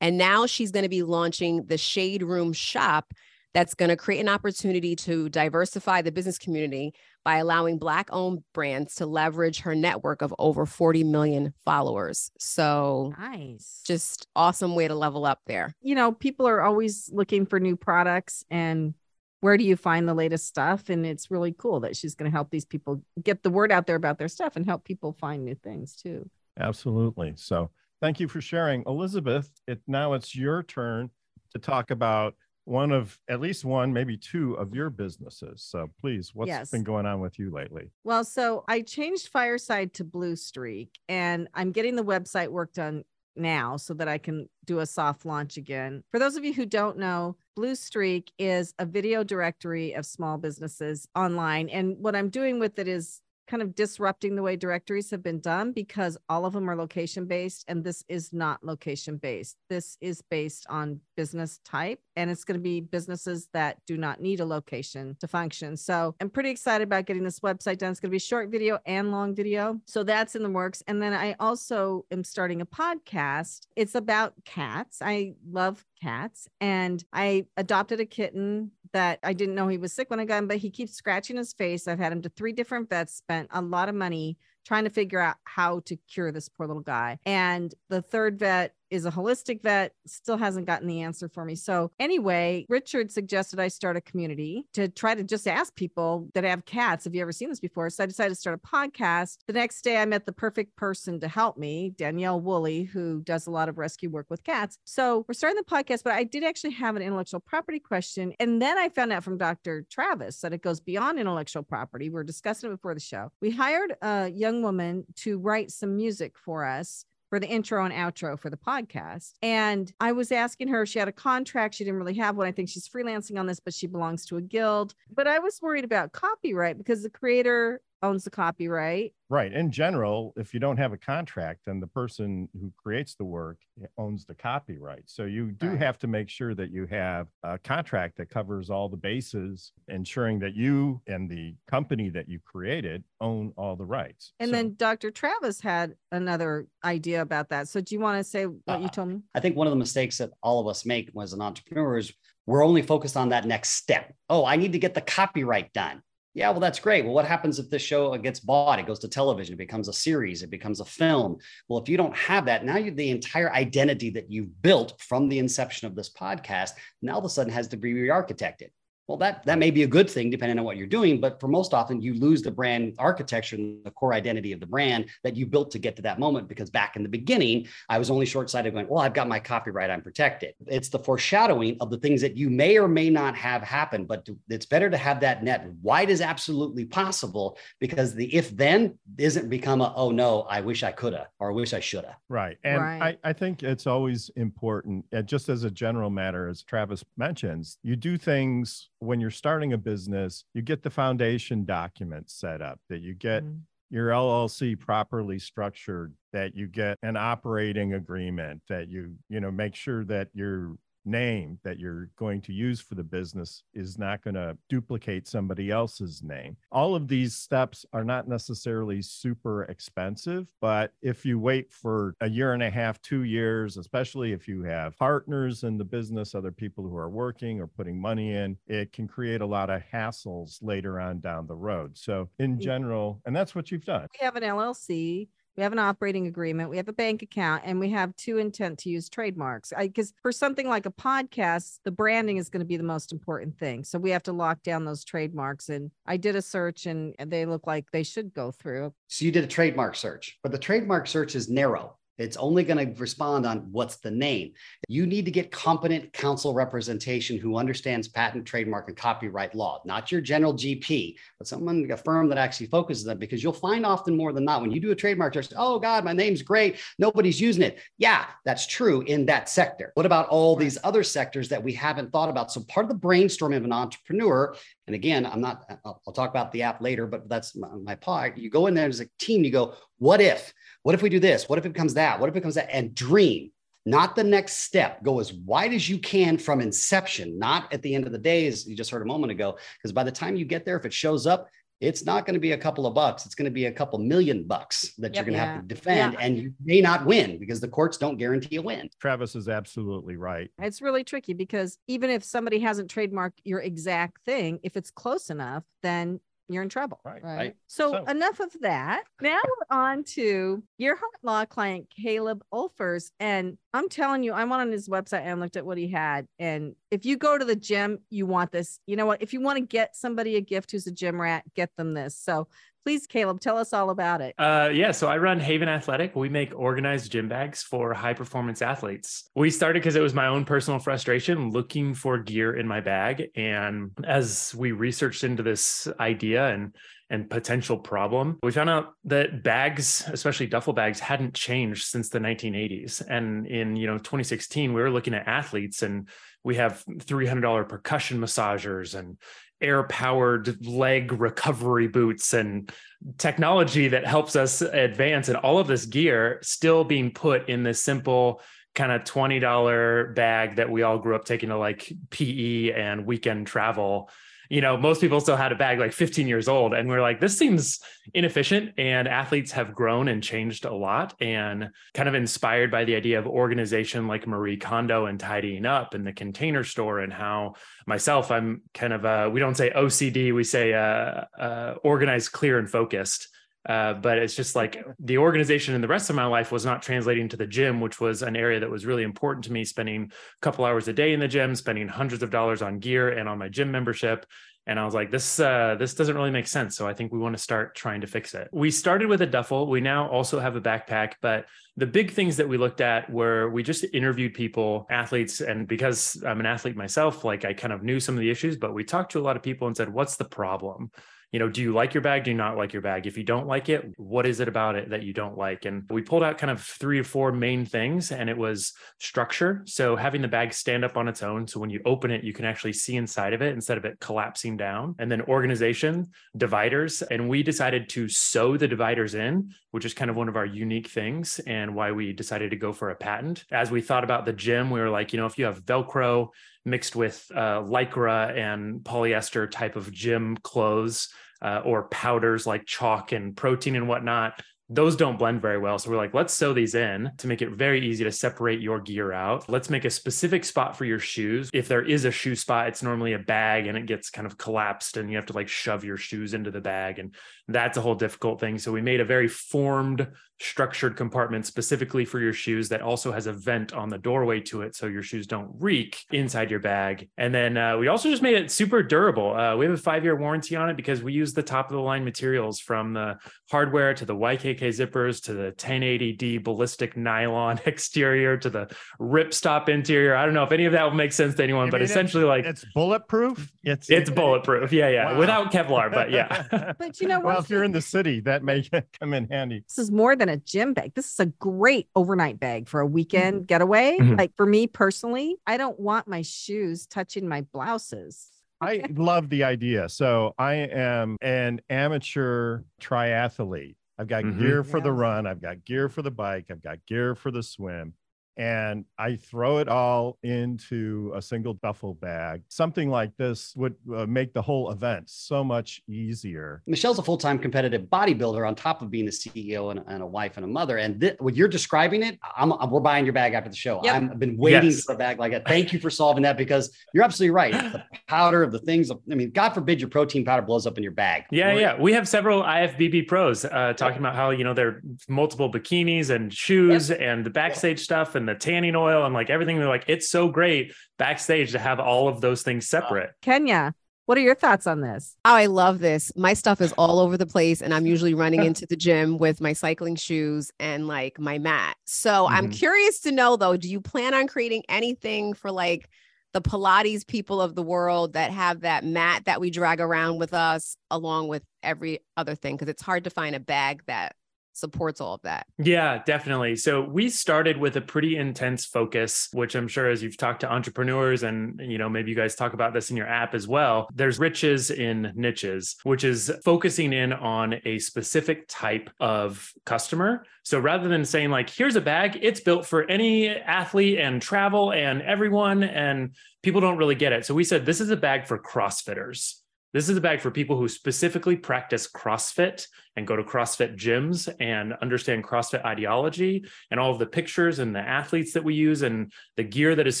And 0.02 0.18
now 0.18 0.46
she's 0.46 0.70
going 0.70 0.82
to 0.82 0.90
be 0.90 1.02
launching 1.02 1.64
the 1.64 1.78
Shade 1.78 2.22
Room 2.22 2.52
shop 2.52 3.14
that's 3.54 3.74
going 3.74 3.88
to 3.88 3.96
create 3.96 4.20
an 4.20 4.28
opportunity 4.28 4.94
to 4.94 5.28
diversify 5.28 6.02
the 6.02 6.12
business 6.12 6.38
community 6.38 6.94
by 7.24 7.36
allowing 7.36 7.78
Black 7.78 8.08
owned 8.12 8.42
brands 8.54 8.96
to 8.96 9.06
leverage 9.06 9.60
her 9.60 9.74
network 9.74 10.22
of 10.22 10.34
over 10.38 10.66
40 10.66 11.04
million 11.04 11.52
followers. 11.64 12.30
So, 12.38 13.12
nice. 13.18 13.82
Just 13.84 14.26
awesome 14.34 14.74
way 14.74 14.88
to 14.88 14.94
level 14.94 15.26
up 15.26 15.40
there. 15.46 15.74
You 15.82 15.94
know, 15.94 16.12
people 16.12 16.48
are 16.48 16.62
always 16.62 17.10
looking 17.12 17.46
for 17.46 17.60
new 17.60 17.76
products 17.76 18.44
and 18.50 18.94
where 19.40 19.56
do 19.56 19.64
you 19.64 19.76
find 19.76 20.06
the 20.06 20.14
latest 20.14 20.46
stuff? 20.46 20.90
And 20.90 21.06
it's 21.06 21.30
really 21.30 21.54
cool 21.56 21.80
that 21.80 21.96
she's 21.96 22.14
going 22.14 22.30
to 22.30 22.34
help 22.34 22.50
these 22.50 22.66
people 22.66 23.02
get 23.22 23.42
the 23.42 23.50
word 23.50 23.72
out 23.72 23.86
there 23.86 23.96
about 23.96 24.18
their 24.18 24.28
stuff 24.28 24.56
and 24.56 24.66
help 24.66 24.84
people 24.84 25.12
find 25.12 25.44
new 25.44 25.54
things 25.54 25.96
too. 25.96 26.28
Absolutely. 26.58 27.34
So, 27.36 27.70
thank 28.00 28.20
you 28.20 28.28
for 28.28 28.40
sharing. 28.40 28.82
Elizabeth, 28.86 29.50
it 29.66 29.80
now 29.86 30.14
it's 30.14 30.34
your 30.34 30.62
turn 30.62 31.10
to 31.52 31.58
talk 31.58 31.90
about 31.90 32.34
one 32.70 32.92
of 32.92 33.18
at 33.28 33.40
least 33.40 33.64
one, 33.64 33.92
maybe 33.92 34.16
two 34.16 34.54
of 34.54 34.74
your 34.74 34.90
businesses. 34.90 35.62
So 35.62 35.90
please, 36.00 36.30
what's 36.32 36.48
yes. 36.48 36.70
been 36.70 36.84
going 36.84 37.04
on 37.04 37.20
with 37.20 37.36
you 37.36 37.50
lately? 37.50 37.90
Well, 38.04 38.24
so 38.24 38.64
I 38.68 38.82
changed 38.82 39.28
Fireside 39.28 39.92
to 39.94 40.04
Blue 40.04 40.36
Streak 40.36 41.00
and 41.08 41.48
I'm 41.52 41.72
getting 41.72 41.96
the 41.96 42.04
website 42.04 42.48
worked 42.48 42.78
on 42.78 43.04
now 43.34 43.76
so 43.76 43.92
that 43.94 44.06
I 44.06 44.18
can 44.18 44.48
do 44.64 44.78
a 44.78 44.86
soft 44.86 45.26
launch 45.26 45.56
again. 45.56 46.04
For 46.12 46.20
those 46.20 46.36
of 46.36 46.44
you 46.44 46.52
who 46.52 46.64
don't 46.64 46.96
know, 46.96 47.36
Blue 47.56 47.74
Streak 47.74 48.32
is 48.38 48.72
a 48.78 48.86
video 48.86 49.24
directory 49.24 49.92
of 49.92 50.06
small 50.06 50.38
businesses 50.38 51.08
online. 51.16 51.68
And 51.70 51.96
what 51.98 52.14
I'm 52.14 52.28
doing 52.28 52.60
with 52.60 52.78
it 52.78 52.86
is 52.86 53.20
kind 53.50 53.62
of 53.62 53.74
disrupting 53.74 54.36
the 54.36 54.42
way 54.42 54.54
directories 54.54 55.10
have 55.10 55.24
been 55.24 55.40
done 55.40 55.72
because 55.72 56.16
all 56.28 56.46
of 56.46 56.52
them 56.52 56.70
are 56.70 56.76
location 56.76 57.26
based 57.26 57.64
and 57.66 57.82
this 57.82 58.04
is 58.08 58.32
not 58.32 58.62
location 58.62 59.16
based. 59.16 59.56
This 59.68 59.98
is 60.00 60.22
based 60.22 60.66
on 60.70 61.00
business 61.16 61.58
type 61.64 61.98
and 62.14 62.30
it's 62.30 62.44
going 62.44 62.58
to 62.58 62.62
be 62.62 62.80
businesses 62.80 63.48
that 63.52 63.78
do 63.88 63.96
not 63.96 64.20
need 64.20 64.38
a 64.38 64.44
location 64.44 65.16
to 65.18 65.26
function. 65.26 65.76
So 65.76 66.14
I'm 66.20 66.30
pretty 66.30 66.50
excited 66.50 66.84
about 66.84 67.06
getting 67.06 67.24
this 67.24 67.40
website 67.40 67.78
done. 67.78 67.90
It's 67.90 67.98
going 67.98 68.10
to 68.10 68.14
be 68.14 68.20
short 68.20 68.50
video 68.50 68.78
and 68.86 69.10
long 69.10 69.34
video. 69.34 69.80
So 69.84 70.04
that's 70.04 70.36
in 70.36 70.44
the 70.44 70.50
works. 70.50 70.80
And 70.86 71.02
then 71.02 71.12
I 71.12 71.34
also 71.40 72.06
am 72.12 72.22
starting 72.22 72.60
a 72.60 72.66
podcast. 72.66 73.62
It's 73.74 73.96
about 73.96 74.34
cats. 74.44 75.02
I 75.02 75.34
love 75.50 75.84
cats 76.00 76.48
and 76.60 77.04
I 77.12 77.46
adopted 77.56 78.00
a 78.00 78.06
kitten 78.06 78.72
that 78.92 79.18
I 79.22 79.32
didn't 79.32 79.54
know 79.54 79.68
he 79.68 79.78
was 79.78 79.92
sick 79.92 80.10
when 80.10 80.20
I 80.20 80.24
got 80.24 80.38
him, 80.38 80.48
but 80.48 80.56
he 80.58 80.70
keeps 80.70 80.92
scratching 80.94 81.36
his 81.36 81.52
face. 81.52 81.86
I've 81.86 81.98
had 81.98 82.12
him 82.12 82.22
to 82.22 82.28
three 82.28 82.52
different 82.52 82.88
vets, 82.88 83.14
spent 83.14 83.48
a 83.52 83.60
lot 83.60 83.88
of 83.88 83.94
money 83.94 84.36
trying 84.64 84.84
to 84.84 84.90
figure 84.90 85.20
out 85.20 85.36
how 85.44 85.80
to 85.80 85.96
cure 85.96 86.32
this 86.32 86.48
poor 86.48 86.66
little 86.66 86.82
guy. 86.82 87.18
And 87.24 87.74
the 87.88 88.02
third 88.02 88.38
vet 88.38 88.74
is 88.90 89.06
a 89.06 89.10
holistic 89.10 89.62
vet, 89.62 89.94
still 90.06 90.36
hasn't 90.36 90.66
gotten 90.66 90.86
the 90.86 91.00
answer 91.00 91.28
for 91.28 91.44
me. 91.44 91.54
So, 91.54 91.90
anyway, 91.98 92.66
Richard 92.68 93.10
suggested 93.10 93.60
I 93.60 93.68
start 93.68 93.96
a 93.96 94.00
community 94.00 94.66
to 94.74 94.88
try 94.88 95.14
to 95.14 95.22
just 95.22 95.46
ask 95.46 95.74
people 95.74 96.28
that 96.34 96.44
have 96.44 96.64
cats, 96.64 97.04
have 97.04 97.14
you 97.14 97.22
ever 97.22 97.32
seen 97.32 97.48
this 97.48 97.60
before? 97.60 97.90
So, 97.90 98.04
I 98.04 98.06
decided 98.06 98.30
to 98.30 98.40
start 98.40 98.60
a 98.62 98.66
podcast. 98.66 99.38
The 99.46 99.52
next 99.52 99.82
day, 99.82 99.98
I 99.98 100.04
met 100.04 100.26
the 100.26 100.32
perfect 100.32 100.76
person 100.76 101.20
to 101.20 101.28
help 101.28 101.56
me, 101.56 101.92
Danielle 101.96 102.40
Woolley, 102.40 102.84
who 102.84 103.20
does 103.22 103.46
a 103.46 103.50
lot 103.50 103.68
of 103.68 103.78
rescue 103.78 104.10
work 104.10 104.26
with 104.28 104.42
cats. 104.44 104.78
So, 104.84 105.24
we're 105.28 105.34
starting 105.34 105.56
the 105.56 105.70
podcast, 105.70 106.02
but 106.04 106.14
I 106.14 106.24
did 106.24 106.44
actually 106.44 106.72
have 106.72 106.96
an 106.96 107.02
intellectual 107.02 107.40
property 107.40 107.78
question. 107.78 108.32
And 108.40 108.60
then 108.60 108.78
I 108.78 108.88
found 108.88 109.12
out 109.12 109.24
from 109.24 109.38
Dr. 109.38 109.86
Travis 109.90 110.40
that 110.40 110.52
it 110.52 110.62
goes 110.62 110.80
beyond 110.80 111.18
intellectual 111.18 111.62
property. 111.62 112.10
We 112.10 112.20
are 112.20 112.24
discussing 112.24 112.70
it 112.70 112.74
before 112.74 112.94
the 112.94 113.00
show. 113.00 113.30
We 113.40 113.50
hired 113.50 113.94
a 114.02 114.28
young 114.28 114.62
woman 114.62 115.04
to 115.16 115.38
write 115.38 115.70
some 115.70 115.96
music 115.96 116.36
for 116.36 116.64
us 116.64 117.04
for 117.30 117.38
the 117.38 117.48
intro 117.48 117.84
and 117.84 117.94
outro 117.94 118.38
for 118.38 118.50
the 118.50 118.56
podcast. 118.56 119.32
And 119.40 119.90
I 120.00 120.12
was 120.12 120.32
asking 120.32 120.68
her, 120.68 120.82
if 120.82 120.88
she 120.88 120.98
had 120.98 121.08
a 121.08 121.12
contract. 121.12 121.76
She 121.76 121.84
didn't 121.84 121.98
really 121.98 122.14
have 122.14 122.36
one. 122.36 122.46
I 122.46 122.52
think 122.52 122.68
she's 122.68 122.88
freelancing 122.88 123.38
on 123.38 123.46
this, 123.46 123.60
but 123.60 123.72
she 123.72 123.86
belongs 123.86 124.26
to 124.26 124.36
a 124.36 124.42
guild. 124.42 124.94
But 125.14 125.28
I 125.28 125.38
was 125.38 125.62
worried 125.62 125.84
about 125.84 126.12
copyright 126.12 126.76
because 126.76 127.02
the 127.02 127.10
creator 127.10 127.80
owns 128.02 128.24
the 128.24 128.30
copyright. 128.30 129.12
Right. 129.28 129.52
In 129.52 129.70
general, 129.70 130.32
if 130.36 130.52
you 130.52 130.58
don't 130.58 130.76
have 130.76 130.92
a 130.92 130.96
contract, 130.96 131.60
then 131.66 131.78
the 131.78 131.86
person 131.86 132.48
who 132.52 132.72
creates 132.76 133.14
the 133.14 133.24
work 133.24 133.58
owns 133.96 134.24
the 134.24 134.34
copyright. 134.34 135.04
So 135.06 135.24
you 135.24 135.52
do 135.52 135.68
right. 135.68 135.78
have 135.78 135.98
to 136.00 136.06
make 136.06 136.28
sure 136.28 136.54
that 136.54 136.70
you 136.70 136.86
have 136.86 137.28
a 137.44 137.58
contract 137.58 138.16
that 138.16 138.28
covers 138.28 138.70
all 138.70 138.88
the 138.88 138.96
bases, 138.96 139.72
ensuring 139.88 140.40
that 140.40 140.54
you 140.54 141.00
and 141.06 141.30
the 141.30 141.54
company 141.68 142.08
that 142.10 142.28
you 142.28 142.40
created 142.44 143.04
own 143.20 143.52
all 143.56 143.76
the 143.76 143.84
rights. 143.84 144.32
And 144.40 144.50
so, 144.50 144.56
then 144.56 144.74
Dr. 144.76 145.10
Travis 145.10 145.60
had 145.60 145.94
another 146.10 146.66
idea 146.84 147.22
about 147.22 147.50
that. 147.50 147.68
So 147.68 147.80
do 147.80 147.94
you 147.94 148.00
want 148.00 148.18
to 148.18 148.24
say 148.24 148.46
what 148.46 148.62
uh, 148.68 148.78
you 148.78 148.88
told 148.88 149.08
me? 149.08 149.20
I 149.34 149.40
think 149.40 149.56
one 149.56 149.66
of 149.66 149.72
the 149.72 149.76
mistakes 149.76 150.18
that 150.18 150.30
all 150.42 150.60
of 150.60 150.66
us 150.66 150.84
make 150.84 151.10
as 151.20 151.32
an 151.32 151.40
entrepreneur 151.40 151.98
is 151.98 152.12
we're 152.46 152.64
only 152.64 152.82
focused 152.82 153.16
on 153.16 153.28
that 153.28 153.44
next 153.44 153.70
step. 153.70 154.12
Oh, 154.28 154.44
I 154.44 154.56
need 154.56 154.72
to 154.72 154.78
get 154.78 154.94
the 154.94 155.00
copyright 155.00 155.72
done. 155.72 156.02
Yeah, 156.32 156.50
well, 156.50 156.60
that's 156.60 156.78
great. 156.78 157.04
Well, 157.04 157.14
what 157.14 157.24
happens 157.24 157.58
if 157.58 157.70
this 157.70 157.82
show 157.82 158.14
uh, 158.14 158.16
gets 158.16 158.38
bought? 158.38 158.78
It 158.78 158.86
goes 158.86 159.00
to 159.00 159.08
television, 159.08 159.54
it 159.54 159.58
becomes 159.58 159.88
a 159.88 159.92
series, 159.92 160.42
it 160.42 160.50
becomes 160.50 160.78
a 160.78 160.84
film. 160.84 161.38
Well, 161.68 161.80
if 161.82 161.88
you 161.88 161.96
don't 161.96 162.16
have 162.16 162.44
that, 162.46 162.64
now 162.64 162.76
you 162.76 162.92
the 162.92 163.10
entire 163.10 163.52
identity 163.52 164.10
that 164.10 164.30
you've 164.30 164.62
built 164.62 165.00
from 165.00 165.28
the 165.28 165.40
inception 165.40 165.88
of 165.88 165.96
this 165.96 166.12
podcast 166.12 166.70
now 167.02 167.14
all 167.14 167.18
of 167.18 167.24
a 167.24 167.28
sudden 167.28 167.52
has 167.52 167.68
to 167.68 167.76
be 167.76 167.94
re-architected. 167.94 168.68
Well, 169.10 169.16
that 169.16 169.44
that 169.46 169.58
may 169.58 169.72
be 169.72 169.82
a 169.82 169.88
good 169.88 170.08
thing 170.08 170.30
depending 170.30 170.56
on 170.56 170.64
what 170.64 170.76
you're 170.76 170.86
doing, 170.86 171.20
but 171.20 171.40
for 171.40 171.48
most 171.48 171.74
often 171.74 172.00
you 172.00 172.14
lose 172.14 172.42
the 172.42 172.50
brand 172.52 172.94
architecture 172.96 173.56
and 173.56 173.84
the 173.84 173.90
core 173.90 174.14
identity 174.14 174.52
of 174.52 174.60
the 174.60 174.66
brand 174.66 175.06
that 175.24 175.34
you 175.34 175.46
built 175.46 175.72
to 175.72 175.80
get 175.80 175.96
to 175.96 176.02
that 176.02 176.20
moment. 176.20 176.46
Because 176.46 176.70
back 176.70 176.94
in 176.94 177.02
the 177.02 177.08
beginning, 177.08 177.66
I 177.88 177.98
was 177.98 178.08
only 178.08 178.24
short-sighted 178.24 178.72
going, 178.72 178.86
well, 178.86 179.00
I've 179.00 179.12
got 179.12 179.26
my 179.26 179.40
copyright, 179.40 179.90
I'm 179.90 180.00
protected. 180.00 180.54
It's 180.68 180.90
the 180.90 181.00
foreshadowing 181.00 181.76
of 181.80 181.90
the 181.90 181.98
things 181.98 182.20
that 182.20 182.36
you 182.36 182.50
may 182.50 182.78
or 182.78 182.86
may 182.86 183.10
not 183.10 183.34
have 183.34 183.62
happen, 183.62 184.04
but 184.04 184.28
it's 184.48 184.66
better 184.66 184.88
to 184.88 184.96
have 184.96 185.18
that 185.22 185.42
net 185.42 185.66
wide 185.82 186.08
as 186.08 186.20
absolutely 186.20 186.84
possible 186.84 187.58
because 187.80 188.14
the 188.14 188.32
if 188.32 188.56
then 188.56 188.96
isn't 189.18 189.50
become 189.50 189.80
a 189.80 189.92
oh 189.96 190.12
no, 190.12 190.42
I 190.42 190.60
wish 190.60 190.84
I 190.84 190.92
coulda 190.92 191.26
or 191.40 191.50
I 191.50 191.54
wish 191.54 191.72
I 191.72 191.80
shoulda. 191.80 192.16
Right. 192.28 192.58
And 192.62 192.80
right. 192.80 193.18
I, 193.24 193.30
I 193.30 193.32
think 193.32 193.64
it's 193.64 193.88
always 193.88 194.30
important, 194.36 195.04
just 195.24 195.48
as 195.48 195.64
a 195.64 195.70
general 195.70 196.10
matter, 196.10 196.46
as 196.46 196.62
Travis 196.62 197.04
mentions, 197.16 197.76
you 197.82 197.96
do 197.96 198.16
things 198.16 198.90
when 199.00 199.20
you're 199.20 199.30
starting 199.30 199.72
a 199.72 199.78
business, 199.78 200.44
you 200.54 200.62
get 200.62 200.82
the 200.82 200.90
foundation 200.90 201.64
documents 201.64 202.34
set 202.34 202.62
up, 202.62 202.78
that 202.88 203.00
you 203.00 203.14
get 203.14 203.42
mm-hmm. 203.42 203.58
your 203.90 204.08
LLC 204.08 204.78
properly 204.78 205.38
structured, 205.38 206.14
that 206.32 206.54
you 206.54 206.66
get 206.66 206.98
an 207.02 207.16
operating 207.16 207.94
agreement, 207.94 208.62
that 208.68 208.88
you, 208.88 209.14
you 209.28 209.40
know, 209.40 209.50
make 209.50 209.74
sure 209.74 210.04
that 210.04 210.28
you're 210.32 210.76
name 211.04 211.58
that 211.62 211.78
you're 211.78 212.10
going 212.16 212.40
to 212.42 212.52
use 212.52 212.80
for 212.80 212.94
the 212.94 213.02
business 213.02 213.64
is 213.74 213.98
not 213.98 214.22
going 214.22 214.34
to 214.34 214.56
duplicate 214.68 215.26
somebody 215.26 215.70
else's 215.70 216.22
name. 216.22 216.56
All 216.70 216.94
of 216.94 217.08
these 217.08 217.34
steps 217.34 217.84
are 217.92 218.04
not 218.04 218.28
necessarily 218.28 219.02
super 219.02 219.64
expensive, 219.64 220.46
but 220.60 220.92
if 221.02 221.24
you 221.24 221.38
wait 221.38 221.72
for 221.72 222.14
a 222.20 222.28
year 222.28 222.52
and 222.52 222.62
a 222.62 222.70
half, 222.70 223.00
two 223.02 223.24
years, 223.24 223.76
especially 223.76 224.32
if 224.32 224.46
you 224.48 224.62
have 224.62 224.96
partners 224.98 225.64
in 225.64 225.78
the 225.78 225.84
business, 225.84 226.34
other 226.34 226.52
people 226.52 226.88
who 226.88 226.96
are 226.96 227.10
working 227.10 227.60
or 227.60 227.66
putting 227.66 228.00
money 228.00 228.34
in, 228.34 228.56
it 228.66 228.92
can 228.92 229.06
create 229.06 229.40
a 229.40 229.46
lot 229.46 229.70
of 229.70 229.82
hassles 229.92 230.58
later 230.62 231.00
on 231.00 231.20
down 231.20 231.46
the 231.46 231.54
road. 231.54 231.96
So, 231.96 232.28
in 232.38 232.56
mm. 232.56 232.60
general, 232.60 233.20
and 233.26 233.34
that's 233.34 233.54
what 233.54 233.70
you've 233.70 233.84
done. 233.84 234.06
We 234.20 234.24
have 234.24 234.36
an 234.36 234.42
LLC 234.42 235.28
we 235.56 235.62
have 235.62 235.72
an 235.72 235.78
operating 235.78 236.26
agreement, 236.26 236.70
we 236.70 236.76
have 236.76 236.88
a 236.88 236.92
bank 236.92 237.22
account, 237.22 237.62
and 237.66 237.78
we 237.80 237.90
have 237.90 238.14
two 238.16 238.38
intent 238.38 238.78
to 238.80 238.90
use 238.90 239.08
trademarks. 239.08 239.72
Because 239.78 240.12
for 240.22 240.32
something 240.32 240.68
like 240.68 240.86
a 240.86 240.90
podcast, 240.90 241.80
the 241.84 241.90
branding 241.90 242.36
is 242.36 242.48
going 242.48 242.60
to 242.60 242.66
be 242.66 242.76
the 242.76 242.82
most 242.82 243.12
important 243.12 243.58
thing. 243.58 243.84
So 243.84 243.98
we 243.98 244.10
have 244.10 244.22
to 244.24 244.32
lock 244.32 244.62
down 244.62 244.84
those 244.84 245.04
trademarks. 245.04 245.68
And 245.68 245.90
I 246.06 246.16
did 246.16 246.36
a 246.36 246.42
search 246.42 246.86
and 246.86 247.14
they 247.26 247.46
look 247.46 247.66
like 247.66 247.90
they 247.92 248.02
should 248.02 248.32
go 248.32 248.50
through. 248.50 248.94
So 249.08 249.24
you 249.24 249.32
did 249.32 249.44
a 249.44 249.48
trademark 249.48 249.96
search, 249.96 250.38
but 250.42 250.52
the 250.52 250.58
trademark 250.58 251.06
search 251.06 251.34
is 251.34 251.48
narrow. 251.48 251.96
It's 252.18 252.36
only 252.36 252.64
going 252.64 252.94
to 252.94 253.00
respond 253.00 253.46
on 253.46 253.68
what's 253.72 253.96
the 253.96 254.10
name. 254.10 254.52
You 254.88 255.06
need 255.06 255.24
to 255.24 255.30
get 255.30 255.50
competent 255.50 256.12
counsel 256.12 256.52
representation 256.52 257.38
who 257.38 257.56
understands 257.56 258.08
patent, 258.08 258.46
trademark, 258.46 258.88
and 258.88 258.96
copyright 258.96 259.54
law, 259.54 259.80
not 259.84 260.12
your 260.12 260.20
general 260.20 260.54
GP, 260.54 261.16
but 261.38 261.48
someone, 261.48 261.88
a 261.90 261.96
firm 261.96 262.28
that 262.28 262.38
actually 262.38 262.66
focuses 262.66 263.08
on 263.08 263.18
because 263.18 263.42
you'll 263.42 263.52
find 263.52 263.86
often 263.86 264.16
more 264.16 264.32
than 264.32 264.44
not 264.44 264.60
when 264.60 264.70
you 264.70 264.80
do 264.80 264.90
a 264.90 264.96
trademark 264.96 265.34
search, 265.34 265.48
oh 265.56 265.78
God, 265.78 266.04
my 266.04 266.12
name's 266.12 266.42
great. 266.42 266.78
Nobody's 266.98 267.40
using 267.40 267.62
it. 267.62 267.78
Yeah, 267.98 268.26
that's 268.44 268.66
true 268.66 269.00
in 269.02 269.26
that 269.26 269.48
sector. 269.48 269.92
What 269.94 270.06
about 270.06 270.28
all 270.28 270.56
these 270.56 270.78
other 270.84 271.02
sectors 271.02 271.48
that 271.48 271.62
we 271.62 271.72
haven't 271.72 272.12
thought 272.12 272.28
about? 272.28 272.52
So 272.52 272.62
part 272.62 272.84
of 272.84 272.90
the 272.90 273.06
brainstorming 273.06 273.56
of 273.56 273.64
an 273.64 273.72
entrepreneur, 273.72 274.54
and 274.90 274.94
again, 274.96 275.24
I'm 275.24 275.40
not, 275.40 275.70
I'll, 275.84 276.02
I'll 276.04 276.12
talk 276.12 276.30
about 276.30 276.50
the 276.50 276.62
app 276.62 276.80
later, 276.80 277.06
but 277.06 277.28
that's 277.28 277.54
my, 277.54 277.68
my 277.76 277.94
part. 277.94 278.36
You 278.36 278.50
go 278.50 278.66
in 278.66 278.74
there 278.74 278.88
as 278.88 278.98
a 278.98 279.06
team, 279.20 279.44
you 279.44 279.52
go, 279.52 279.74
what 279.98 280.20
if? 280.20 280.52
What 280.82 280.96
if 280.96 281.02
we 281.02 281.08
do 281.08 281.20
this? 281.20 281.48
What 281.48 281.60
if 281.60 281.64
it 281.64 281.72
becomes 281.72 281.94
that? 281.94 282.18
What 282.18 282.28
if 282.28 282.32
it 282.32 282.40
becomes 282.40 282.56
that? 282.56 282.74
And 282.74 282.92
dream, 282.92 283.52
not 283.86 284.16
the 284.16 284.24
next 284.24 284.64
step. 284.64 285.04
Go 285.04 285.20
as 285.20 285.32
wide 285.32 285.72
as 285.72 285.88
you 285.88 285.96
can 285.96 286.38
from 286.38 286.60
inception, 286.60 287.38
not 287.38 287.72
at 287.72 287.82
the 287.82 287.94
end 287.94 288.04
of 288.04 288.10
the 288.10 288.18
day, 288.18 288.48
as 288.48 288.66
you 288.66 288.74
just 288.74 288.90
heard 288.90 289.02
a 289.02 289.06
moment 289.06 289.30
ago. 289.30 289.56
Because 289.78 289.92
by 289.92 290.02
the 290.02 290.10
time 290.10 290.34
you 290.34 290.44
get 290.44 290.64
there, 290.64 290.76
if 290.76 290.84
it 290.84 290.92
shows 290.92 291.24
up, 291.24 291.48
it's 291.80 292.04
not 292.04 292.26
going 292.26 292.34
to 292.34 292.40
be 292.40 292.52
a 292.52 292.58
couple 292.58 292.86
of 292.86 292.94
bucks. 292.94 293.24
It's 293.24 293.34
going 293.34 293.46
to 293.46 293.50
be 293.50 293.64
a 293.66 293.72
couple 293.72 293.98
million 293.98 294.44
bucks 294.44 294.92
that 294.98 295.14
you're 295.14 295.24
going 295.24 295.32
to 295.34 295.38
Yeah. 295.38 295.52
have 295.54 295.62
to 295.62 295.66
defend, 295.74 296.16
and 296.20 296.36
you 296.36 296.52
may 296.62 296.80
not 296.82 297.06
win 297.06 297.38
because 297.38 297.60
the 297.60 297.68
courts 297.68 297.96
don't 297.96 298.18
guarantee 298.18 298.56
a 298.56 298.62
win. 298.62 298.90
Travis 299.00 299.34
is 299.34 299.48
absolutely 299.48 300.16
right. 300.16 300.50
It's 300.58 300.82
really 300.82 301.04
tricky 301.04 301.32
because 301.32 301.78
even 301.88 302.10
if 302.10 302.22
somebody 302.22 302.58
hasn't 302.58 302.92
trademarked 302.94 303.38
your 303.44 303.60
exact 303.60 304.24
thing, 304.24 304.60
if 304.62 304.76
it's 304.76 304.90
close 304.90 305.30
enough, 305.30 305.64
then 305.82 306.20
you're 306.54 306.62
in 306.62 306.68
trouble. 306.68 307.00
Right. 307.04 307.22
Right. 307.22 307.56
So, 307.66 307.92
So- 307.92 308.04
enough 308.04 308.40
of 308.40 308.52
that. 308.60 309.04
Now 309.20 309.38
we're 309.44 309.76
on 309.76 310.04
to 310.04 310.62
your 310.78 310.96
heart 310.96 311.12
law 311.22 311.44
client, 311.44 311.88
Caleb 311.90 312.42
Ulfers. 312.52 313.12
And 313.20 313.58
I'm 313.72 313.88
telling 313.88 314.22
you, 314.22 314.32
I 314.32 314.44
went 314.44 314.62
on 314.62 314.72
his 314.72 314.88
website 314.88 315.22
and 315.22 315.40
looked 315.40 315.56
at 315.56 315.64
what 315.64 315.78
he 315.78 315.88
had. 315.88 316.26
And 316.38 316.74
if 316.90 317.04
you 317.04 317.16
go 317.16 317.38
to 317.38 317.44
the 317.44 317.56
gym, 317.56 317.98
you 318.10 318.26
want 318.26 318.50
this. 318.52 318.80
You 318.86 318.96
know 318.96 319.06
what? 319.06 319.22
If 319.22 319.32
you 319.32 319.40
want 319.40 319.58
to 319.58 319.64
get 319.64 319.94
somebody 319.96 320.36
a 320.36 320.40
gift 320.40 320.72
who's 320.72 320.86
a 320.86 320.92
gym 320.92 321.20
rat, 321.20 321.44
get 321.54 321.70
them 321.76 321.94
this. 321.94 322.16
So 322.16 322.48
please, 322.84 323.06
Caleb, 323.06 323.40
tell 323.40 323.58
us 323.58 323.72
all 323.72 323.90
about 323.90 324.20
it. 324.20 324.34
Uh, 324.38 324.70
yeah, 324.72 324.92
so 324.92 325.08
I 325.08 325.18
run 325.18 325.40
Haven 325.40 325.68
Athletic. 325.68 326.16
We 326.16 326.28
make 326.28 326.52
organized 326.54 327.12
gym 327.12 327.28
bags 327.28 327.62
for 327.62 327.92
high 327.94 328.14
performance 328.14 328.62
athletes. 328.62 329.28
We 329.34 329.50
started 329.50 329.80
because 329.80 329.96
it 329.96 330.00
was 330.00 330.14
my 330.14 330.26
own 330.26 330.44
personal 330.44 330.78
frustration 330.78 331.50
looking 331.50 331.94
for 331.94 332.18
gear 332.18 332.56
in 332.56 332.66
my 332.66 332.80
bag. 332.80 333.28
And 333.36 333.90
as 334.04 334.54
we 334.56 334.72
researched 334.72 335.24
into 335.24 335.42
this 335.42 335.88
idea 335.98 336.48
and 336.48 336.74
and 337.12 337.28
potential 337.28 337.76
problem, 337.76 338.38
we 338.40 338.52
found 338.52 338.70
out 338.70 338.92
that 339.04 339.42
bags, 339.42 340.08
especially 340.12 340.46
duffel 340.46 340.72
bags, 340.72 341.00
hadn't 341.00 341.34
changed 341.34 341.86
since 341.86 342.08
the 342.08 342.20
1980s. 342.20 343.02
And 343.08 343.48
in 343.48 343.74
you 343.74 343.88
know 343.88 343.98
2016, 343.98 344.72
we 344.72 344.80
were 344.80 344.90
looking 344.90 345.14
at 345.14 345.26
athletes, 345.26 345.82
and 345.82 346.08
we 346.44 346.54
have 346.54 346.84
$300 346.88 347.68
percussion 347.68 348.18
massagers 348.18 348.94
and 348.94 349.18
air 349.60 349.82
powered 349.84 350.66
leg 350.66 351.12
recovery 351.12 351.88
boots 351.88 352.34
and 352.34 352.72
technology 353.18 353.88
that 353.88 354.06
helps 354.06 354.36
us 354.36 354.60
advance 354.60 355.28
and 355.28 355.36
all 355.38 355.58
of 355.58 355.66
this 355.66 355.86
gear 355.86 356.38
still 356.42 356.84
being 356.84 357.10
put 357.10 357.48
in 357.48 357.62
this 357.62 357.82
simple 357.82 358.40
kind 358.74 358.92
of 358.92 359.02
$20 359.02 360.14
bag 360.14 360.56
that 360.56 360.70
we 360.70 360.82
all 360.82 360.98
grew 360.98 361.14
up 361.14 361.24
taking 361.24 361.48
to 361.48 361.56
like 361.56 361.92
PE 362.10 362.72
and 362.72 363.04
weekend 363.04 363.46
travel. 363.46 364.10
You 364.50 364.60
know, 364.60 364.76
most 364.76 365.00
people 365.00 365.20
still 365.20 365.36
had 365.36 365.52
a 365.52 365.54
bag 365.54 365.78
like 365.78 365.92
15 365.92 366.26
years 366.26 366.48
old. 366.48 366.74
And 366.74 366.88
we're 366.88 367.00
like, 367.00 367.20
this 367.20 367.38
seems 367.38 367.80
inefficient. 368.12 368.74
And 368.76 369.08
athletes 369.08 369.52
have 369.52 369.74
grown 369.74 370.08
and 370.08 370.22
changed 370.22 370.64
a 370.64 370.74
lot 370.74 371.14
and 371.20 371.70
kind 371.94 372.08
of 372.08 372.14
inspired 372.14 372.70
by 372.70 372.84
the 372.84 372.96
idea 372.96 373.18
of 373.18 373.26
organization 373.26 374.08
like 374.08 374.26
Marie 374.26 374.58
Kondo 374.58 375.06
and 375.06 375.18
tidying 375.18 375.64
up 375.64 375.94
and 375.94 376.06
the 376.06 376.12
container 376.12 376.64
store 376.64 376.98
and 376.98 377.12
how 377.12 377.54
myself, 377.86 378.30
I'm 378.30 378.62
kind 378.74 378.92
of, 378.92 379.04
uh, 379.06 379.30
we 379.32 379.40
don't 379.40 379.56
say 379.56 379.70
OCD, 379.70 380.34
we 380.34 380.44
say 380.44 380.74
uh, 380.74 381.24
uh, 381.38 381.74
organized, 381.82 382.32
clear, 382.32 382.58
and 382.58 382.68
focused. 382.68 383.28
Uh, 383.68 383.92
but 383.92 384.16
it's 384.18 384.34
just 384.34 384.56
like 384.56 384.82
the 384.98 385.18
organization 385.18 385.74
in 385.74 385.82
the 385.82 385.88
rest 385.88 386.08
of 386.08 386.16
my 386.16 386.24
life 386.24 386.50
was 386.50 386.64
not 386.64 386.80
translating 386.82 387.28
to 387.28 387.36
the 387.36 387.46
gym, 387.46 387.80
which 387.80 388.00
was 388.00 388.22
an 388.22 388.34
area 388.34 388.58
that 388.60 388.70
was 388.70 388.86
really 388.86 389.02
important 389.02 389.44
to 389.44 389.52
me, 389.52 389.64
spending 389.64 390.04
a 390.04 390.40
couple 390.40 390.64
hours 390.64 390.88
a 390.88 390.92
day 390.92 391.12
in 391.12 391.20
the 391.20 391.28
gym, 391.28 391.54
spending 391.54 391.86
hundreds 391.86 392.22
of 392.22 392.30
dollars 392.30 392.62
on 392.62 392.78
gear 392.78 393.10
and 393.10 393.28
on 393.28 393.38
my 393.38 393.48
gym 393.48 393.70
membership. 393.70 394.24
And 394.66 394.78
I 394.78 394.84
was 394.84 394.94
like, 394.94 395.10
this 395.10 395.40
uh, 395.40 395.76
this 395.78 395.94
doesn't 395.94 396.14
really 396.14 396.30
make 396.30 396.46
sense. 396.46 396.76
So 396.76 396.86
I 396.86 396.94
think 396.94 397.12
we 397.12 397.18
want 397.18 397.36
to 397.36 397.42
start 397.42 397.74
trying 397.74 398.02
to 398.02 398.06
fix 398.06 398.34
it. 398.34 398.48
We 398.52 398.70
started 398.70 399.08
with 399.08 399.20
a 399.22 399.26
duffel. 399.26 399.68
We 399.68 399.80
now 399.80 400.08
also 400.08 400.38
have 400.38 400.54
a 400.54 400.60
backpack, 400.60 401.14
but 401.20 401.46
the 401.76 401.86
big 401.86 402.12
things 402.12 402.36
that 402.36 402.48
we 402.48 402.58
looked 402.58 402.80
at 402.80 403.10
were 403.10 403.48
we 403.50 403.62
just 403.62 403.84
interviewed 403.92 404.34
people, 404.34 404.86
athletes, 404.90 405.40
and 405.40 405.66
because 405.66 406.22
I'm 406.26 406.40
an 406.40 406.46
athlete 406.46 406.76
myself, 406.76 407.24
like 407.24 407.44
I 407.44 407.54
kind 407.54 407.72
of 407.72 407.82
knew 407.82 408.00
some 408.00 408.14
of 408.14 408.20
the 408.20 408.30
issues, 408.30 408.56
but 408.56 408.74
we 408.74 408.84
talked 408.84 409.12
to 409.12 409.18
a 409.18 409.22
lot 409.22 409.36
of 409.36 409.42
people 409.42 409.66
and 409.66 409.76
said, 409.76 409.92
what's 409.92 410.16
the 410.16 410.26
problem? 410.26 410.90
You 411.32 411.38
know, 411.38 411.48
do 411.48 411.62
you 411.62 411.72
like 411.72 411.94
your 411.94 412.00
bag? 412.02 412.24
Do 412.24 412.30
you 412.30 412.36
not 412.36 412.56
like 412.56 412.72
your 412.72 412.82
bag? 412.82 413.06
If 413.06 413.16
you 413.16 413.22
don't 413.22 413.46
like 413.46 413.68
it, 413.68 413.92
what 413.96 414.26
is 414.26 414.40
it 414.40 414.48
about 414.48 414.74
it 414.74 414.90
that 414.90 415.04
you 415.04 415.12
don't 415.12 415.38
like? 415.38 415.64
And 415.64 415.84
we 415.88 416.02
pulled 416.02 416.24
out 416.24 416.38
kind 416.38 416.50
of 416.50 416.60
three 416.60 416.98
or 416.98 417.04
four 417.04 417.30
main 417.30 417.64
things, 417.64 418.10
and 418.10 418.28
it 418.28 418.36
was 418.36 418.72
structure. 418.98 419.62
So 419.66 419.94
having 419.94 420.22
the 420.22 420.28
bag 420.28 420.52
stand 420.52 420.84
up 420.84 420.96
on 420.96 421.06
its 421.06 421.22
own. 421.22 421.46
So 421.46 421.60
when 421.60 421.70
you 421.70 421.80
open 421.84 422.10
it, 422.10 422.24
you 422.24 422.32
can 422.32 422.44
actually 422.44 422.72
see 422.72 422.96
inside 422.96 423.32
of 423.32 423.42
it 423.42 423.54
instead 423.54 423.78
of 423.78 423.84
it 423.84 424.00
collapsing 424.00 424.56
down. 424.56 424.96
And 424.98 425.10
then 425.10 425.22
organization, 425.22 426.08
dividers. 426.36 427.02
And 427.02 427.28
we 427.28 427.42
decided 427.42 427.88
to 427.90 428.08
sew 428.08 428.56
the 428.56 428.68
dividers 428.68 429.14
in, 429.14 429.54
which 429.70 429.84
is 429.84 429.94
kind 429.94 430.10
of 430.10 430.16
one 430.16 430.28
of 430.28 430.36
our 430.36 430.46
unique 430.46 430.88
things 430.88 431.38
and 431.46 431.74
why 431.76 431.92
we 431.92 432.12
decided 432.12 432.50
to 432.50 432.56
go 432.56 432.72
for 432.72 432.90
a 432.90 432.96
patent. 432.96 433.44
As 433.52 433.70
we 433.70 433.80
thought 433.80 434.02
about 434.02 434.26
the 434.26 434.32
gym, 434.32 434.68
we 434.70 434.80
were 434.80 434.90
like, 434.90 435.12
you 435.12 435.20
know, 435.20 435.26
if 435.26 435.38
you 435.38 435.44
have 435.44 435.64
Velcro, 435.64 436.30
mixed 436.64 436.94
with 436.94 437.26
uh, 437.34 437.62
lycra 437.62 438.36
and 438.36 438.80
polyester 438.80 439.50
type 439.50 439.76
of 439.76 439.90
gym 439.92 440.36
clothes 440.36 441.08
uh, 441.42 441.62
or 441.64 441.88
powders 441.88 442.46
like 442.46 442.66
chalk 442.66 443.12
and 443.12 443.36
protein 443.36 443.76
and 443.76 443.88
whatnot 443.88 444.40
those 444.72 444.94
don't 444.94 445.18
blend 445.18 445.42
very 445.42 445.58
well. 445.58 445.78
So 445.78 445.90
we're 445.90 445.96
like, 445.96 446.14
let's 446.14 446.32
sew 446.32 446.52
these 446.52 446.76
in 446.76 447.10
to 447.18 447.26
make 447.26 447.42
it 447.42 447.50
very 447.50 447.84
easy 447.84 448.04
to 448.04 448.12
separate 448.12 448.60
your 448.60 448.80
gear 448.80 449.12
out. 449.12 449.48
Let's 449.48 449.68
make 449.68 449.84
a 449.84 449.90
specific 449.90 450.44
spot 450.44 450.76
for 450.76 450.84
your 450.84 451.00
shoes. 451.00 451.50
If 451.52 451.66
there 451.66 451.82
is 451.82 452.04
a 452.04 452.12
shoe 452.12 452.36
spot, 452.36 452.68
it's 452.68 452.82
normally 452.82 453.14
a 453.14 453.18
bag 453.18 453.66
and 453.66 453.76
it 453.76 453.86
gets 453.86 454.10
kind 454.10 454.26
of 454.26 454.38
collapsed 454.38 454.96
and 454.96 455.10
you 455.10 455.16
have 455.16 455.26
to 455.26 455.32
like 455.32 455.48
shove 455.48 455.84
your 455.84 455.96
shoes 455.96 456.34
into 456.34 456.52
the 456.52 456.60
bag. 456.60 457.00
And 457.00 457.16
that's 457.48 457.78
a 457.78 457.80
whole 457.80 457.96
difficult 457.96 458.38
thing. 458.38 458.58
So 458.58 458.70
we 458.70 458.80
made 458.80 459.00
a 459.00 459.04
very 459.04 459.26
formed, 459.26 460.06
structured 460.40 460.96
compartment 460.96 461.44
specifically 461.46 462.04
for 462.04 462.18
your 462.18 462.32
shoes 462.32 462.68
that 462.70 462.80
also 462.80 463.12
has 463.12 463.26
a 463.26 463.32
vent 463.32 463.74
on 463.74 463.90
the 463.90 463.98
doorway 463.98 464.40
to 464.40 464.62
it 464.62 464.74
so 464.74 464.86
your 464.86 465.02
shoes 465.02 465.26
don't 465.26 465.50
reek 465.58 466.02
inside 466.12 466.50
your 466.50 466.60
bag. 466.60 467.08
And 467.18 467.34
then 467.34 467.56
uh, 467.58 467.76
we 467.76 467.88
also 467.88 468.08
just 468.10 468.22
made 468.22 468.34
it 468.36 468.50
super 468.50 468.82
durable. 468.82 469.36
Uh, 469.36 469.54
we 469.56 469.66
have 469.66 469.74
a 469.74 469.78
five 469.78 470.02
year 470.02 470.16
warranty 470.16 470.56
on 470.56 470.70
it 470.70 470.76
because 470.76 471.02
we 471.02 471.12
use 471.12 471.34
the 471.34 471.42
top 471.42 471.66
of 471.66 471.72
the 471.74 471.82
line 471.82 472.04
materials 472.04 472.58
from 472.58 472.94
the 472.94 473.18
hardware 473.50 473.92
to 473.92 474.04
the 474.06 474.14
YKK 474.14 474.60
zippers 474.68 475.22
to 475.24 475.34
the 475.34 475.52
1080D 475.58 476.42
ballistic 476.42 476.96
nylon 476.96 477.60
exterior 477.66 478.38
to 478.38 478.48
the 478.48 478.74
ripstop 478.98 479.68
interior. 479.68 480.14
I 480.16 480.24
don't 480.24 480.32
know 480.34 480.44
if 480.44 480.52
any 480.52 480.64
of 480.64 480.72
that 480.72 480.84
will 480.84 480.94
make 480.96 481.12
sense 481.12 481.34
to 481.34 481.42
anyone, 481.42 481.66
You 481.66 481.70
but 481.72 481.80
mean 481.80 481.82
it- 481.84 481.90
essentially, 481.90 482.24
like 482.24 482.46
It's 482.46 482.64
bulletproof. 482.74 483.50
It's 483.62 483.90
it's 483.90 484.08
bulletproof. 484.08 484.72
Yeah, 484.72 484.88
yeah, 484.88 485.12
Wow. 485.12 485.18
without 485.18 485.52
Kevlar, 485.52 485.92
but 485.92 486.10
yeah. 486.10 486.72
But 486.78 486.98
you 487.00 487.08
know 487.08 487.20
well, 487.20 487.36
what? 487.36 487.44
if 487.44 487.50
you're 487.50 487.64
in 487.64 487.72
the 487.72 487.82
city, 487.82 488.20
that 488.20 488.42
may 488.42 488.66
come 489.00 489.12
in 489.12 489.28
handy. 489.28 489.64
this 489.68 489.78
is 489.78 489.90
more 489.90 490.16
than 490.16 490.29
a 490.30 490.36
gym 490.38 490.72
bag. 490.74 490.94
This 490.94 491.10
is 491.12 491.20
a 491.20 491.26
great 491.26 491.88
overnight 491.94 492.40
bag 492.40 492.68
for 492.68 492.80
a 492.80 492.84
Mm-hmm. 492.84 492.94
weekend 492.94 493.46
getaway. 493.46 493.98
Mhm. 493.98 494.16
Like 494.18 494.32
for 494.36 494.46
me 494.46 494.66
personally, 494.66 495.36
I 495.46 495.56
don't 495.56 495.78
want 495.78 496.08
my 496.08 496.22
shoes 496.22 496.86
touching 496.86 497.28
my 497.28 497.42
blouses. 497.52 498.30
I 498.62 498.84
love 498.94 499.30
the 499.30 499.44
idea. 499.44 499.88
So 499.88 500.34
I 500.38 500.54
am 500.54 501.16
an 501.22 501.60
amateur 501.70 502.62
triathlete. 502.80 503.76
I've 503.98 504.08
got 504.08 504.24
Mhm. 504.24 504.38
gear 504.38 504.64
for 504.64 504.80
the 504.80 504.92
run, 504.92 505.26
I've 505.26 505.40
got 505.42 505.64
gear 505.64 505.88
for 505.88 506.02
the 506.02 506.10
bike, 506.10 506.46
I've 506.50 506.62
got 506.62 506.84
gear 506.86 507.14
for 507.14 507.30
the 507.30 507.42
swim. 507.42 507.94
And 508.36 508.84
I 508.98 509.16
throw 509.16 509.58
it 509.58 509.68
all 509.68 510.18
into 510.22 511.12
a 511.14 511.20
single 511.20 511.54
duffel 511.54 511.94
bag. 511.94 512.42
Something 512.48 512.88
like 512.88 513.14
this 513.18 513.52
would 513.56 513.74
uh, 513.94 514.06
make 514.06 514.32
the 514.32 514.40
whole 514.40 514.70
event 514.70 515.10
so 515.10 515.44
much 515.44 515.82
easier. 515.88 516.62
Michelle's 516.66 516.98
a 516.98 517.02
full-time 517.02 517.38
competitive 517.38 517.82
bodybuilder 517.82 518.46
on 518.46 518.54
top 518.54 518.80
of 518.82 518.90
being 518.90 519.08
a 519.08 519.10
CEO 519.10 519.70
and, 519.72 519.80
and 519.88 520.02
a 520.02 520.06
wife 520.06 520.36
and 520.36 520.44
a 520.44 520.48
mother. 520.48 520.78
And 520.78 521.00
thi- 521.00 521.16
when 521.18 521.34
you're 521.34 521.48
describing 521.48 522.02
it, 522.02 522.18
I'm, 522.36 522.52
I'm- 522.54 522.70
we're 522.70 522.80
buying 522.80 523.04
your 523.04 523.12
bag 523.12 523.34
after 523.34 523.50
the 523.50 523.56
show. 523.56 523.80
Yep. 523.84 523.94
I'm- 523.94 524.10
I've 524.12 524.18
been 524.18 524.36
waiting 524.38 524.70
Yes. 524.70 524.84
for 524.84 524.94
a 524.94 524.96
bag 524.98 525.18
like 525.18 525.32
that. 525.32 525.46
Thank 525.46 525.72
you 525.72 525.78
for 525.78 525.90
solving 525.90 526.22
that 526.22 526.38
because 526.38 526.74
you're 526.94 527.04
absolutely 527.04 527.32
right. 527.34 527.52
The 527.52 527.84
powder 528.08 528.42
of 528.42 528.52
the 528.52 528.58
things. 528.60 528.90
I 528.90 528.94
mean, 529.14 529.32
God 529.32 529.50
forbid 529.50 529.80
your 529.80 529.90
protein 529.90 530.24
powder 530.24 530.42
blows 530.42 530.66
up 530.66 530.76
in 530.78 530.82
your 530.82 530.92
bag. 530.92 531.24
Yeah, 531.30 531.50
Or- 531.52 531.60
yeah. 531.60 531.80
We 531.80 531.92
have 531.92 532.08
several 532.08 532.42
IFBB 532.42 533.06
pros 533.08 533.44
uh, 533.44 533.74
talking 533.76 533.98
about 533.98 534.14
how, 534.14 534.30
you 534.30 534.44
know, 534.44 534.54
there 534.54 534.68
are 534.68 534.82
multiple 535.08 535.50
bikinis 535.52 536.08
and 536.10 536.32
shoes 536.32 536.90
and 536.90 537.26
the 537.26 537.30
backstage 537.30 537.80
stuff 537.80 538.14
and 538.20 538.28
the 538.28 538.34
tanning 538.34 538.76
oil 538.76 539.04
and 539.04 539.14
like 539.14 539.30
everything. 539.30 539.58
They're 539.58 539.66
like, 539.68 539.84
it's 539.88 540.08
so 540.10 540.28
great 540.28 540.72
backstage 540.98 541.52
to 541.52 541.58
have 541.58 541.80
all 541.80 542.06
of 542.08 542.20
those 542.20 542.42
things 542.42 542.68
separate. 542.68 543.10
Kenya, 543.22 543.74
what 544.06 544.18
are 544.18 544.22
your 544.22 544.34
thoughts 544.34 544.66
on 544.66 544.80
this? 544.80 545.16
Oh, 545.24 545.34
I 545.34 545.46
love 545.46 545.78
this. 545.80 546.12
My 546.16 546.34
stuff 546.34 546.60
is 546.60 546.72
all 546.72 546.98
over 546.98 547.16
the 547.16 547.26
place, 547.26 547.62
and 547.62 547.72
I'm 547.72 547.86
usually 547.86 548.14
running 548.14 548.42
into 548.44 548.66
the 548.66 548.76
gym 548.76 549.18
with 549.18 549.40
my 549.40 549.52
cycling 549.52 549.96
shoes 549.96 550.50
and 550.60 550.86
like 550.86 551.18
my 551.18 551.38
mat. 551.38 551.76
So 551.86 552.28
I'm 552.28 552.48
Mhm. 552.48 552.52
curious 552.52 553.00
to 553.00 553.12
know 553.12 553.36
though, 553.36 553.56
do 553.56 553.68
you 553.68 553.80
plan 553.80 554.14
on 554.14 554.26
creating 554.26 554.62
anything 554.68 555.32
for 555.34 555.50
like 555.50 555.88
the 556.32 556.40
Pilates 556.40 557.04
people 557.06 557.40
of 557.40 557.54
the 557.56 557.62
world 557.62 558.12
that 558.12 558.30
have 558.30 558.60
that 558.60 558.84
mat 558.84 559.24
that 559.24 559.40
we 559.40 559.50
drag 559.50 559.80
around 559.80 560.18
with 560.18 560.32
us 560.32 560.76
along 560.90 561.26
with 561.28 561.42
every 561.62 562.00
other 562.16 562.34
thing? 562.34 562.54
Because 562.56 562.68
it's 562.68 562.82
hard 562.82 563.04
to 563.04 563.10
find 563.10 563.34
a 563.34 563.40
bag 563.40 563.82
that 563.86 564.14
supports 564.52 565.00
all 565.00 565.14
of 565.14 565.22
that. 565.22 565.46
Yeah, 565.58 566.02
definitely. 566.04 566.56
So 566.56 566.82
we 566.82 567.08
started 567.08 567.56
with 567.56 567.76
a 567.76 567.80
pretty 567.80 568.16
intense 568.16 568.66
focus, 568.66 569.28
which 569.32 569.54
I'm 569.54 569.68
sure 569.68 569.88
as 569.88 570.02
you've 570.02 570.16
talked 570.16 570.40
to 570.40 570.52
entrepreneurs 570.52 571.22
and 571.22 571.60
you 571.60 571.78
know 571.78 571.88
maybe 571.88 572.10
you 572.10 572.16
guys 572.16 572.34
talk 572.34 572.52
about 572.52 572.72
this 572.72 572.90
in 572.90 572.96
your 572.96 573.06
app 573.06 573.34
as 573.34 573.46
well. 573.48 573.88
There's 573.94 574.18
riches 574.18 574.70
in 574.70 575.12
niches, 575.14 575.76
which 575.82 576.04
is 576.04 576.32
focusing 576.44 576.92
in 576.92 577.12
on 577.12 577.56
a 577.64 577.78
specific 577.78 578.46
type 578.48 578.90
of 579.00 579.52
customer. 579.64 580.24
So 580.42 580.58
rather 580.58 580.88
than 580.88 581.04
saying 581.04 581.30
like 581.30 581.50
here's 581.50 581.76
a 581.76 581.80
bag, 581.80 582.18
it's 582.22 582.40
built 582.40 582.66
for 582.66 582.88
any 582.90 583.28
athlete 583.28 583.98
and 583.98 584.20
travel 584.20 584.72
and 584.72 585.02
everyone 585.02 585.62
and 585.62 586.14
people 586.42 586.60
don't 586.60 586.78
really 586.78 586.94
get 586.94 587.12
it. 587.12 587.26
So 587.26 587.34
we 587.34 587.44
said 587.44 587.66
this 587.66 587.80
is 587.80 587.90
a 587.90 587.96
bag 587.96 588.26
for 588.26 588.38
CrossFitters 588.38 589.40
This 589.72 589.88
is 589.88 589.96
a 589.96 590.00
bag 590.00 590.20
for 590.20 590.32
people 590.32 590.56
who 590.56 590.68
specifically 590.68 591.36
practice 591.36 591.88
CrossFit 591.88 592.66
and 592.96 593.06
go 593.06 593.14
to 593.14 593.22
CrossFit 593.22 593.76
gyms 593.76 594.32
and 594.40 594.72
understand 594.82 595.22
CrossFit 595.22 595.64
ideology 595.64 596.44
and 596.72 596.80
all 596.80 596.90
of 596.90 596.98
the 596.98 597.06
pictures 597.06 597.60
and 597.60 597.74
the 597.74 597.80
athletes 597.80 598.32
that 598.32 598.42
we 598.42 598.54
use 598.54 598.82
and 598.82 599.12
the 599.36 599.44
gear 599.44 599.76
that 599.76 599.86
is 599.86 600.00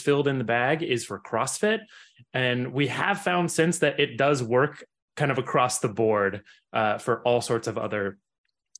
filled 0.00 0.26
in 0.26 0.38
the 0.38 0.44
bag 0.44 0.82
is 0.82 1.04
for 1.04 1.20
CrossFit. 1.20 1.80
And 2.34 2.72
we 2.72 2.88
have 2.88 3.20
found 3.20 3.52
since 3.52 3.78
that 3.78 4.00
it 4.00 4.16
does 4.16 4.42
work 4.42 4.84
kind 5.16 5.30
of 5.30 5.38
across 5.38 5.78
the 5.78 5.88
board 5.88 6.42
uh, 6.72 6.98
for 6.98 7.22
all 7.22 7.40
sorts 7.40 7.68
of 7.68 7.78
other 7.78 8.18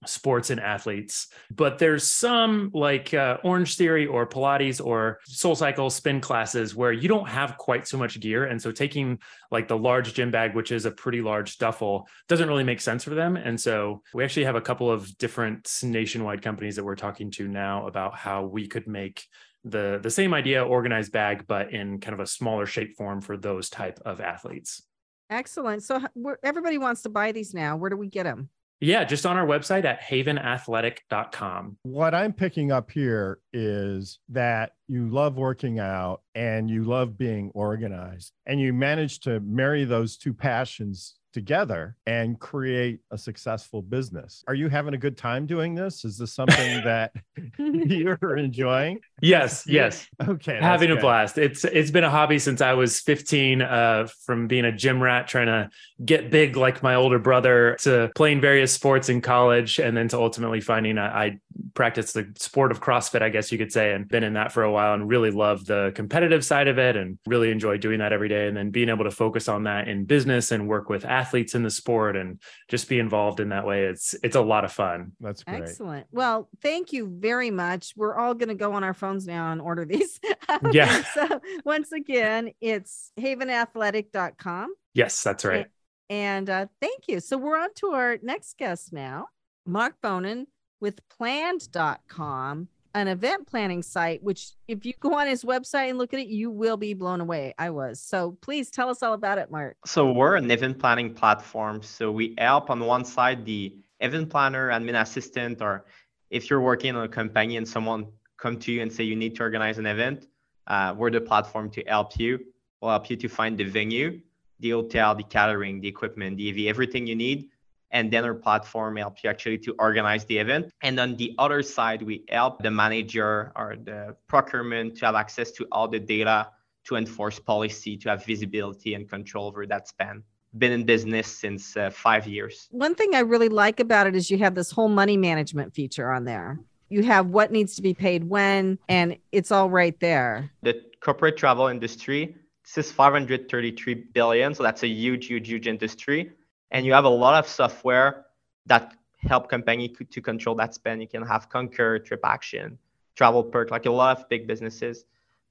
sports 0.06 0.50
and 0.50 0.60
athletes 0.60 1.28
but 1.50 1.78
there's 1.78 2.06
some 2.06 2.70
like 2.72 3.12
uh, 3.12 3.36
Orangetheory 3.44 4.10
or 4.10 4.26
pilates 4.26 4.84
or 4.84 5.20
SoulCycle 5.28 5.92
spin 5.92 6.20
classes 6.20 6.74
where 6.74 6.92
you 6.92 7.08
don't 7.08 7.28
have 7.28 7.58
quite 7.58 7.86
so 7.86 7.98
much 7.98 8.18
gear 8.18 8.44
and 8.44 8.60
so 8.60 8.72
taking 8.72 9.18
like 9.50 9.68
the 9.68 9.76
large 9.76 10.14
gym 10.14 10.30
bag 10.30 10.54
which 10.54 10.72
is 10.72 10.86
a 10.86 10.90
pretty 10.90 11.20
large 11.20 11.58
duffel 11.58 12.08
doesn't 12.28 12.48
really 12.48 12.64
make 12.64 12.80
sense 12.80 13.04
for 13.04 13.14
them 13.14 13.36
and 13.36 13.60
so 13.60 14.02
we 14.14 14.24
actually 14.24 14.44
have 14.44 14.56
a 14.56 14.60
couple 14.60 14.90
of 14.90 15.16
different 15.18 15.70
nationwide 15.82 16.40
companies 16.40 16.76
that 16.76 16.84
we're 16.84 16.96
talking 16.96 17.30
to 17.30 17.46
now 17.46 17.86
about 17.86 18.16
how 18.16 18.44
we 18.44 18.66
could 18.66 18.86
make 18.86 19.26
the 19.64 20.00
the 20.02 20.10
same 20.10 20.32
idea 20.32 20.64
organized 20.64 21.12
bag 21.12 21.44
but 21.46 21.74
in 21.74 22.00
kind 22.00 22.14
of 22.14 22.20
a 22.20 22.26
smaller 22.26 22.64
shape 22.64 22.96
form 22.96 23.20
for 23.20 23.36
those 23.36 23.68
type 23.68 24.00
of 24.06 24.20
athletes 24.20 24.82
Excellent. 25.30 25.84
So 25.84 26.00
everybody 26.42 26.76
wants 26.76 27.02
to 27.02 27.08
buy 27.08 27.30
these 27.30 27.54
now. 27.54 27.76
Where 27.76 27.88
do 27.88 27.96
we 27.96 28.08
get 28.08 28.24
them? 28.24 28.50
Yeah, 28.80 29.04
just 29.04 29.26
on 29.26 29.36
our 29.36 29.46
website 29.46 29.84
at 29.84 30.00
havenathletic.com. 30.00 31.76
What 31.82 32.14
I'm 32.14 32.32
picking 32.32 32.72
up 32.72 32.90
here 32.90 33.38
is 33.52 34.18
that 34.30 34.72
you 34.88 35.10
love 35.10 35.36
working 35.36 35.78
out 35.78 36.22
and 36.34 36.70
you 36.70 36.84
love 36.84 37.18
being 37.18 37.50
organized, 37.54 38.32
and 38.46 38.58
you 38.58 38.72
manage 38.72 39.20
to 39.20 39.40
marry 39.40 39.84
those 39.84 40.16
two 40.16 40.32
passions 40.32 41.16
together 41.32 41.96
and 42.06 42.38
create 42.38 43.00
a 43.10 43.18
successful 43.18 43.82
business. 43.82 44.44
Are 44.48 44.54
you 44.54 44.68
having 44.68 44.94
a 44.94 44.98
good 44.98 45.16
time 45.16 45.46
doing 45.46 45.74
this? 45.74 46.04
Is 46.04 46.18
this 46.18 46.32
something 46.32 46.56
that 46.84 47.12
you're 47.58 48.36
enjoying? 48.36 49.00
Yes, 49.20 49.64
yes. 49.66 50.06
Okay. 50.26 50.58
Having 50.60 50.92
a 50.92 50.96
blast. 50.96 51.38
It's 51.38 51.64
it's 51.64 51.90
been 51.90 52.04
a 52.04 52.10
hobby 52.10 52.38
since 52.38 52.60
I 52.60 52.72
was 52.72 53.00
15 53.00 53.62
uh, 53.62 54.08
from 54.24 54.46
being 54.46 54.64
a 54.64 54.72
gym 54.72 55.02
rat 55.02 55.28
trying 55.28 55.46
to 55.46 55.70
get 56.04 56.30
big 56.30 56.56
like 56.56 56.82
my 56.82 56.94
older 56.94 57.18
brother 57.18 57.76
to 57.80 58.10
playing 58.14 58.40
various 58.40 58.72
sports 58.72 59.08
in 59.08 59.20
college 59.20 59.78
and 59.78 59.96
then 59.96 60.08
to 60.08 60.18
ultimately 60.18 60.60
finding 60.60 60.98
I, 60.98 61.24
I 61.24 61.38
practiced 61.74 62.14
the 62.14 62.32
sport 62.36 62.70
of 62.70 62.80
CrossFit, 62.80 63.22
I 63.22 63.28
guess 63.28 63.52
you 63.52 63.58
could 63.58 63.72
say, 63.72 63.92
and 63.92 64.08
been 64.08 64.24
in 64.24 64.34
that 64.34 64.52
for 64.52 64.62
a 64.62 64.72
while 64.72 64.94
and 64.94 65.08
really 65.08 65.30
love 65.30 65.66
the 65.66 65.92
competitive 65.94 66.44
side 66.44 66.68
of 66.68 66.78
it 66.78 66.96
and 66.96 67.18
really 67.26 67.50
enjoy 67.50 67.76
doing 67.76 67.98
that 67.98 68.12
every 68.12 68.28
day 68.28 68.48
and 68.48 68.56
then 68.56 68.70
being 68.70 68.88
able 68.88 69.04
to 69.04 69.10
focus 69.10 69.48
on 69.48 69.64
that 69.64 69.88
in 69.88 70.04
business 70.04 70.52
and 70.52 70.68
work 70.68 70.88
with 70.88 71.04
athletes 71.04 71.19
athletes 71.20 71.54
in 71.54 71.62
the 71.62 71.70
sport 71.70 72.16
and 72.16 72.40
just 72.68 72.88
be 72.88 72.98
involved 72.98 73.40
in 73.40 73.50
that 73.50 73.66
way. 73.66 73.84
It's 73.84 74.14
it's 74.22 74.36
a 74.36 74.40
lot 74.40 74.64
of 74.64 74.72
fun. 74.72 75.12
That's 75.20 75.42
great. 75.44 75.62
Excellent. 75.62 76.06
Well, 76.10 76.48
thank 76.62 76.92
you 76.92 77.06
very 77.06 77.50
much. 77.50 77.92
We're 77.96 78.16
all 78.16 78.34
going 78.34 78.48
to 78.48 78.54
go 78.54 78.72
on 78.72 78.84
our 78.84 78.94
phones 78.94 79.26
now 79.26 79.52
and 79.52 79.60
order 79.60 79.84
these. 79.84 80.18
Yeah. 80.72 81.04
so 81.14 81.40
once 81.64 81.92
again, 81.92 82.50
it's 82.60 83.12
havenathletic.com. 83.16 84.74
Yes, 84.94 85.22
that's 85.22 85.44
right. 85.44 85.66
And, 86.08 86.48
and 86.48 86.50
uh, 86.50 86.66
thank 86.80 87.04
you. 87.06 87.20
So 87.20 87.38
we're 87.38 87.56
on 87.56 87.72
to 87.76 87.90
our 87.90 88.18
next 88.20 88.58
guest 88.58 88.92
now, 88.92 89.28
Mark 89.64 89.94
Bonin 90.02 90.48
with 90.80 90.98
planned.com 91.08 92.66
an 92.94 93.08
event 93.08 93.46
planning 93.46 93.82
site, 93.82 94.22
which 94.22 94.50
if 94.66 94.84
you 94.84 94.92
go 95.00 95.14
on 95.14 95.26
his 95.26 95.44
website 95.44 95.90
and 95.90 95.98
look 95.98 96.12
at 96.12 96.20
it, 96.20 96.28
you 96.28 96.50
will 96.50 96.76
be 96.76 96.94
blown 96.94 97.20
away. 97.20 97.54
I 97.58 97.70
was. 97.70 98.00
So 98.00 98.36
please 98.40 98.70
tell 98.70 98.88
us 98.88 99.02
all 99.02 99.12
about 99.12 99.38
it, 99.38 99.50
Mark. 99.50 99.76
So 99.86 100.12
we're 100.12 100.36
an 100.36 100.50
event 100.50 100.78
planning 100.78 101.14
platform. 101.14 101.82
So 101.82 102.10
we 102.10 102.34
help 102.38 102.70
on 102.70 102.80
one 102.80 103.04
side 103.04 103.44
the 103.44 103.76
event 104.00 104.30
planner, 104.30 104.70
admin 104.70 105.00
assistant, 105.00 105.62
or 105.62 105.84
if 106.30 106.50
you're 106.50 106.60
working 106.60 106.96
on 106.96 107.04
a 107.04 107.08
company 107.08 107.56
and 107.56 107.66
someone 107.66 108.06
come 108.36 108.58
to 108.58 108.72
you 108.72 108.82
and 108.82 108.92
say 108.92 109.04
you 109.04 109.16
need 109.16 109.36
to 109.36 109.42
organize 109.42 109.78
an 109.78 109.86
event, 109.86 110.26
uh, 110.66 110.94
we're 110.96 111.10
the 111.10 111.20
platform 111.20 111.70
to 111.70 111.82
help 111.86 112.18
you. 112.18 112.38
We'll 112.80 112.90
help 112.90 113.10
you 113.10 113.16
to 113.16 113.28
find 113.28 113.58
the 113.58 113.64
venue, 113.64 114.20
the 114.60 114.70
hotel, 114.70 115.14
the 115.14 115.22
catering, 115.22 115.80
the 115.80 115.88
equipment, 115.88 116.38
the 116.38 116.50
AV, 116.50 116.68
everything 116.68 117.06
you 117.06 117.14
need 117.14 117.50
and 117.92 118.10
then 118.10 118.24
our 118.24 118.34
platform 118.34 118.96
helps 118.96 119.24
you 119.24 119.30
actually 119.30 119.58
to 119.58 119.74
organize 119.78 120.24
the 120.26 120.38
event. 120.38 120.72
And 120.82 120.98
on 121.00 121.16
the 121.16 121.34
other 121.38 121.62
side, 121.62 122.02
we 122.02 122.24
help 122.28 122.62
the 122.62 122.70
manager 122.70 123.52
or 123.56 123.76
the 123.82 124.16
procurement 124.28 124.96
to 124.98 125.06
have 125.06 125.14
access 125.14 125.50
to 125.52 125.66
all 125.72 125.88
the 125.88 125.98
data 125.98 126.48
to 126.84 126.96
enforce 126.96 127.38
policy, 127.38 127.96
to 127.98 128.10
have 128.10 128.24
visibility 128.24 128.94
and 128.94 129.08
control 129.08 129.46
over 129.46 129.66
that 129.66 129.88
spend. 129.88 130.22
Been 130.58 130.72
in 130.72 130.84
business 130.84 131.28
since 131.28 131.76
uh, 131.76 131.90
five 131.90 132.26
years. 132.26 132.66
One 132.70 132.94
thing 132.94 133.14
I 133.14 133.20
really 133.20 133.48
like 133.48 133.78
about 133.78 134.06
it 134.06 134.16
is 134.16 134.30
you 134.30 134.38
have 134.38 134.54
this 134.54 134.70
whole 134.72 134.88
money 134.88 135.16
management 135.16 135.74
feature 135.74 136.10
on 136.10 136.24
there. 136.24 136.58
You 136.88 137.04
have 137.04 137.26
what 137.26 137.52
needs 137.52 137.76
to 137.76 137.82
be 137.82 137.94
paid 137.94 138.24
when, 138.24 138.78
and 138.88 139.16
it's 139.30 139.52
all 139.52 139.70
right 139.70 139.98
there. 140.00 140.50
The 140.62 140.82
corporate 141.00 141.36
travel 141.36 141.68
industry, 141.68 142.34
this 142.64 142.86
is 142.86 142.92
533 142.92 143.94
billion. 144.12 144.52
So 144.54 144.64
that's 144.64 144.82
a 144.82 144.88
huge, 144.88 145.26
huge, 145.26 145.46
huge 145.46 145.68
industry 145.68 146.32
and 146.70 146.86
you 146.86 146.92
have 146.92 147.04
a 147.04 147.08
lot 147.08 147.34
of 147.38 147.48
software 147.48 148.26
that 148.66 148.94
help 149.18 149.48
company 149.48 149.88
to 149.88 150.20
control 150.20 150.54
that 150.56 150.74
spend. 150.74 151.00
You 151.00 151.08
can 151.08 151.22
have 151.22 151.48
Concur, 151.48 151.98
TripAction, 151.98 152.76
TravelPerk, 153.16 153.70
like 153.70 153.86
a 153.86 153.90
lot 153.90 154.18
of 154.18 154.28
big 154.28 154.46
businesses. 154.46 155.04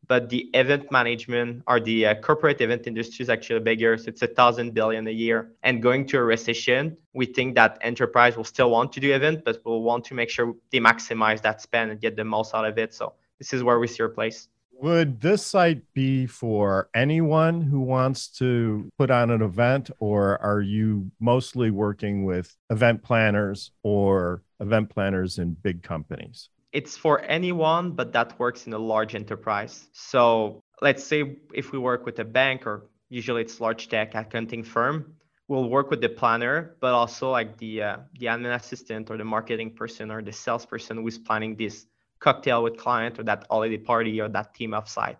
But 0.08 0.30
the 0.30 0.50
event 0.54 0.92
management 0.92 1.64
or 1.68 1.80
the 1.80 2.08
uh, 2.08 2.16
corporate 2.16 2.62
event 2.62 2.88
industry 2.88 3.22
is 3.22 3.30
actually 3.30 3.60
bigger. 3.60 3.98
So 3.98 4.08
it's 4.08 4.22
a 4.22 4.28
thousand 4.28 4.74
billion 4.74 5.06
a 5.08 5.12
year. 5.12 5.52
And 5.62 5.84
going 5.84 6.08
to 6.08 6.18
a 6.18 6.24
recession, 6.24 6.98
we 7.14 7.26
think 7.26 7.54
that 7.56 7.78
enterprise 7.82 8.36
will 8.36 8.46
still 8.46 8.72
want 8.72 8.92
to 8.94 9.00
do 9.00 9.14
event, 9.14 9.44
but 9.46 9.64
will 9.66 9.84
want 9.84 10.06
to 10.06 10.14
make 10.16 10.30
sure 10.30 10.56
they 10.72 10.80
maximize 10.80 11.42
that 11.42 11.62
spend 11.62 11.92
and 11.92 12.00
get 12.00 12.16
the 12.16 12.24
most 12.24 12.56
out 12.56 12.66
of 12.66 12.78
it. 12.78 12.94
So 12.94 13.14
this 13.38 13.54
is 13.54 13.62
where 13.62 13.78
we 13.78 13.88
see 13.88 14.02
our 14.02 14.10
place. 14.10 14.48
Would 14.82 15.20
this 15.20 15.46
site 15.46 15.82
be 15.94 16.26
for 16.26 16.90
anyone 16.96 17.62
who 17.62 17.82
wants 17.82 18.30
to 18.40 18.90
put 18.98 19.12
on 19.12 19.30
an 19.30 19.42
event, 19.42 19.92
or 20.00 20.42
are 20.42 20.62
you 20.62 21.12
mostly 21.20 21.70
working 21.70 22.24
with 22.24 22.56
event 22.70 23.04
planners 23.04 23.72
or 23.84 24.42
event 24.62 24.90
planners 24.90 25.38
in 25.38 25.54
big 25.54 25.84
companies? 25.84 26.48
It's 26.72 26.96
for 26.96 27.20
anyone, 27.20 27.92
but 27.92 28.14
that 28.14 28.40
works 28.40 28.68
in 28.68 28.74
a 28.74 28.78
large 28.78 29.16
enterprise. 29.16 29.90
So 29.92 30.62
let's 30.82 31.04
say 31.04 31.36
if 31.54 31.74
we 31.74 31.78
work 31.78 32.06
with 32.06 32.18
a 32.20 32.26
bank 32.26 32.66
or 32.66 32.86
usually 33.10 33.42
it's 33.42 33.60
large 33.60 33.90
tech 33.90 34.16
accounting 34.16 34.64
firm, 34.64 35.14
we'll 35.50 35.68
work 35.70 35.90
with 35.90 36.00
the 36.00 36.08
planner, 36.08 36.78
but 36.80 36.94
also 36.94 37.32
like 37.32 37.58
the 37.58 37.84
uh, 37.84 37.98
the 38.18 38.28
admin 38.28 38.56
assistant 38.56 39.10
or 39.10 39.18
the 39.18 39.26
marketing 39.26 39.72
person 39.76 40.10
or 40.10 40.22
the 40.22 40.32
salesperson 40.32 40.96
who's 40.96 41.18
planning 41.18 41.58
this 41.58 41.86
cocktail 42.20 42.64
with 42.64 42.78
client 42.78 43.20
or 43.20 43.24
that 43.24 43.46
holiday 43.50 43.78
party 43.78 44.20
or 44.22 44.28
that 44.30 44.54
team 44.54 44.72
offsite. 44.72 45.18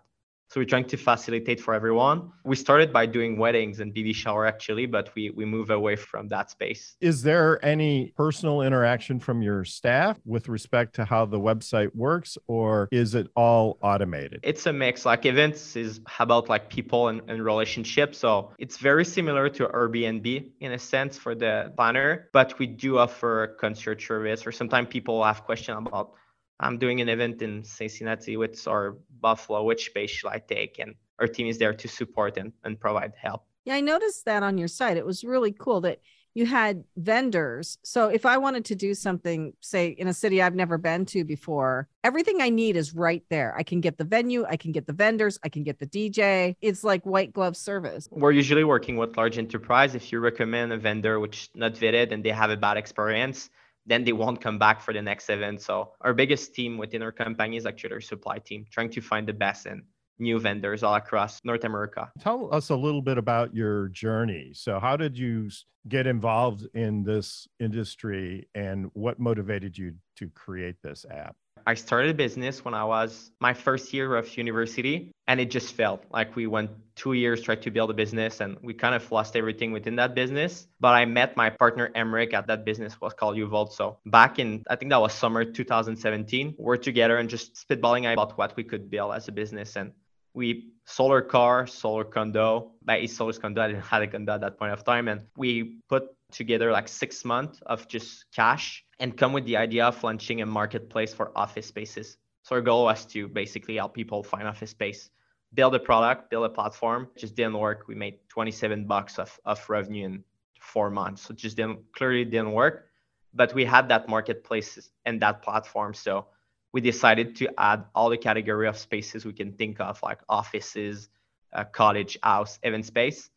So 0.50 0.58
we're 0.58 0.66
trying 0.66 0.86
to 0.86 0.96
facilitate 0.96 1.60
for 1.60 1.74
everyone. 1.74 2.32
We 2.44 2.56
started 2.56 2.92
by 2.92 3.06
doing 3.06 3.38
weddings 3.38 3.78
and 3.78 3.94
baby 3.94 4.12
shower 4.12 4.46
actually, 4.46 4.86
but 4.86 5.14
we 5.14 5.30
we 5.30 5.44
move 5.44 5.70
away 5.70 5.94
from 5.94 6.26
that 6.26 6.50
space. 6.50 6.96
Is 7.00 7.22
there 7.22 7.64
any 7.64 8.12
personal 8.16 8.62
interaction 8.62 9.20
from 9.20 9.42
your 9.42 9.64
staff 9.64 10.18
with 10.24 10.48
respect 10.48 10.96
to 10.96 11.04
how 11.04 11.24
the 11.24 11.38
website 11.38 11.94
works, 11.94 12.36
or 12.48 12.88
is 12.90 13.14
it 13.14 13.28
all 13.36 13.78
automated? 13.80 14.40
It's 14.42 14.66
a 14.66 14.72
mix. 14.72 15.06
Like 15.06 15.24
events 15.24 15.76
is 15.76 16.00
about 16.18 16.48
like 16.48 16.68
people 16.68 17.06
and, 17.06 17.22
and 17.28 17.44
relationships. 17.44 18.18
So 18.18 18.50
it's 18.58 18.76
very 18.76 19.04
similar 19.04 19.48
to 19.50 19.68
Airbnb 19.68 20.50
in 20.58 20.72
a 20.72 20.78
sense 20.80 21.16
for 21.16 21.36
the 21.36 21.72
planner, 21.76 22.28
but 22.32 22.58
we 22.58 22.66
do 22.66 22.98
offer 22.98 23.56
concierge 23.60 24.04
service 24.04 24.44
or 24.44 24.50
sometimes 24.50 24.88
people 24.88 25.22
have 25.22 25.44
questions 25.44 25.78
about 25.86 26.14
I'm 26.60 26.78
doing 26.78 27.00
an 27.00 27.08
event 27.08 27.42
in 27.42 27.64
Cincinnati 27.64 28.36
with 28.36 28.68
our 28.68 28.96
Buffalo. 29.20 29.64
Which 29.64 29.86
space 29.86 30.10
should 30.10 30.28
I 30.28 30.38
take? 30.38 30.78
And 30.78 30.94
our 31.18 31.26
team 31.26 31.46
is 31.46 31.58
there 31.58 31.74
to 31.74 31.88
support 31.88 32.36
and, 32.36 32.52
and 32.64 32.78
provide 32.78 33.12
help. 33.20 33.44
Yeah, 33.64 33.74
I 33.74 33.80
noticed 33.80 34.26
that 34.26 34.42
on 34.42 34.58
your 34.58 34.68
site. 34.68 34.96
It 34.96 35.06
was 35.06 35.24
really 35.24 35.52
cool 35.52 35.80
that 35.82 36.00
you 36.34 36.46
had 36.46 36.84
vendors. 36.96 37.78
So 37.82 38.08
if 38.08 38.24
I 38.24 38.38
wanted 38.38 38.64
to 38.66 38.74
do 38.74 38.94
something, 38.94 39.52
say 39.60 39.88
in 39.88 40.06
a 40.06 40.14
city 40.14 40.40
I've 40.40 40.54
never 40.54 40.78
been 40.78 41.04
to 41.06 41.24
before, 41.24 41.88
everything 42.04 42.40
I 42.40 42.50
need 42.50 42.76
is 42.76 42.94
right 42.94 43.24
there. 43.30 43.54
I 43.56 43.62
can 43.62 43.80
get 43.80 43.98
the 43.98 44.04
venue, 44.04 44.44
I 44.48 44.56
can 44.56 44.72
get 44.72 44.86
the 44.86 44.92
vendors, 44.92 45.38
I 45.42 45.48
can 45.48 45.64
get 45.64 45.78
the 45.78 45.86
DJ. 45.86 46.54
It's 46.60 46.84
like 46.84 47.04
white 47.04 47.32
glove 47.32 47.56
service. 47.56 48.08
We're 48.10 48.30
usually 48.30 48.64
working 48.64 48.96
with 48.96 49.16
large 49.16 49.38
enterprise. 49.38 49.94
If 49.94 50.12
you 50.12 50.20
recommend 50.20 50.72
a 50.72 50.78
vendor 50.78 51.18
which 51.18 51.50
not 51.54 51.74
vetted 51.74 52.12
and 52.12 52.22
they 52.22 52.30
have 52.30 52.50
a 52.50 52.56
bad 52.56 52.76
experience, 52.76 53.50
then 53.86 54.04
they 54.04 54.12
won't 54.12 54.40
come 54.40 54.58
back 54.58 54.80
for 54.80 54.92
the 54.92 55.02
next 55.02 55.30
event. 55.30 55.60
So 55.62 55.92
our 56.00 56.14
biggest 56.14 56.54
team 56.54 56.78
within 56.78 57.02
our 57.02 57.12
company 57.12 57.56
is 57.56 57.66
actually 57.66 57.94
our 57.94 58.00
supply 58.00 58.38
team, 58.38 58.64
trying 58.70 58.90
to 58.90 59.00
find 59.00 59.26
the 59.26 59.32
best 59.32 59.66
and 59.66 59.82
new 60.18 60.38
vendors 60.38 60.82
all 60.82 60.94
across 60.94 61.40
North 61.44 61.64
America. 61.64 62.10
Tell 62.20 62.52
us 62.54 62.68
a 62.68 62.76
little 62.76 63.02
bit 63.02 63.16
about 63.18 63.54
your 63.54 63.88
journey. 63.88 64.52
So 64.54 64.78
how 64.78 64.96
did 64.96 65.16
you 65.16 65.50
get 65.88 66.06
involved 66.06 66.66
in 66.74 67.02
this 67.02 67.48
industry 67.58 68.46
and 68.54 68.90
what 68.92 69.18
motivated 69.18 69.78
you 69.78 69.94
to 70.20 70.28
create 70.28 70.76
this 70.82 71.04
app? 71.10 71.34
I 71.66 71.74
started 71.74 72.10
a 72.10 72.14
business 72.14 72.64
when 72.64 72.74
I 72.74 72.84
was 72.84 73.30
my 73.40 73.52
first 73.52 73.92
year 73.92 74.16
of 74.16 74.36
university 74.36 75.12
and 75.26 75.38
it 75.40 75.50
just 75.50 75.74
failed. 75.74 76.00
Like 76.10 76.34
we 76.34 76.46
went 76.46 76.70
two 76.96 77.12
years, 77.12 77.42
tried 77.42 77.62
to 77.62 77.70
build 77.70 77.90
a 77.90 77.94
business 77.94 78.40
and 78.40 78.56
we 78.62 78.72
kind 78.72 78.94
of 78.94 79.10
lost 79.12 79.36
everything 79.36 79.70
within 79.72 79.96
that 79.96 80.14
business. 80.14 80.66
But 80.80 80.94
I 80.94 81.04
met 81.04 81.36
my 81.36 81.50
partner 81.50 81.90
Emric 81.94 82.32
at 82.32 82.46
that 82.46 82.64
business 82.64 83.00
was 83.00 83.12
called 83.12 83.36
Uvolt. 83.36 83.72
So 83.72 83.98
back 84.06 84.38
in, 84.38 84.62
I 84.70 84.76
think 84.76 84.90
that 84.90 85.00
was 85.00 85.12
summer 85.12 85.44
2017, 85.44 86.54
we're 86.58 86.76
together 86.76 87.18
and 87.18 87.28
just 87.28 87.66
spitballing 87.68 88.10
about 88.10 88.38
what 88.38 88.56
we 88.56 88.64
could 88.64 88.90
build 88.90 89.14
as 89.14 89.28
a 89.28 89.32
business. 89.32 89.76
And 89.76 89.92
we 90.32 90.70
solar 90.86 91.20
car, 91.20 91.66
solar 91.66 92.04
condo. 92.04 92.72
By 92.84 93.04
solar 93.06 93.32
condo, 93.32 93.62
I 93.62 93.68
didn't 93.68 93.82
have 93.82 94.02
a 94.02 94.06
condo 94.06 94.32
at 94.32 94.40
that 94.40 94.58
point 94.58 94.72
of 94.72 94.84
time. 94.84 95.08
And 95.08 95.22
we 95.36 95.80
put 95.88 96.04
together 96.30 96.72
like 96.72 96.88
six 96.88 97.24
months 97.24 97.60
of 97.66 97.88
just 97.88 98.26
cash 98.34 98.84
and 98.98 99.16
come 99.16 99.32
with 99.32 99.44
the 99.44 99.56
idea 99.56 99.84
of 99.84 100.02
launching 100.02 100.42
a 100.42 100.46
marketplace 100.46 101.12
for 101.12 101.32
office 101.36 101.66
spaces. 101.66 102.16
So 102.42 102.56
our 102.56 102.62
goal 102.62 102.84
was 102.84 103.04
to 103.06 103.28
basically 103.28 103.76
help 103.76 103.94
people 103.94 104.22
find 104.22 104.46
office 104.46 104.70
space, 104.70 105.10
build 105.54 105.74
a 105.74 105.78
product, 105.78 106.30
build 106.30 106.46
a 106.46 106.48
platform. 106.48 107.08
It 107.14 107.20
just 107.20 107.34
didn't 107.34 107.58
work. 107.58 107.86
We 107.88 107.94
made 107.94 108.18
27 108.28 108.86
bucks 108.86 109.18
of, 109.18 109.38
of 109.44 109.68
revenue 109.68 110.06
in 110.06 110.24
four 110.60 110.90
months. 110.90 111.22
So 111.22 111.34
just 111.34 111.56
didn't 111.56 111.80
clearly 111.92 112.24
didn't 112.24 112.52
work. 112.52 112.86
But 113.32 113.54
we 113.54 113.64
had 113.64 113.88
that 113.88 114.08
marketplace 114.08 114.90
and 115.04 115.20
that 115.22 115.42
platform. 115.42 115.94
So 115.94 116.26
we 116.72 116.80
decided 116.80 117.36
to 117.36 117.48
add 117.58 117.84
all 117.94 118.10
the 118.10 118.18
category 118.18 118.68
of 118.68 118.76
spaces 118.76 119.24
we 119.24 119.32
can 119.32 119.52
think 119.52 119.80
of, 119.80 120.00
like 120.02 120.20
offices, 120.28 121.08
uh, 121.52 121.64
cottage, 121.64 122.18
house, 122.22 122.58
event 122.62 122.86
space, 122.86 123.29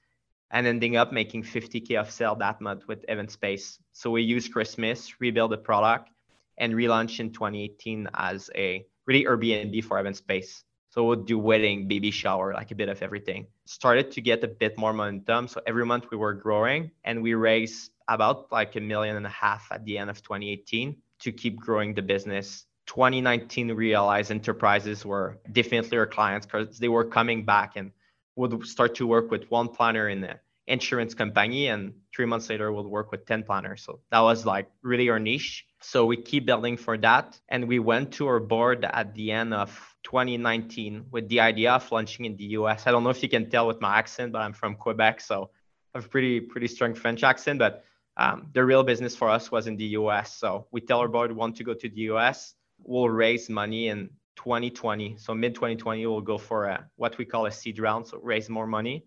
and 0.54 0.66
ending 0.68 0.96
up 0.96 1.12
making 1.12 1.44
50k 1.44 2.00
of 2.00 2.10
sale 2.10 2.36
that 2.36 2.62
month 2.62 2.88
with 2.88 3.04
event 3.10 3.32
space. 3.32 3.80
So 3.92 4.12
we 4.12 4.22
used 4.22 4.54
Christmas, 4.54 5.20
rebuild 5.20 5.52
the 5.52 5.58
product, 5.58 6.10
and 6.58 6.74
relaunch 6.74 7.20
in 7.20 7.34
2018 7.34 8.08
as 8.14 8.50
a 8.56 8.86
really 9.06 9.26
Airbnb 9.26 9.84
for 9.84 10.00
event 10.00 10.16
space. 10.16 10.64
So 10.92 11.04
we'll 11.04 11.24
do 11.24 11.40
wedding, 11.40 11.88
baby 11.88 12.12
shower, 12.12 12.54
like 12.54 12.70
a 12.70 12.76
bit 12.76 12.88
of 12.88 13.02
everything. 13.02 13.48
Started 13.66 14.12
to 14.12 14.22
get 14.22 14.44
a 14.44 14.48
bit 14.48 14.78
more 14.78 14.94
momentum. 14.94 15.48
So 15.48 15.60
every 15.66 15.86
month 15.86 16.06
we 16.12 16.18
were 16.18 16.36
growing 16.36 16.92
and 17.04 17.24
we 17.24 17.34
raised 17.34 17.92
about 18.08 18.52
like 18.52 18.76
a 18.76 18.80
million 18.80 19.18
and 19.18 19.26
a 19.26 19.36
half 19.44 19.68
at 19.72 19.84
the 19.86 19.98
end 19.98 20.12
of 20.12 20.22
2018 20.22 20.96
to 21.22 21.32
keep 21.32 21.60
growing 21.60 21.96
the 21.96 22.02
business 22.04 22.68
2019 22.88 23.72
realized 23.72 24.32
enterprises 24.32 25.06
were 25.06 25.40
definitely 25.52 25.98
our 25.98 26.06
clients 26.06 26.46
because 26.46 26.78
they 26.80 26.90
were 26.90 27.06
coming 27.06 27.46
back 27.46 27.74
and 27.76 27.92
would 28.36 28.66
start 28.66 28.96
to 28.96 29.08
work 29.08 29.32
with 29.32 29.50
one 29.50 29.70
planner 29.70 30.10
in 30.10 30.22
the 30.22 30.40
insurance 30.68 31.14
company 31.14 31.68
and 31.68 31.94
three 32.16 32.26
months 32.26 32.50
later 32.50 32.72
we'll 32.72 32.88
work 32.88 33.12
with 33.12 33.26
10 33.26 33.44
planners 33.44 33.84
so 33.84 34.00
that 34.12 34.20
was 34.22 34.46
like 34.46 34.70
really 34.82 35.10
our 35.10 35.20
niche. 35.20 35.66
So 35.82 36.06
we 36.06 36.16
keep 36.16 36.46
building 36.46 36.78
for 36.78 36.98
that. 37.00 37.38
And 37.50 37.68
we 37.68 37.80
went 37.80 38.14
to 38.14 38.28
our 38.28 38.40
board 38.40 38.86
at 38.86 39.14
the 39.14 39.32
end 39.32 39.54
of 39.54 39.70
2019 40.04 41.06
with 41.12 41.28
the 41.28 41.42
idea 41.42 41.74
of 41.74 41.92
launching 41.92 42.26
in 42.26 42.36
the 42.36 42.46
us 42.46 42.86
i 42.86 42.92
don't 42.92 43.06
know 43.06 43.10
if 43.10 43.24
you 43.24 43.30
can 43.30 43.50
tell 43.50 43.66
with 43.66 43.80
my 43.80 43.98
accent 43.98 44.34
but 44.34 44.40
i'm 44.40 44.52
from 44.52 44.76
quebec 44.76 45.22
so 45.22 45.50
i 45.94 45.98
have 45.98 46.06
a 46.06 46.10
pretty 46.10 46.42
pretty 46.42 46.68
strong 46.68 46.94
french 46.94 47.24
accent. 47.24 47.58
But 47.58 47.86
um, 48.18 48.50
the 48.54 48.66
real 48.66 48.84
business 48.84 49.16
for 49.16 49.30
us 49.30 49.50
was 49.50 49.66
in 49.66 49.78
the 49.78 49.86
us 49.86 50.36
so 50.36 50.68
we 50.72 50.82
tell 50.82 51.00
our 51.00 51.08
board 51.08 51.32
we 51.32 51.38
want 51.38 51.56
to 51.56 51.64
go 51.64 51.74
to 51.74 51.90
the 51.90 52.10
us 52.10 52.56
we'll 52.84 53.10
raise 53.10 53.50
money 53.50 53.88
in 53.88 54.10
2020. 54.36 55.16
So 55.18 55.34
mid 55.34 55.56
2020, 55.56 56.06
we'll 56.06 56.22
go 56.22 56.38
for 56.38 56.66
a, 56.66 56.90
what 56.96 57.18
we 57.18 57.26
call 57.26 57.46
a 57.46 57.52
seed 57.52 57.80
round, 57.80 58.08
so 58.08 58.20
raise 58.22 58.50
more 58.50 58.68
money. 58.68 59.06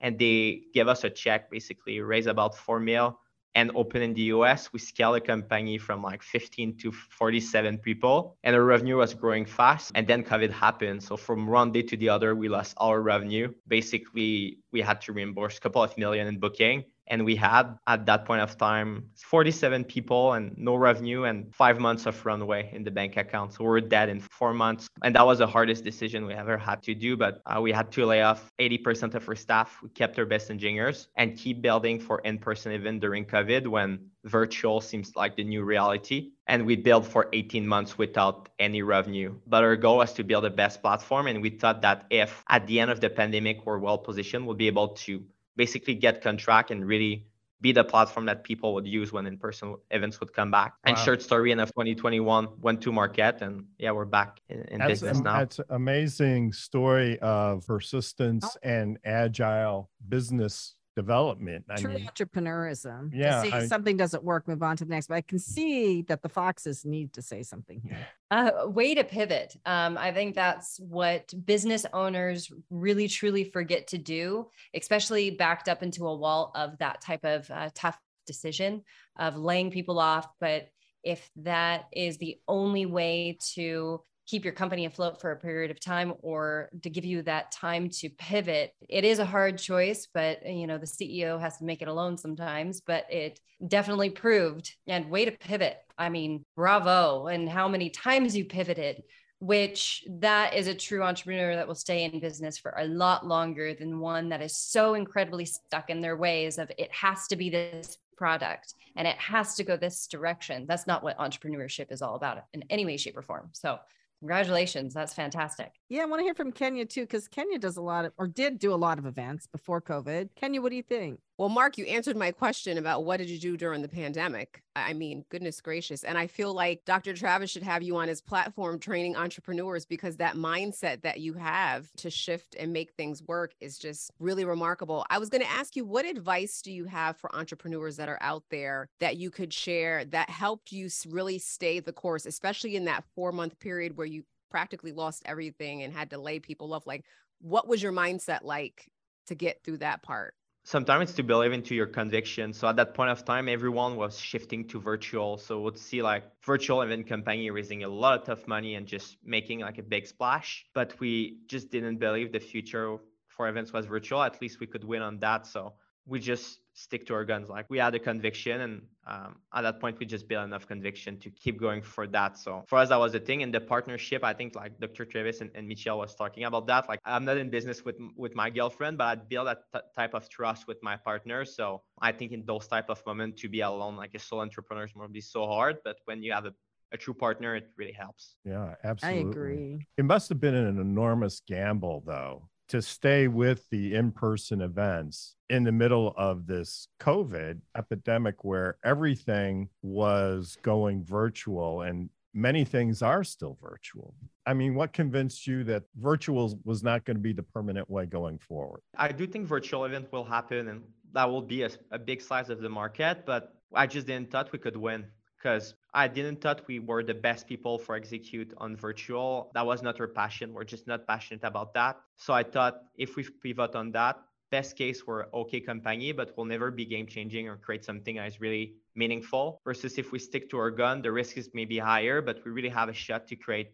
And 0.00 0.18
they 0.18 0.62
give 0.74 0.88
us 0.88 1.04
a 1.04 1.10
check, 1.10 1.50
basically 1.50 2.00
raise 2.00 2.26
about 2.26 2.56
four 2.56 2.80
mil 2.80 3.18
and 3.54 3.70
open 3.74 4.02
in 4.02 4.12
the 4.12 4.22
US. 4.36 4.70
We 4.72 4.78
scale 4.78 5.12
the 5.12 5.20
company 5.20 5.78
from 5.78 6.02
like 6.02 6.22
15 6.22 6.76
to 6.78 6.92
47 6.92 7.78
people, 7.78 8.36
and 8.44 8.54
our 8.54 8.62
revenue 8.62 8.98
was 8.98 9.14
growing 9.14 9.46
fast. 9.46 9.92
And 9.94 10.06
then 10.06 10.22
COVID 10.22 10.50
happened. 10.50 11.02
So 11.02 11.16
from 11.16 11.46
one 11.46 11.72
day 11.72 11.82
to 11.82 11.96
the 11.96 12.10
other, 12.10 12.34
we 12.34 12.48
lost 12.48 12.74
our 12.76 13.00
revenue. 13.00 13.52
Basically, 13.66 14.58
we 14.72 14.82
had 14.82 15.00
to 15.02 15.12
reimburse 15.12 15.56
a 15.56 15.60
couple 15.60 15.82
of 15.82 15.96
million 15.96 16.26
in 16.26 16.38
booking 16.38 16.84
and 17.08 17.24
we 17.24 17.36
had 17.36 17.78
at 17.86 18.06
that 18.06 18.24
point 18.24 18.40
of 18.40 18.56
time 18.56 19.10
47 19.16 19.84
people 19.84 20.32
and 20.34 20.56
no 20.56 20.74
revenue 20.74 21.24
and 21.24 21.54
five 21.54 21.78
months 21.78 22.06
of 22.06 22.24
runway 22.26 22.70
in 22.72 22.84
the 22.84 22.90
bank 22.90 23.16
account. 23.16 23.52
So 23.52 23.64
we're 23.64 23.80
dead 23.80 24.08
in 24.08 24.20
four 24.20 24.52
months. 24.52 24.88
And 25.02 25.14
that 25.14 25.26
was 25.26 25.38
the 25.38 25.46
hardest 25.46 25.84
decision 25.84 26.26
we 26.26 26.34
ever 26.34 26.56
had 26.56 26.82
to 26.84 26.94
do 26.94 27.16
but 27.16 27.42
uh, 27.46 27.60
we 27.60 27.72
had 27.72 27.90
to 27.92 28.06
lay 28.06 28.22
off 28.22 28.50
80% 28.58 29.14
of 29.14 29.28
our 29.28 29.34
staff. 29.34 29.78
We 29.82 29.88
kept 29.90 30.18
our 30.18 30.26
best 30.26 30.50
engineers 30.50 31.08
and 31.16 31.36
keep 31.36 31.62
building 31.62 31.98
for 32.00 32.20
in-person 32.20 32.72
event 32.72 33.00
during 33.00 33.24
covid 33.24 33.66
when 33.66 34.10
virtual 34.24 34.80
seems 34.80 35.14
like 35.14 35.36
the 35.36 35.44
new 35.44 35.62
reality. 35.62 36.32
And 36.48 36.66
we 36.66 36.76
built 36.76 37.06
for 37.06 37.28
18 37.32 37.66
months 37.66 37.98
without 37.98 38.48
any 38.58 38.82
revenue. 38.82 39.34
But 39.46 39.62
our 39.62 39.76
goal 39.76 39.98
was 39.98 40.12
to 40.14 40.24
build 40.24 40.44
the 40.44 40.50
best 40.50 40.82
platform 40.82 41.26
and 41.26 41.40
we 41.42 41.50
thought 41.50 41.82
that 41.82 42.06
if 42.10 42.42
at 42.48 42.66
the 42.66 42.80
end 42.80 42.90
of 42.90 43.00
the 43.00 43.10
pandemic 43.10 43.64
we're 43.64 43.78
well 43.78 43.98
positioned 43.98 44.46
we'll 44.46 44.56
be 44.56 44.66
able 44.66 44.88
to 44.88 45.22
basically 45.56 45.94
get 45.94 46.22
contract 46.22 46.70
and 46.70 46.86
really 46.86 47.26
be 47.60 47.72
the 47.72 47.82
platform 47.82 48.26
that 48.26 48.44
people 48.44 48.74
would 48.74 48.86
use 48.86 49.12
when 49.12 49.26
in-person 49.26 49.74
events 49.90 50.20
would 50.20 50.32
come 50.32 50.50
back. 50.50 50.74
Wow. 50.74 50.92
And 50.92 50.98
short 50.98 51.22
story, 51.22 51.50
end 51.50 51.60
of 51.60 51.68
2021 51.70 52.48
went 52.60 52.80
to 52.82 52.92
market, 52.92 53.40
and 53.40 53.64
yeah, 53.78 53.90
we're 53.92 54.04
back 54.04 54.40
in, 54.48 54.60
in 54.68 54.78
that's, 54.78 54.90
business 54.90 55.18
now. 55.20 55.38
That's 55.38 55.60
amazing 55.70 56.52
story 56.52 57.18
of 57.20 57.66
persistence 57.66 58.44
oh. 58.44 58.68
and 58.68 58.98
agile 59.04 59.90
business 60.08 60.75
development. 60.96 61.64
I 61.70 61.76
True 61.76 61.92
mean, 61.92 62.06
entrepreneurism. 62.08 63.10
Yeah. 63.12 63.42
see 63.42 63.52
I, 63.52 63.66
something 63.66 63.96
doesn't 63.96 64.24
work, 64.24 64.48
move 64.48 64.62
on 64.62 64.76
to 64.78 64.84
the 64.84 64.90
next. 64.90 65.08
But 65.08 65.16
I 65.16 65.20
can 65.20 65.38
see 65.38 66.02
that 66.02 66.22
the 66.22 66.28
foxes 66.28 66.84
need 66.84 67.12
to 67.12 67.22
say 67.22 67.42
something 67.42 67.80
here. 67.86 67.98
Uh, 68.28 68.66
way 68.66 68.92
to 68.92 69.04
pivot. 69.04 69.56
Um, 69.66 69.96
I 69.96 70.10
think 70.10 70.34
that's 70.34 70.80
what 70.80 71.32
business 71.44 71.86
owners 71.92 72.50
really 72.70 73.06
truly 73.06 73.44
forget 73.44 73.86
to 73.86 73.98
do, 73.98 74.48
especially 74.74 75.30
backed 75.30 75.68
up 75.68 75.84
into 75.84 76.08
a 76.08 76.16
wall 76.16 76.50
of 76.56 76.76
that 76.78 77.00
type 77.00 77.24
of 77.24 77.48
uh, 77.52 77.70
tough 77.72 77.96
decision 78.26 78.82
of 79.16 79.36
laying 79.36 79.70
people 79.70 80.00
off. 80.00 80.28
But 80.40 80.66
if 81.04 81.30
that 81.36 81.84
is 81.92 82.18
the 82.18 82.40
only 82.48 82.84
way 82.84 83.38
to 83.54 84.02
keep 84.26 84.44
your 84.44 84.52
company 84.52 84.86
afloat 84.86 85.20
for 85.20 85.30
a 85.30 85.36
period 85.36 85.70
of 85.70 85.80
time 85.80 86.12
or 86.22 86.68
to 86.82 86.90
give 86.90 87.04
you 87.04 87.22
that 87.22 87.52
time 87.52 87.88
to 87.88 88.08
pivot. 88.10 88.74
It 88.88 89.04
is 89.04 89.18
a 89.18 89.24
hard 89.24 89.58
choice 89.58 90.08
but 90.12 90.44
you 90.46 90.66
know 90.66 90.78
the 90.78 90.86
ceo 90.86 91.40
has 91.40 91.58
to 91.58 91.64
make 91.64 91.82
it 91.82 91.88
alone 91.88 92.18
sometimes 92.18 92.80
but 92.80 93.10
it 93.10 93.40
definitely 93.66 94.10
proved 94.10 94.74
and 94.86 95.10
way 95.10 95.24
to 95.24 95.32
pivot. 95.32 95.78
I 95.98 96.08
mean 96.08 96.44
bravo 96.54 97.26
and 97.26 97.48
how 97.48 97.68
many 97.68 97.90
times 97.90 98.36
you 98.36 98.44
pivoted 98.44 99.02
which 99.38 100.02
that 100.08 100.54
is 100.54 100.66
a 100.66 100.74
true 100.74 101.02
entrepreneur 101.02 101.54
that 101.54 101.68
will 101.68 101.74
stay 101.74 102.04
in 102.04 102.20
business 102.20 102.56
for 102.56 102.74
a 102.78 102.86
lot 102.86 103.26
longer 103.26 103.74
than 103.74 104.00
one 104.00 104.30
that 104.30 104.40
is 104.40 104.56
so 104.56 104.94
incredibly 104.94 105.44
stuck 105.44 105.90
in 105.90 106.00
their 106.00 106.16
ways 106.16 106.56
of 106.56 106.70
it 106.78 106.90
has 106.90 107.26
to 107.26 107.36
be 107.36 107.50
this 107.50 107.98
product 108.16 108.72
and 108.96 109.06
it 109.06 109.16
has 109.18 109.54
to 109.56 109.64
go 109.64 109.76
this 109.76 110.06
direction. 110.06 110.64
That's 110.66 110.86
not 110.86 111.02
what 111.02 111.18
entrepreneurship 111.18 111.92
is 111.92 112.02
all 112.02 112.14
about 112.16 112.38
in 112.54 112.64
any 112.70 112.86
way 112.86 112.96
shape 112.96 113.16
or 113.16 113.22
form. 113.22 113.50
So 113.52 113.78
Congratulations. 114.20 114.94
That's 114.94 115.12
fantastic. 115.14 115.72
Yeah, 115.88 116.02
I 116.02 116.06
want 116.06 116.20
to 116.20 116.24
hear 116.24 116.34
from 116.34 116.52
Kenya 116.52 116.86
too, 116.86 117.02
because 117.02 117.28
Kenya 117.28 117.58
does 117.58 117.76
a 117.76 117.82
lot 117.82 118.06
of, 118.06 118.12
or 118.16 118.26
did 118.26 118.58
do 118.58 118.72
a 118.72 118.76
lot 118.76 118.98
of 118.98 119.06
events 119.06 119.46
before 119.46 119.80
COVID. 119.80 120.30
Kenya, 120.34 120.62
what 120.62 120.70
do 120.70 120.76
you 120.76 120.82
think? 120.82 121.20
Well, 121.38 121.50
Mark, 121.50 121.76
you 121.76 121.84
answered 121.84 122.16
my 122.16 122.32
question 122.32 122.78
about 122.78 123.04
what 123.04 123.18
did 123.18 123.28
you 123.28 123.38
do 123.38 123.58
during 123.58 123.82
the 123.82 123.88
pandemic? 123.88 124.62
I 124.74 124.94
mean, 124.94 125.22
goodness 125.28 125.60
gracious. 125.60 126.02
And 126.02 126.16
I 126.16 126.26
feel 126.26 126.54
like 126.54 126.86
Dr. 126.86 127.12
Travis 127.12 127.50
should 127.50 127.62
have 127.62 127.82
you 127.82 127.98
on 127.98 128.08
his 128.08 128.22
platform 128.22 128.78
training 128.78 129.16
entrepreneurs 129.16 129.84
because 129.84 130.16
that 130.16 130.36
mindset 130.36 131.02
that 131.02 131.20
you 131.20 131.34
have 131.34 131.92
to 131.98 132.08
shift 132.08 132.56
and 132.58 132.72
make 132.72 132.92
things 132.92 133.22
work 133.22 133.52
is 133.60 133.76
just 133.76 134.10
really 134.18 134.46
remarkable. 134.46 135.04
I 135.10 135.18
was 135.18 135.28
going 135.28 135.42
to 135.42 135.50
ask 135.50 135.76
you, 135.76 135.84
what 135.84 136.06
advice 136.06 136.62
do 136.62 136.72
you 136.72 136.86
have 136.86 137.18
for 137.18 137.34
entrepreneurs 137.36 137.96
that 137.98 138.08
are 138.08 138.18
out 138.22 138.44
there 138.50 138.88
that 139.00 139.18
you 139.18 139.30
could 139.30 139.52
share 139.52 140.06
that 140.06 140.30
helped 140.30 140.72
you 140.72 140.88
really 141.06 141.38
stay 141.38 141.80
the 141.80 141.92
course, 141.92 142.24
especially 142.24 142.76
in 142.76 142.86
that 142.86 143.04
four 143.14 143.30
month 143.30 143.58
period 143.58 143.98
where 143.98 144.06
you 144.06 144.22
practically 144.50 144.92
lost 144.92 145.22
everything 145.26 145.82
and 145.82 145.92
had 145.92 146.08
to 146.10 146.18
lay 146.18 146.40
people 146.40 146.72
off? 146.72 146.86
Like, 146.86 147.04
what 147.42 147.68
was 147.68 147.82
your 147.82 147.92
mindset 147.92 148.42
like 148.42 148.86
to 149.26 149.34
get 149.34 149.62
through 149.62 149.78
that 149.78 150.02
part? 150.02 150.32
Sometimes 150.66 151.14
to 151.14 151.22
believe 151.22 151.52
into 151.52 151.76
your 151.76 151.86
conviction. 151.86 152.52
So 152.52 152.66
at 152.66 152.74
that 152.74 152.92
point 152.92 153.10
of 153.10 153.24
time, 153.24 153.48
everyone 153.48 153.94
was 153.94 154.18
shifting 154.18 154.66
to 154.66 154.80
virtual. 154.80 155.38
So 155.38 155.60
we'd 155.60 155.78
see 155.78 156.02
like 156.02 156.24
virtual 156.44 156.82
event 156.82 157.06
company 157.06 157.48
raising 157.52 157.84
a 157.84 157.88
lot 157.88 158.28
of 158.28 158.46
money 158.48 158.74
and 158.74 158.84
just 158.84 159.16
making 159.24 159.60
like 159.60 159.78
a 159.78 159.84
big 159.84 160.08
splash. 160.08 160.66
But 160.74 160.98
we 160.98 161.38
just 161.46 161.70
didn't 161.70 161.98
believe 161.98 162.32
the 162.32 162.40
future 162.40 162.96
for 163.28 163.48
events 163.48 163.72
was 163.72 163.86
virtual. 163.86 164.20
At 164.24 164.42
least 164.42 164.58
we 164.58 164.66
could 164.66 164.82
win 164.82 165.02
on 165.02 165.20
that. 165.20 165.46
So 165.46 165.74
we 166.04 166.18
just 166.18 166.58
stick 166.76 167.06
to 167.06 167.14
our 167.14 167.24
guns. 167.24 167.48
Like 167.48 167.66
we 167.68 167.78
had 167.78 167.94
a 167.94 167.98
conviction, 167.98 168.60
and 168.60 168.82
um, 169.06 169.36
at 169.52 169.62
that 169.62 169.80
point, 169.80 169.98
we 169.98 170.06
just 170.06 170.28
built 170.28 170.44
enough 170.44 170.66
conviction 170.66 171.18
to 171.20 171.30
keep 171.30 171.58
going 171.58 171.82
for 171.82 172.06
that. 172.08 172.38
So 172.38 172.64
for 172.68 172.78
us, 172.78 172.90
that 172.90 172.98
was 172.98 173.12
the 173.12 173.20
thing. 173.20 173.40
In 173.40 173.50
the 173.50 173.60
partnership, 173.60 174.22
I 174.22 174.34
think 174.34 174.54
like 174.54 174.78
Dr. 174.78 175.04
Travis 175.04 175.40
and, 175.40 175.50
and 175.54 175.66
Michelle 175.66 175.98
was 175.98 176.14
talking 176.14 176.44
about 176.44 176.66
that. 176.68 176.88
Like 176.88 177.00
I'm 177.04 177.24
not 177.24 177.38
in 177.38 177.50
business 177.50 177.84
with 177.84 177.96
with 178.16 178.34
my 178.36 178.50
girlfriend, 178.50 178.98
but 178.98 179.04
I 179.04 179.14
build 179.16 179.48
that 179.48 179.62
t- 179.74 179.80
type 179.96 180.14
of 180.14 180.28
trust 180.28 180.68
with 180.68 180.78
my 180.82 180.96
partner. 180.96 181.44
So 181.44 181.82
I 182.00 182.12
think 182.12 182.32
in 182.32 182.44
those 182.44 182.68
type 182.68 182.90
of 182.90 183.04
moments, 183.06 183.40
to 183.42 183.48
be 183.48 183.62
alone 183.62 183.96
like 183.96 184.14
a 184.14 184.18
sole 184.18 184.40
entrepreneur 184.40 184.84
is 184.84 184.92
probably 184.92 185.22
so 185.22 185.46
hard. 185.46 185.78
But 185.82 185.96
when 186.04 186.22
you 186.22 186.32
have 186.32 186.46
a 186.46 186.54
a 186.92 186.96
true 186.96 187.14
partner, 187.14 187.56
it 187.56 187.68
really 187.76 187.92
helps. 187.92 188.36
Yeah, 188.44 188.74
absolutely. 188.84 189.24
I 189.24 189.30
agree. 189.30 189.86
It 189.96 190.04
must 190.04 190.28
have 190.28 190.40
been 190.40 190.54
an 190.54 190.78
enormous 190.78 191.42
gamble, 191.46 192.04
though, 192.06 192.48
to 192.68 192.82
stay 192.82 193.28
with 193.28 193.68
the 193.70 193.94
in 193.94 194.10
person 194.12 194.60
events 194.60 195.36
in 195.50 195.64
the 195.64 195.72
middle 195.72 196.12
of 196.16 196.46
this 196.46 196.88
COVID 197.00 197.60
epidemic 197.76 198.44
where 198.44 198.78
everything 198.84 199.68
was 199.82 200.58
going 200.62 201.04
virtual 201.04 201.82
and 201.82 202.10
many 202.34 202.64
things 202.64 203.02
are 203.02 203.24
still 203.24 203.56
virtual. 203.62 204.14
I 204.44 204.54
mean, 204.54 204.74
what 204.74 204.92
convinced 204.92 205.46
you 205.46 205.64
that 205.64 205.84
virtual 205.96 206.60
was 206.64 206.82
not 206.82 207.04
going 207.04 207.16
to 207.16 207.22
be 207.22 207.32
the 207.32 207.42
permanent 207.42 207.88
way 207.88 208.06
going 208.06 208.38
forward? 208.38 208.82
I 208.96 209.10
do 209.12 209.26
think 209.26 209.46
virtual 209.46 209.84
event 209.84 210.12
will 210.12 210.24
happen 210.24 210.68
and 210.68 210.82
that 211.12 211.28
will 211.28 211.42
be 211.42 211.62
a, 211.62 211.70
a 211.90 211.98
big 211.98 212.20
slice 212.20 212.50
of 212.50 212.60
the 212.60 212.68
market, 212.68 213.24
but 213.24 213.54
I 213.74 213.86
just 213.86 214.06
didn't 214.06 214.30
thought 214.30 214.52
we 214.52 214.58
could 214.58 214.76
win 214.76 215.06
because 215.38 215.74
I 215.96 216.08
didn't 216.08 216.42
thought 216.42 216.68
we 216.68 216.78
were 216.78 217.02
the 217.02 217.14
best 217.14 217.48
people 217.48 217.78
for 217.78 217.96
execute 217.96 218.52
on 218.58 218.76
virtual. 218.76 219.50
That 219.54 219.64
was 219.64 219.82
not 219.82 219.98
our 219.98 220.06
passion. 220.06 220.52
We're 220.52 220.64
just 220.64 220.86
not 220.86 221.06
passionate 221.06 221.42
about 221.42 221.72
that. 221.72 221.96
So 222.16 222.34
I 222.34 222.42
thought 222.42 222.82
if 222.98 223.16
we 223.16 223.24
pivot 223.42 223.74
on 223.74 223.92
that, 223.92 224.20
best 224.50 224.76
case 224.76 225.06
we're 225.06 225.24
okay 225.32 225.58
company, 225.58 226.12
but 226.12 226.34
we'll 226.36 226.44
never 226.44 226.70
be 226.70 226.84
game 226.84 227.06
changing 227.06 227.48
or 227.48 227.56
create 227.56 227.82
something 227.82 228.16
that 228.16 228.26
is 228.26 228.42
really 228.42 228.74
meaningful. 228.94 229.58
Versus 229.64 229.96
if 229.96 230.12
we 230.12 230.18
stick 230.18 230.50
to 230.50 230.58
our 230.58 230.70
gun, 230.70 231.00
the 231.00 231.10
risk 231.10 231.38
is 231.38 231.48
maybe 231.54 231.78
higher, 231.78 232.20
but 232.20 232.44
we 232.44 232.52
really 232.52 232.68
have 232.68 232.90
a 232.90 232.94
shot 232.94 233.26
to 233.28 233.36
create 233.36 233.72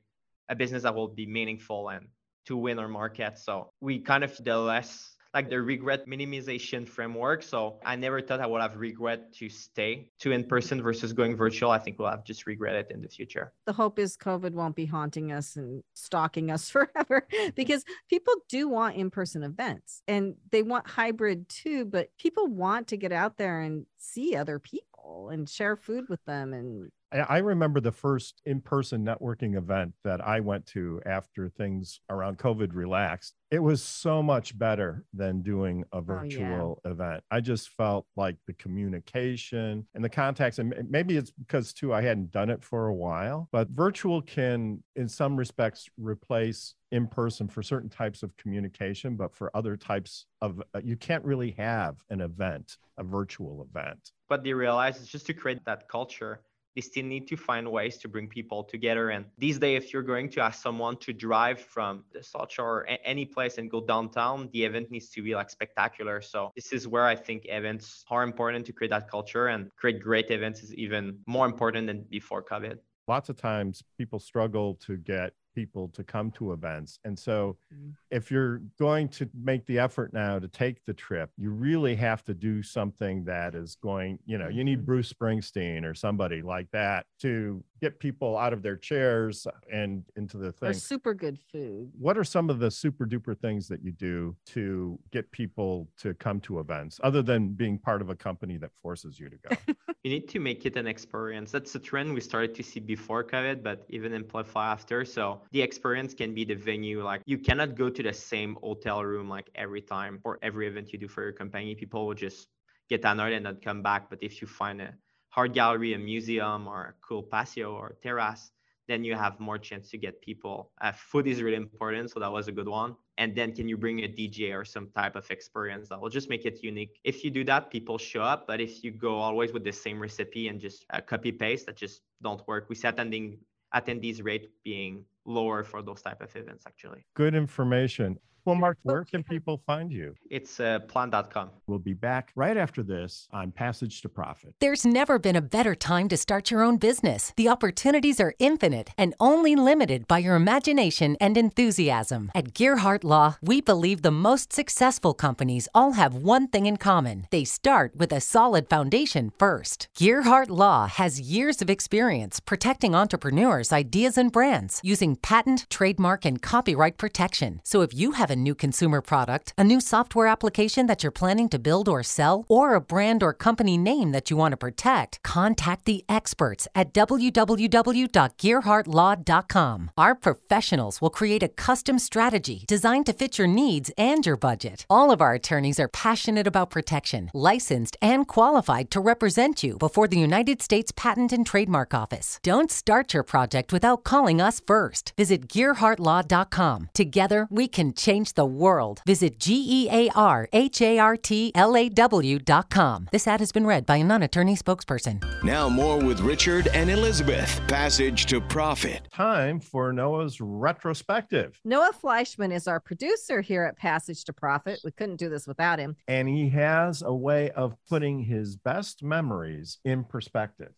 a 0.48 0.54
business 0.54 0.84
that 0.84 0.94
will 0.94 1.08
be 1.08 1.26
meaningful 1.26 1.88
and 1.88 2.06
to 2.46 2.56
win 2.56 2.78
our 2.78 2.88
market. 2.88 3.36
So 3.36 3.70
we 3.80 3.98
kind 3.98 4.22
of 4.22 4.36
the 4.44 4.56
less 4.56 5.11
like 5.34 5.48
the 5.48 5.60
regret 5.60 6.06
minimization 6.06 6.86
framework. 6.86 7.42
So 7.42 7.78
I 7.84 7.96
never 7.96 8.20
thought 8.20 8.40
I 8.40 8.46
would 8.46 8.60
have 8.60 8.76
regret 8.76 9.32
to 9.34 9.48
stay 9.48 10.10
to 10.20 10.32
in 10.32 10.44
person 10.44 10.82
versus 10.82 11.12
going 11.12 11.36
virtual. 11.36 11.70
I 11.70 11.78
think 11.78 11.98
we'll 11.98 12.10
have 12.10 12.24
just 12.24 12.46
regret 12.46 12.74
it 12.74 12.90
in 12.90 13.00
the 13.00 13.08
future. 13.08 13.52
The 13.66 13.72
hope 13.72 13.98
is 13.98 14.16
COVID 14.16 14.52
won't 14.52 14.76
be 14.76 14.86
haunting 14.86 15.32
us 15.32 15.56
and 15.56 15.82
stalking 15.94 16.50
us 16.50 16.70
forever 16.70 17.26
because 17.54 17.84
people 18.08 18.34
do 18.48 18.68
want 18.68 18.96
in 18.96 19.10
person 19.10 19.42
events 19.42 20.02
and 20.06 20.34
they 20.50 20.62
want 20.62 20.86
hybrid 20.86 21.48
too, 21.48 21.84
but 21.84 22.10
people 22.18 22.46
want 22.46 22.88
to 22.88 22.96
get 22.96 23.12
out 23.12 23.38
there 23.38 23.60
and 23.60 23.86
see 23.98 24.36
other 24.36 24.58
people 24.58 24.91
and 25.30 25.48
share 25.48 25.76
food 25.76 26.04
with 26.08 26.24
them 26.24 26.52
and 26.52 26.90
I 27.12 27.38
remember 27.38 27.80
the 27.80 27.92
first 27.92 28.40
in 28.46 28.60
person 28.60 29.04
networking 29.04 29.56
event 29.56 29.92
that 30.02 30.26
I 30.26 30.40
went 30.40 30.64
to 30.68 31.00
after 31.04 31.48
things 31.48 32.00
around 32.08 32.38
COVID 32.38 32.74
relaxed. 32.74 33.34
It 33.50 33.58
was 33.58 33.82
so 33.82 34.22
much 34.22 34.58
better 34.58 35.04
than 35.12 35.42
doing 35.42 35.84
a 35.92 36.00
virtual 36.00 36.78
oh, 36.78 36.80
yeah. 36.84 36.90
event. 36.90 37.24
I 37.30 37.40
just 37.40 37.68
felt 37.68 38.06
like 38.16 38.36
the 38.46 38.54
communication 38.54 39.86
and 39.94 40.02
the 40.02 40.08
contacts, 40.08 40.58
and 40.58 40.74
maybe 40.88 41.18
it's 41.18 41.30
because 41.30 41.74
too 41.74 41.92
I 41.92 42.00
hadn't 42.00 42.30
done 42.30 42.48
it 42.48 42.64
for 42.64 42.86
a 42.86 42.94
while, 42.94 43.48
but 43.52 43.68
virtual 43.68 44.22
can, 44.22 44.82
in 44.96 45.06
some 45.06 45.36
respects, 45.36 45.90
replace 45.98 46.74
in 46.92 47.06
person 47.06 47.46
for 47.48 47.62
certain 47.62 47.90
types 47.90 48.22
of 48.22 48.36
communication, 48.38 49.16
but 49.16 49.34
for 49.34 49.54
other 49.54 49.76
types 49.76 50.26
of, 50.40 50.62
uh, 50.74 50.80
you 50.82 50.96
can't 50.96 51.24
really 51.24 51.50
have 51.52 51.96
an 52.08 52.22
event, 52.22 52.78
a 52.96 53.04
virtual 53.04 53.66
event. 53.68 54.12
What 54.32 54.44
they 54.44 54.54
realize 54.54 54.98
is 54.98 55.08
just 55.08 55.26
to 55.26 55.34
create 55.34 55.62
that 55.66 55.80
culture 55.88 56.40
they 56.74 56.80
still 56.80 57.04
need 57.04 57.28
to 57.28 57.36
find 57.36 57.70
ways 57.70 57.98
to 57.98 58.08
bring 58.08 58.28
people 58.28 58.64
together. 58.64 59.10
And 59.10 59.26
these 59.36 59.58
days, 59.58 59.82
if 59.82 59.92
you're 59.92 60.02
going 60.14 60.30
to 60.30 60.40
ask 60.40 60.62
someone 60.62 60.96
to 60.98 61.12
drive 61.12 61.60
from 61.60 62.04
the 62.12 62.22
South 62.22 62.50
Shore 62.50 62.78
or 62.78 62.88
any 63.04 63.26
place 63.26 63.58
and 63.58 63.70
go 63.70 63.80
downtown, 63.84 64.48
the 64.52 64.64
event 64.64 64.90
needs 64.90 65.10
to 65.10 65.22
be 65.22 65.34
like 65.34 65.50
spectacular. 65.50 66.22
So 66.22 66.50
this 66.56 66.72
is 66.72 66.88
where 66.88 67.06
I 67.06 67.14
think 67.14 67.42
events 67.44 68.04
are 68.10 68.22
important 68.22 68.64
to 68.66 68.72
create 68.72 68.90
that 68.90 69.10
culture 69.10 69.48
and 69.48 69.70
create 69.76 70.00
great 70.00 70.30
events 70.30 70.62
is 70.62 70.74
even 70.74 71.18
more 71.26 71.44
important 71.44 71.86
than 71.88 72.06
before 72.08 72.42
COVID. 72.42 72.78
Lots 73.08 73.28
of 73.28 73.36
times 73.36 73.82
people 73.98 74.18
struggle 74.18 74.76
to 74.86 74.96
get 74.96 75.34
people 75.54 75.88
to 75.88 76.04
come 76.04 76.30
to 76.32 76.52
events. 76.52 76.98
And 77.04 77.18
so 77.18 77.56
mm-hmm. 77.72 77.90
if 78.10 78.30
you're 78.30 78.62
going 78.78 79.08
to 79.10 79.28
make 79.34 79.66
the 79.66 79.78
effort 79.78 80.12
now 80.12 80.38
to 80.38 80.48
take 80.48 80.84
the 80.84 80.94
trip, 80.94 81.30
you 81.36 81.50
really 81.50 81.94
have 81.96 82.24
to 82.24 82.34
do 82.34 82.62
something 82.62 83.24
that 83.24 83.54
is 83.54 83.76
going, 83.76 84.18
you 84.26 84.38
know, 84.38 84.48
you 84.48 84.64
need 84.64 84.78
mm-hmm. 84.78 84.86
Bruce 84.86 85.12
Springsteen 85.12 85.84
or 85.84 85.94
somebody 85.94 86.42
like 86.42 86.70
that 86.72 87.06
to 87.20 87.62
get 87.82 87.98
people 87.98 88.38
out 88.38 88.52
of 88.52 88.62
their 88.62 88.76
chairs 88.76 89.44
and 89.70 90.04
into 90.14 90.36
the 90.38 90.52
thing. 90.52 90.70
Or 90.70 90.72
super 90.72 91.14
good 91.14 91.36
food. 91.50 91.90
What 91.98 92.16
are 92.16 92.22
some 92.22 92.48
of 92.48 92.60
the 92.60 92.70
super 92.70 93.04
duper 93.04 93.36
things 93.36 93.66
that 93.66 93.82
you 93.82 93.90
do 93.90 94.36
to 94.54 94.98
get 95.10 95.30
people 95.32 95.88
to 95.98 96.14
come 96.14 96.40
to 96.42 96.60
events 96.60 97.00
other 97.02 97.22
than 97.22 97.48
being 97.48 97.76
part 97.78 98.00
of 98.00 98.08
a 98.08 98.14
company 98.14 98.56
that 98.58 98.70
forces 98.80 99.18
you 99.18 99.28
to 99.28 99.36
go? 99.48 99.56
you 100.04 100.10
need 100.10 100.28
to 100.28 100.38
make 100.38 100.64
it 100.64 100.76
an 100.76 100.86
experience. 100.86 101.50
That's 101.50 101.74
a 101.74 101.80
trend 101.80 102.14
we 102.14 102.20
started 102.20 102.54
to 102.54 102.62
see 102.62 102.78
before 102.78 103.24
COVID, 103.24 103.64
but 103.64 103.84
even 103.90 104.14
amplify 104.14 104.70
after. 104.70 105.04
So 105.04 105.42
the 105.50 105.60
experience 105.60 106.14
can 106.14 106.32
be 106.34 106.44
the 106.44 106.54
venue. 106.54 107.02
Like 107.02 107.22
you 107.26 107.36
cannot 107.36 107.74
go 107.74 107.90
to 107.90 108.02
the 108.02 108.12
same 108.12 108.56
hotel 108.62 109.04
room 109.04 109.28
like 109.28 109.50
every 109.56 109.82
time 109.82 110.20
or 110.22 110.38
every 110.42 110.68
event 110.68 110.92
you 110.92 111.00
do 111.00 111.08
for 111.08 111.22
your 111.24 111.32
company. 111.32 111.74
People 111.74 112.06
will 112.06 112.14
just 112.14 112.46
get 112.88 113.04
annoyed 113.04 113.32
and 113.32 113.42
not 113.42 113.60
come 113.60 113.82
back. 113.82 114.08
But 114.08 114.20
if 114.22 114.40
you 114.40 114.46
find 114.46 114.80
a 114.80 114.94
art 115.36 115.54
gallery, 115.54 115.94
a 115.94 115.98
museum, 115.98 116.66
or 116.66 116.80
a 116.82 116.94
cool 117.06 117.22
patio 117.22 117.74
or 117.74 117.96
terrace, 118.02 118.52
then 118.88 119.04
you 119.04 119.14
have 119.14 119.38
more 119.40 119.58
chance 119.58 119.90
to 119.90 119.98
get 119.98 120.20
people. 120.20 120.70
Uh, 120.80 120.92
food 120.92 121.26
is 121.26 121.42
really 121.42 121.56
important, 121.56 122.10
so 122.10 122.20
that 122.20 122.30
was 122.30 122.48
a 122.48 122.52
good 122.52 122.68
one. 122.68 122.96
And 123.18 123.34
then 123.34 123.52
can 123.52 123.68
you 123.68 123.76
bring 123.76 124.00
a 124.00 124.08
DJ 124.08 124.54
or 124.54 124.64
some 124.64 124.88
type 124.88 125.16
of 125.16 125.30
experience 125.30 125.88
that 125.90 126.00
will 126.00 126.08
just 126.08 126.28
make 126.28 126.44
it 126.44 126.62
unique? 126.62 126.98
If 127.04 127.24
you 127.24 127.30
do 127.30 127.44
that, 127.44 127.70
people 127.70 127.96
show 127.98 128.22
up. 128.22 128.46
But 128.46 128.60
if 128.60 128.82
you 128.82 128.90
go 128.90 129.16
always 129.16 129.52
with 129.52 129.64
the 129.64 129.72
same 129.72 130.00
recipe 130.00 130.48
and 130.48 130.60
just 130.60 130.84
uh, 130.90 131.00
copy 131.00 131.32
paste, 131.32 131.66
that 131.66 131.76
just 131.76 132.02
don't 132.22 132.46
work. 132.48 132.66
We 132.68 132.74
see 132.74 132.88
attending 132.88 133.38
attendees 133.74 134.22
rate 134.22 134.50
being 134.64 135.04
lower 135.24 135.64
for 135.64 135.82
those 135.82 136.02
type 136.02 136.20
of 136.20 136.34
events 136.36 136.64
actually. 136.66 137.06
Good 137.14 137.34
information. 137.34 138.18
Well, 138.44 138.56
Mark, 138.56 138.78
where 138.82 139.04
can 139.04 139.22
people 139.22 139.62
find 139.66 139.92
you? 139.92 140.16
It's 140.28 140.58
uh, 140.58 140.80
planned.com. 140.88 141.50
We'll 141.68 141.78
be 141.78 141.94
back 141.94 142.32
right 142.34 142.56
after 142.56 142.82
this 142.82 143.28
on 143.30 143.52
Passage 143.52 144.02
to 144.02 144.08
Profit. 144.08 144.54
There's 144.58 144.84
never 144.84 145.20
been 145.20 145.36
a 145.36 145.40
better 145.40 145.76
time 145.76 146.08
to 146.08 146.16
start 146.16 146.50
your 146.50 146.62
own 146.62 146.78
business. 146.78 147.32
The 147.36 147.48
opportunities 147.48 148.20
are 148.20 148.34
infinite 148.40 148.90
and 148.98 149.14
only 149.20 149.54
limited 149.54 150.08
by 150.08 150.18
your 150.18 150.34
imagination 150.34 151.16
and 151.20 151.38
enthusiasm. 151.38 152.32
At 152.34 152.52
Gearhart 152.52 153.04
Law, 153.04 153.36
we 153.40 153.60
believe 153.60 154.02
the 154.02 154.10
most 154.10 154.52
successful 154.52 155.14
companies 155.14 155.68
all 155.72 155.92
have 155.92 156.14
one 156.14 156.48
thing 156.48 156.66
in 156.66 156.78
common 156.78 157.28
they 157.30 157.44
start 157.44 157.92
with 157.94 158.12
a 158.12 158.20
solid 158.20 158.68
foundation 158.68 159.30
first. 159.38 159.86
Gearhart 159.96 160.50
Law 160.50 160.88
has 160.88 161.20
years 161.20 161.62
of 161.62 161.70
experience 161.70 162.40
protecting 162.40 162.92
entrepreneurs' 162.92 163.72
ideas 163.72 164.18
and 164.18 164.32
brands 164.32 164.80
using 164.82 165.14
patent, 165.14 165.66
trademark, 165.70 166.24
and 166.24 166.42
copyright 166.42 166.98
protection. 166.98 167.60
So 167.62 167.82
if 167.82 167.94
you 167.94 168.12
have 168.12 168.31
a 168.32 168.36
new 168.36 168.54
consumer 168.54 169.00
product, 169.00 169.54
a 169.56 169.64
new 169.64 169.80
software 169.80 170.26
application 170.26 170.86
that 170.86 171.02
you're 171.02 171.12
planning 171.12 171.48
to 171.50 171.58
build 171.58 171.88
or 171.88 172.02
sell, 172.02 172.44
or 172.48 172.74
a 172.74 172.80
brand 172.80 173.22
or 173.22 173.32
company 173.32 173.76
name 173.76 174.12
that 174.12 174.30
you 174.30 174.36
want 174.36 174.52
to 174.52 174.56
protect, 174.56 175.22
contact 175.22 175.84
the 175.84 176.04
experts 176.08 176.66
at 176.74 176.94
www.gearhartlaw.com. 176.94 179.90
Our 179.98 180.14
professionals 180.14 181.00
will 181.00 181.10
create 181.10 181.42
a 181.42 181.48
custom 181.48 181.98
strategy 181.98 182.64
designed 182.66 183.06
to 183.06 183.12
fit 183.12 183.38
your 183.38 183.48
needs 183.48 183.90
and 183.98 184.24
your 184.24 184.36
budget. 184.36 184.86
All 184.88 185.10
of 185.10 185.20
our 185.20 185.34
attorneys 185.34 185.78
are 185.78 185.88
passionate 185.88 186.46
about 186.46 186.70
protection, 186.70 187.30
licensed, 187.34 187.96
and 188.00 188.26
qualified 188.26 188.90
to 188.92 189.00
represent 189.00 189.62
you 189.62 189.76
before 189.76 190.08
the 190.08 190.18
United 190.18 190.62
States 190.62 190.92
Patent 190.96 191.32
and 191.32 191.44
Trademark 191.44 191.92
Office. 191.92 192.38
Don't 192.42 192.70
start 192.70 193.12
your 193.12 193.22
project 193.22 193.72
without 193.72 194.04
calling 194.04 194.40
us 194.40 194.62
first. 194.66 195.12
Visit 195.16 195.48
gearhartlaw.com. 195.48 196.88
Together, 196.94 197.46
we 197.50 197.68
can 197.68 197.92
change 197.92 198.21
change 198.22 198.34
the 198.34 198.46
world. 198.46 199.02
Visit 199.06 199.38
G 199.38 199.64
E 199.68 199.88
A 199.90 200.10
R 200.14 200.48
H 200.52 200.80
A 200.80 200.98
R 200.98 201.16
T 201.16 201.52
L 201.54 201.76
A 201.76 201.88
W 201.88 202.38
dot 202.38 202.70
com. 202.70 203.08
This 203.12 203.26
ad 203.26 203.40
has 203.40 203.52
been 203.52 203.66
read 203.66 203.86
by 203.86 203.96
a 203.96 204.04
non 204.04 204.22
attorney 204.22 204.56
spokesperson. 204.56 205.22
Now, 205.42 205.68
more 205.68 205.98
with 205.98 206.20
Richard 206.20 206.68
and 206.68 206.90
Elizabeth. 206.90 207.60
Passage 207.68 208.26
to 208.26 208.40
Profit. 208.40 209.08
Time 209.12 209.60
for 209.60 209.92
Noah's 209.92 210.40
retrospective. 210.40 211.58
Noah 211.64 211.92
Fleischman 211.92 212.52
is 212.52 212.68
our 212.68 212.80
producer 212.80 213.40
here 213.40 213.64
at 213.64 213.76
Passage 213.76 214.24
to 214.24 214.32
Profit. 214.32 214.80
We 214.84 214.92
couldn't 214.92 215.16
do 215.16 215.28
this 215.28 215.46
without 215.46 215.78
him. 215.78 215.96
And 216.06 216.28
he 216.28 216.48
has 216.50 217.02
a 217.02 217.14
way 217.14 217.50
of 217.50 217.76
putting 217.88 218.20
his 218.20 218.56
best 218.56 219.02
memories 219.02 219.78
in 219.84 220.04
perspective. 220.04 220.72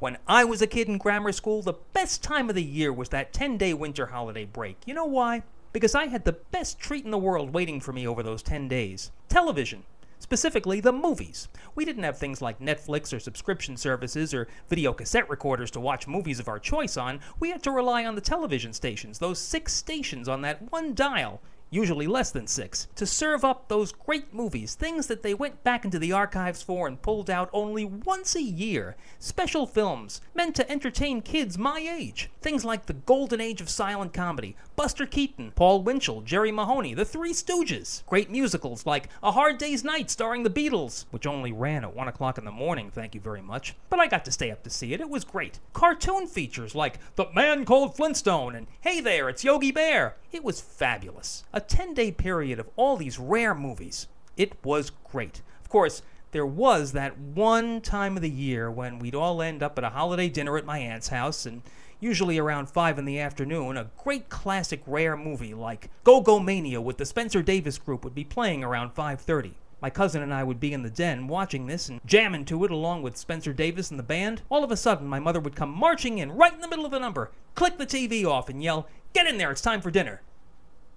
When 0.00 0.16
I 0.28 0.44
was 0.44 0.62
a 0.62 0.68
kid 0.68 0.86
in 0.86 0.98
grammar 0.98 1.32
school, 1.32 1.60
the 1.60 1.74
best 1.92 2.22
time 2.22 2.48
of 2.48 2.54
the 2.54 2.62
year 2.62 2.92
was 2.92 3.08
that 3.08 3.32
10 3.32 3.58
day 3.58 3.74
winter 3.74 4.06
holiday 4.06 4.44
break. 4.44 4.76
You 4.86 4.94
know 4.94 5.04
why? 5.04 5.42
Because 5.72 5.94
I 5.94 6.06
had 6.06 6.24
the 6.24 6.32
best 6.32 6.78
treat 6.78 7.04
in 7.04 7.10
the 7.10 7.18
world 7.18 7.52
waiting 7.52 7.80
for 7.80 7.92
me 7.92 8.06
over 8.06 8.22
those 8.22 8.42
10 8.42 8.68
days 8.68 9.10
television. 9.28 9.84
Specifically, 10.20 10.80
the 10.80 10.92
movies. 10.92 11.48
We 11.74 11.84
didn't 11.84 12.02
have 12.02 12.18
things 12.18 12.42
like 12.42 12.58
Netflix 12.58 13.14
or 13.14 13.20
subscription 13.20 13.76
services 13.76 14.34
or 14.34 14.48
video 14.68 14.92
cassette 14.92 15.30
recorders 15.30 15.70
to 15.72 15.80
watch 15.80 16.08
movies 16.08 16.40
of 16.40 16.48
our 16.48 16.58
choice 16.58 16.96
on. 16.96 17.20
We 17.38 17.50
had 17.50 17.62
to 17.62 17.70
rely 17.70 18.04
on 18.04 18.14
the 18.14 18.20
television 18.20 18.72
stations, 18.72 19.18
those 19.18 19.38
six 19.38 19.72
stations 19.72 20.28
on 20.28 20.42
that 20.42 20.70
one 20.72 20.94
dial 20.94 21.40
usually 21.70 22.06
less 22.06 22.30
than 22.30 22.46
six, 22.46 22.88
to 22.94 23.06
serve 23.06 23.44
up 23.44 23.68
those 23.68 23.92
great 23.92 24.32
movies, 24.32 24.74
things 24.74 25.06
that 25.06 25.22
they 25.22 25.34
went 25.34 25.62
back 25.62 25.84
into 25.84 25.98
the 25.98 26.12
archives 26.12 26.62
for 26.62 26.86
and 26.86 27.02
pulled 27.02 27.28
out 27.28 27.50
only 27.52 27.84
once 27.84 28.34
a 28.34 28.42
year. 28.42 28.96
Special 29.18 29.66
films 29.66 30.20
meant 30.34 30.56
to 30.56 30.70
entertain 30.70 31.20
kids 31.20 31.58
my 31.58 31.78
age. 31.78 32.30
Things 32.40 32.64
like 32.64 32.86
The 32.86 32.94
Golden 32.94 33.40
Age 33.40 33.60
of 33.60 33.68
Silent 33.68 34.12
Comedy, 34.14 34.56
Buster 34.78 35.06
Keaton, 35.06 35.50
Paul 35.56 35.82
Winchell, 35.82 36.20
Jerry 36.20 36.52
Mahoney, 36.52 36.94
The 36.94 37.04
Three 37.04 37.32
Stooges. 37.32 38.06
Great 38.06 38.30
musicals 38.30 38.86
like 38.86 39.08
A 39.24 39.32
Hard 39.32 39.58
Day's 39.58 39.82
Night 39.82 40.08
starring 40.08 40.44
the 40.44 40.50
Beatles, 40.50 41.06
which 41.10 41.26
only 41.26 41.50
ran 41.50 41.82
at 41.82 41.96
1 41.96 42.06
o'clock 42.06 42.38
in 42.38 42.44
the 42.44 42.52
morning, 42.52 42.88
thank 42.88 43.12
you 43.12 43.20
very 43.20 43.42
much. 43.42 43.74
But 43.90 43.98
I 43.98 44.06
got 44.06 44.24
to 44.26 44.30
stay 44.30 44.52
up 44.52 44.62
to 44.62 44.70
see 44.70 44.94
it, 44.94 45.00
it 45.00 45.10
was 45.10 45.24
great. 45.24 45.58
Cartoon 45.72 46.28
features 46.28 46.76
like 46.76 47.00
The 47.16 47.26
Man 47.34 47.64
Called 47.64 47.96
Flintstone 47.96 48.54
and 48.54 48.68
Hey 48.80 49.00
There, 49.00 49.28
It's 49.28 49.42
Yogi 49.42 49.72
Bear. 49.72 50.14
It 50.30 50.44
was 50.44 50.60
fabulous. 50.60 51.42
A 51.52 51.60
10 51.60 51.92
day 51.94 52.12
period 52.12 52.60
of 52.60 52.70
all 52.76 52.96
these 52.96 53.18
rare 53.18 53.56
movies. 53.56 54.06
It 54.36 54.64
was 54.64 54.92
great. 55.10 55.42
Of 55.60 55.68
course, 55.68 56.02
there 56.30 56.46
was 56.46 56.92
that 56.92 57.18
one 57.18 57.80
time 57.80 58.14
of 58.14 58.22
the 58.22 58.30
year 58.30 58.70
when 58.70 59.00
we'd 59.00 59.16
all 59.16 59.42
end 59.42 59.60
up 59.60 59.76
at 59.76 59.82
a 59.82 59.90
holiday 59.90 60.28
dinner 60.28 60.56
at 60.56 60.64
my 60.64 60.78
aunt's 60.78 61.08
house 61.08 61.46
and 61.46 61.62
usually 62.00 62.38
around 62.38 62.68
5 62.68 62.98
in 62.98 63.04
the 63.04 63.18
afternoon, 63.18 63.76
a 63.76 63.90
great 63.96 64.28
classic 64.28 64.82
rare 64.86 65.16
movie 65.16 65.54
like 65.54 65.90
Go-Go 66.04 66.38
Mania 66.38 66.80
with 66.80 66.98
the 66.98 67.06
Spencer 67.06 67.42
Davis 67.42 67.78
group 67.78 68.04
would 68.04 68.14
be 68.14 68.24
playing 68.24 68.62
around 68.62 68.94
5:30. 68.94 69.54
My 69.80 69.90
cousin 69.90 70.22
and 70.22 70.34
I 70.34 70.42
would 70.42 70.58
be 70.58 70.72
in 70.72 70.82
the 70.82 70.90
den 70.90 71.28
watching 71.28 71.66
this 71.66 71.88
and 71.88 72.00
jamming 72.04 72.44
to 72.46 72.64
it 72.64 72.70
along 72.70 73.02
with 73.02 73.16
Spencer 73.16 73.52
Davis 73.52 73.90
and 73.90 73.98
the 73.98 74.04
band. 74.04 74.42
All 74.48 74.64
of 74.64 74.72
a 74.72 74.76
sudden, 74.76 75.06
my 75.06 75.20
mother 75.20 75.38
would 75.38 75.54
come 75.54 75.70
marching 75.70 76.18
in 76.18 76.32
right 76.32 76.52
in 76.52 76.60
the 76.60 76.68
middle 76.68 76.84
of 76.84 76.90
the 76.90 76.98
number, 76.98 77.30
click 77.54 77.78
the 77.78 77.86
TV 77.86 78.24
off, 78.24 78.48
and 78.48 78.62
yell, 78.62 78.88
Get 79.12 79.26
in 79.26 79.38
there, 79.38 79.50
it's 79.50 79.60
time 79.60 79.80
for 79.80 79.90
dinner. 79.90 80.20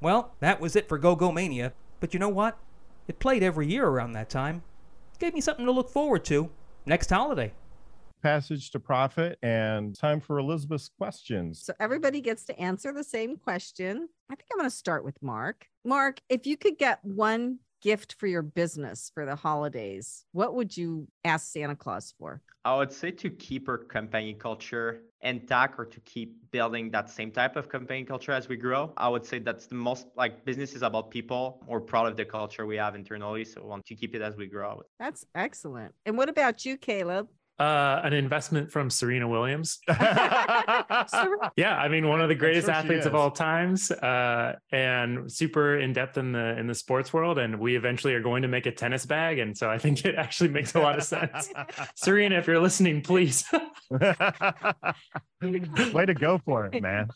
Well, 0.01 0.33
that 0.39 0.59
was 0.59 0.75
it 0.75 0.87
for 0.87 0.97
Go 0.97 1.15
Go 1.15 1.31
Mania. 1.31 1.73
But 1.99 2.13
you 2.13 2.19
know 2.19 2.29
what? 2.29 2.57
It 3.07 3.19
played 3.19 3.43
every 3.43 3.67
year 3.67 3.87
around 3.87 4.13
that 4.13 4.29
time. 4.29 4.63
Gave 5.19 5.33
me 5.33 5.41
something 5.41 5.65
to 5.65 5.71
look 5.71 5.89
forward 5.89 6.25
to 6.25 6.49
next 6.85 7.09
holiday. 7.09 7.53
Passage 8.21 8.69
to 8.71 8.79
profit 8.79 9.39
and 9.41 9.97
time 9.97 10.19
for 10.19 10.37
Elizabeth's 10.37 10.89
questions. 10.95 11.63
So 11.63 11.73
everybody 11.79 12.21
gets 12.21 12.45
to 12.45 12.59
answer 12.59 12.93
the 12.93 13.03
same 13.03 13.35
question. 13.35 14.07
I 14.29 14.35
think 14.35 14.47
I'm 14.51 14.59
going 14.59 14.69
to 14.69 14.75
start 14.75 15.03
with 15.03 15.21
Mark. 15.23 15.65
Mark, 15.83 16.19
if 16.29 16.45
you 16.45 16.55
could 16.55 16.77
get 16.77 16.99
one 17.03 17.59
gift 17.81 18.15
for 18.19 18.27
your 18.27 18.43
business 18.43 19.11
for 19.13 19.25
the 19.25 19.35
holidays, 19.35 20.25
what 20.33 20.53
would 20.53 20.77
you 20.77 21.07
ask 21.25 21.51
Santa 21.51 21.75
Claus 21.75 22.13
for? 22.19 22.41
I 22.63 22.75
would 22.77 22.91
say 22.91 23.09
to 23.09 23.29
keep 23.31 23.67
our 23.67 23.79
company 23.79 24.35
culture 24.35 25.01
intact 25.21 25.79
or 25.79 25.85
to 25.85 25.99
keep 26.01 26.35
building 26.51 26.91
that 26.91 27.09
same 27.09 27.31
type 27.31 27.55
of 27.55 27.69
company 27.69 28.03
culture 28.03 28.31
as 28.31 28.47
we 28.47 28.55
grow. 28.55 28.93
I 28.97 29.09
would 29.09 29.25
say 29.25 29.39
that's 29.39 29.65
the 29.65 29.75
most 29.75 30.05
like 30.15 30.45
business 30.45 30.73
is 30.73 30.83
about 30.83 31.09
people. 31.09 31.63
We're 31.67 31.79
proud 31.79 32.05
of 32.05 32.17
the 32.17 32.25
culture 32.25 32.67
we 32.67 32.77
have 32.77 32.93
internally. 32.93 33.45
So 33.45 33.61
we 33.61 33.67
want 33.67 33.85
to 33.87 33.95
keep 33.95 34.13
it 34.13 34.21
as 34.21 34.35
we 34.35 34.45
grow. 34.45 34.83
That's 34.99 35.25
excellent. 35.33 35.95
And 36.05 36.17
what 36.17 36.29
about 36.29 36.65
you, 36.65 36.77
Caleb? 36.77 37.27
Uh, 37.61 38.01
an 38.03 38.11
investment 38.11 38.71
from 38.71 38.89
Serena 38.89 39.27
Williams. 39.27 39.77
yeah, 39.87 41.77
I 41.77 41.87
mean, 41.89 42.07
one 42.07 42.19
of 42.19 42.27
the 42.27 42.33
greatest 42.33 42.65
sure 42.65 42.73
athletes 42.73 43.05
of 43.05 43.13
all 43.13 43.29
times, 43.29 43.91
uh, 43.91 44.55
and 44.71 45.31
super 45.31 45.77
in 45.77 45.93
depth 45.93 46.17
in 46.17 46.31
the 46.31 46.57
in 46.57 46.65
the 46.65 46.73
sports 46.73 47.13
world. 47.13 47.37
And 47.37 47.59
we 47.59 47.75
eventually 47.75 48.15
are 48.15 48.19
going 48.19 48.41
to 48.41 48.47
make 48.47 48.65
a 48.65 48.71
tennis 48.71 49.05
bag, 49.05 49.37
and 49.37 49.55
so 49.55 49.69
I 49.69 49.77
think 49.77 50.03
it 50.05 50.15
actually 50.15 50.49
makes 50.49 50.73
a 50.73 50.79
lot 50.79 50.97
of 50.97 51.03
sense. 51.03 51.53
Serena, 51.95 52.39
if 52.39 52.47
you're 52.47 52.59
listening, 52.59 53.03
please. 53.03 53.45
Way 53.91 54.15
to 56.07 56.15
go 56.15 56.41
for 56.43 56.65
it, 56.65 56.81
man. 56.81 57.09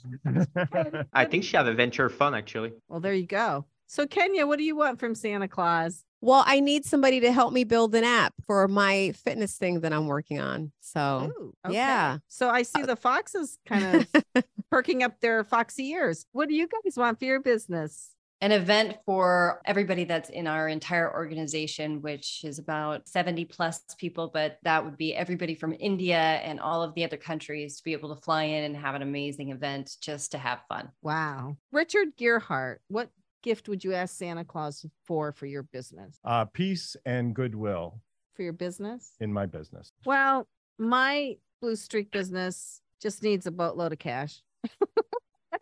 I 1.11 1.25
think 1.25 1.43
she 1.43 1.57
have 1.57 1.65
a 1.65 1.73
venture 1.73 2.07
fund 2.07 2.35
actually. 2.35 2.73
Well, 2.87 2.99
there 2.99 3.15
you 3.15 3.25
go. 3.25 3.65
So, 3.87 4.05
Kenya, 4.05 4.45
what 4.45 4.59
do 4.59 4.63
you 4.63 4.75
want 4.75 4.99
from 4.99 5.15
Santa 5.15 5.47
Claus? 5.47 6.03
Well, 6.25 6.43
I 6.47 6.59
need 6.59 6.85
somebody 6.85 7.19
to 7.19 7.31
help 7.31 7.53
me 7.53 7.65
build 7.65 7.93
an 7.93 8.03
app 8.03 8.33
for 8.47 8.67
my 8.67 9.11
fitness 9.11 9.57
thing 9.57 9.81
that 9.81 9.93
I'm 9.93 10.07
working 10.07 10.39
on. 10.39 10.71
So, 10.81 11.31
Ooh, 11.39 11.53
yeah. 11.69 12.17
So 12.27 12.49
I 12.49 12.63
see 12.63 12.81
uh, 12.81 12.87
the 12.87 12.95
foxes 12.95 13.59
kind 13.67 14.07
of 14.33 14.43
perking 14.71 15.03
up 15.03 15.21
their 15.21 15.43
foxy 15.43 15.89
ears. 15.89 16.25
What 16.31 16.49
do 16.49 16.55
you 16.55 16.67
guys 16.67 16.97
want 16.97 17.19
for 17.19 17.25
your 17.25 17.41
business? 17.41 18.09
an 18.41 18.51
event 18.51 18.97
for 19.05 19.61
everybody 19.65 20.03
that's 20.03 20.29
in 20.29 20.45
our 20.45 20.67
entire 20.67 21.11
organization, 21.11 22.01
which 22.01 22.43
is 22.43 22.59
about 22.59 23.07
70 23.07 23.45
plus 23.45 23.81
people, 23.97 24.29
but 24.31 24.59
that 24.63 24.83
would 24.83 24.97
be 24.97 25.15
everybody 25.15 25.55
from 25.55 25.73
India 25.79 26.17
and 26.17 26.59
all 26.59 26.83
of 26.83 26.93
the 26.95 27.03
other 27.03 27.17
countries 27.17 27.77
to 27.77 27.83
be 27.83 27.93
able 27.93 28.13
to 28.13 28.21
fly 28.21 28.43
in 28.43 28.65
and 28.65 28.75
have 28.75 28.93
an 28.93 29.01
amazing 29.01 29.51
event 29.51 29.95
just 30.01 30.33
to 30.33 30.37
have 30.37 30.59
fun. 30.67 30.89
Wow. 31.01 31.55
Richard 31.71 32.17
Gearhart, 32.17 32.77
what 32.87 33.09
gift 33.45 33.69
would 33.69 33.83
you 33.83 33.93
ask 33.93 34.17
Santa 34.17 34.43
Claus 34.43 34.85
for 35.05 35.31
for 35.31 35.45
your 35.45 35.63
business? 35.63 36.19
uh, 36.25 36.43
peace 36.45 36.97
and 37.05 37.33
goodwill 37.35 38.01
For 38.33 38.41
your 38.41 38.53
business? 38.53 39.13
in 39.19 39.31
my 39.31 39.45
business. 39.45 39.93
Well, 40.05 40.47
my 40.79 41.37
Blue 41.61 41.75
Streak 41.75 42.11
business 42.11 42.81
just 42.99 43.21
needs 43.23 43.45
a 43.45 43.51
boatload 43.51 43.93
of 43.93 43.99
cash. 43.99 44.41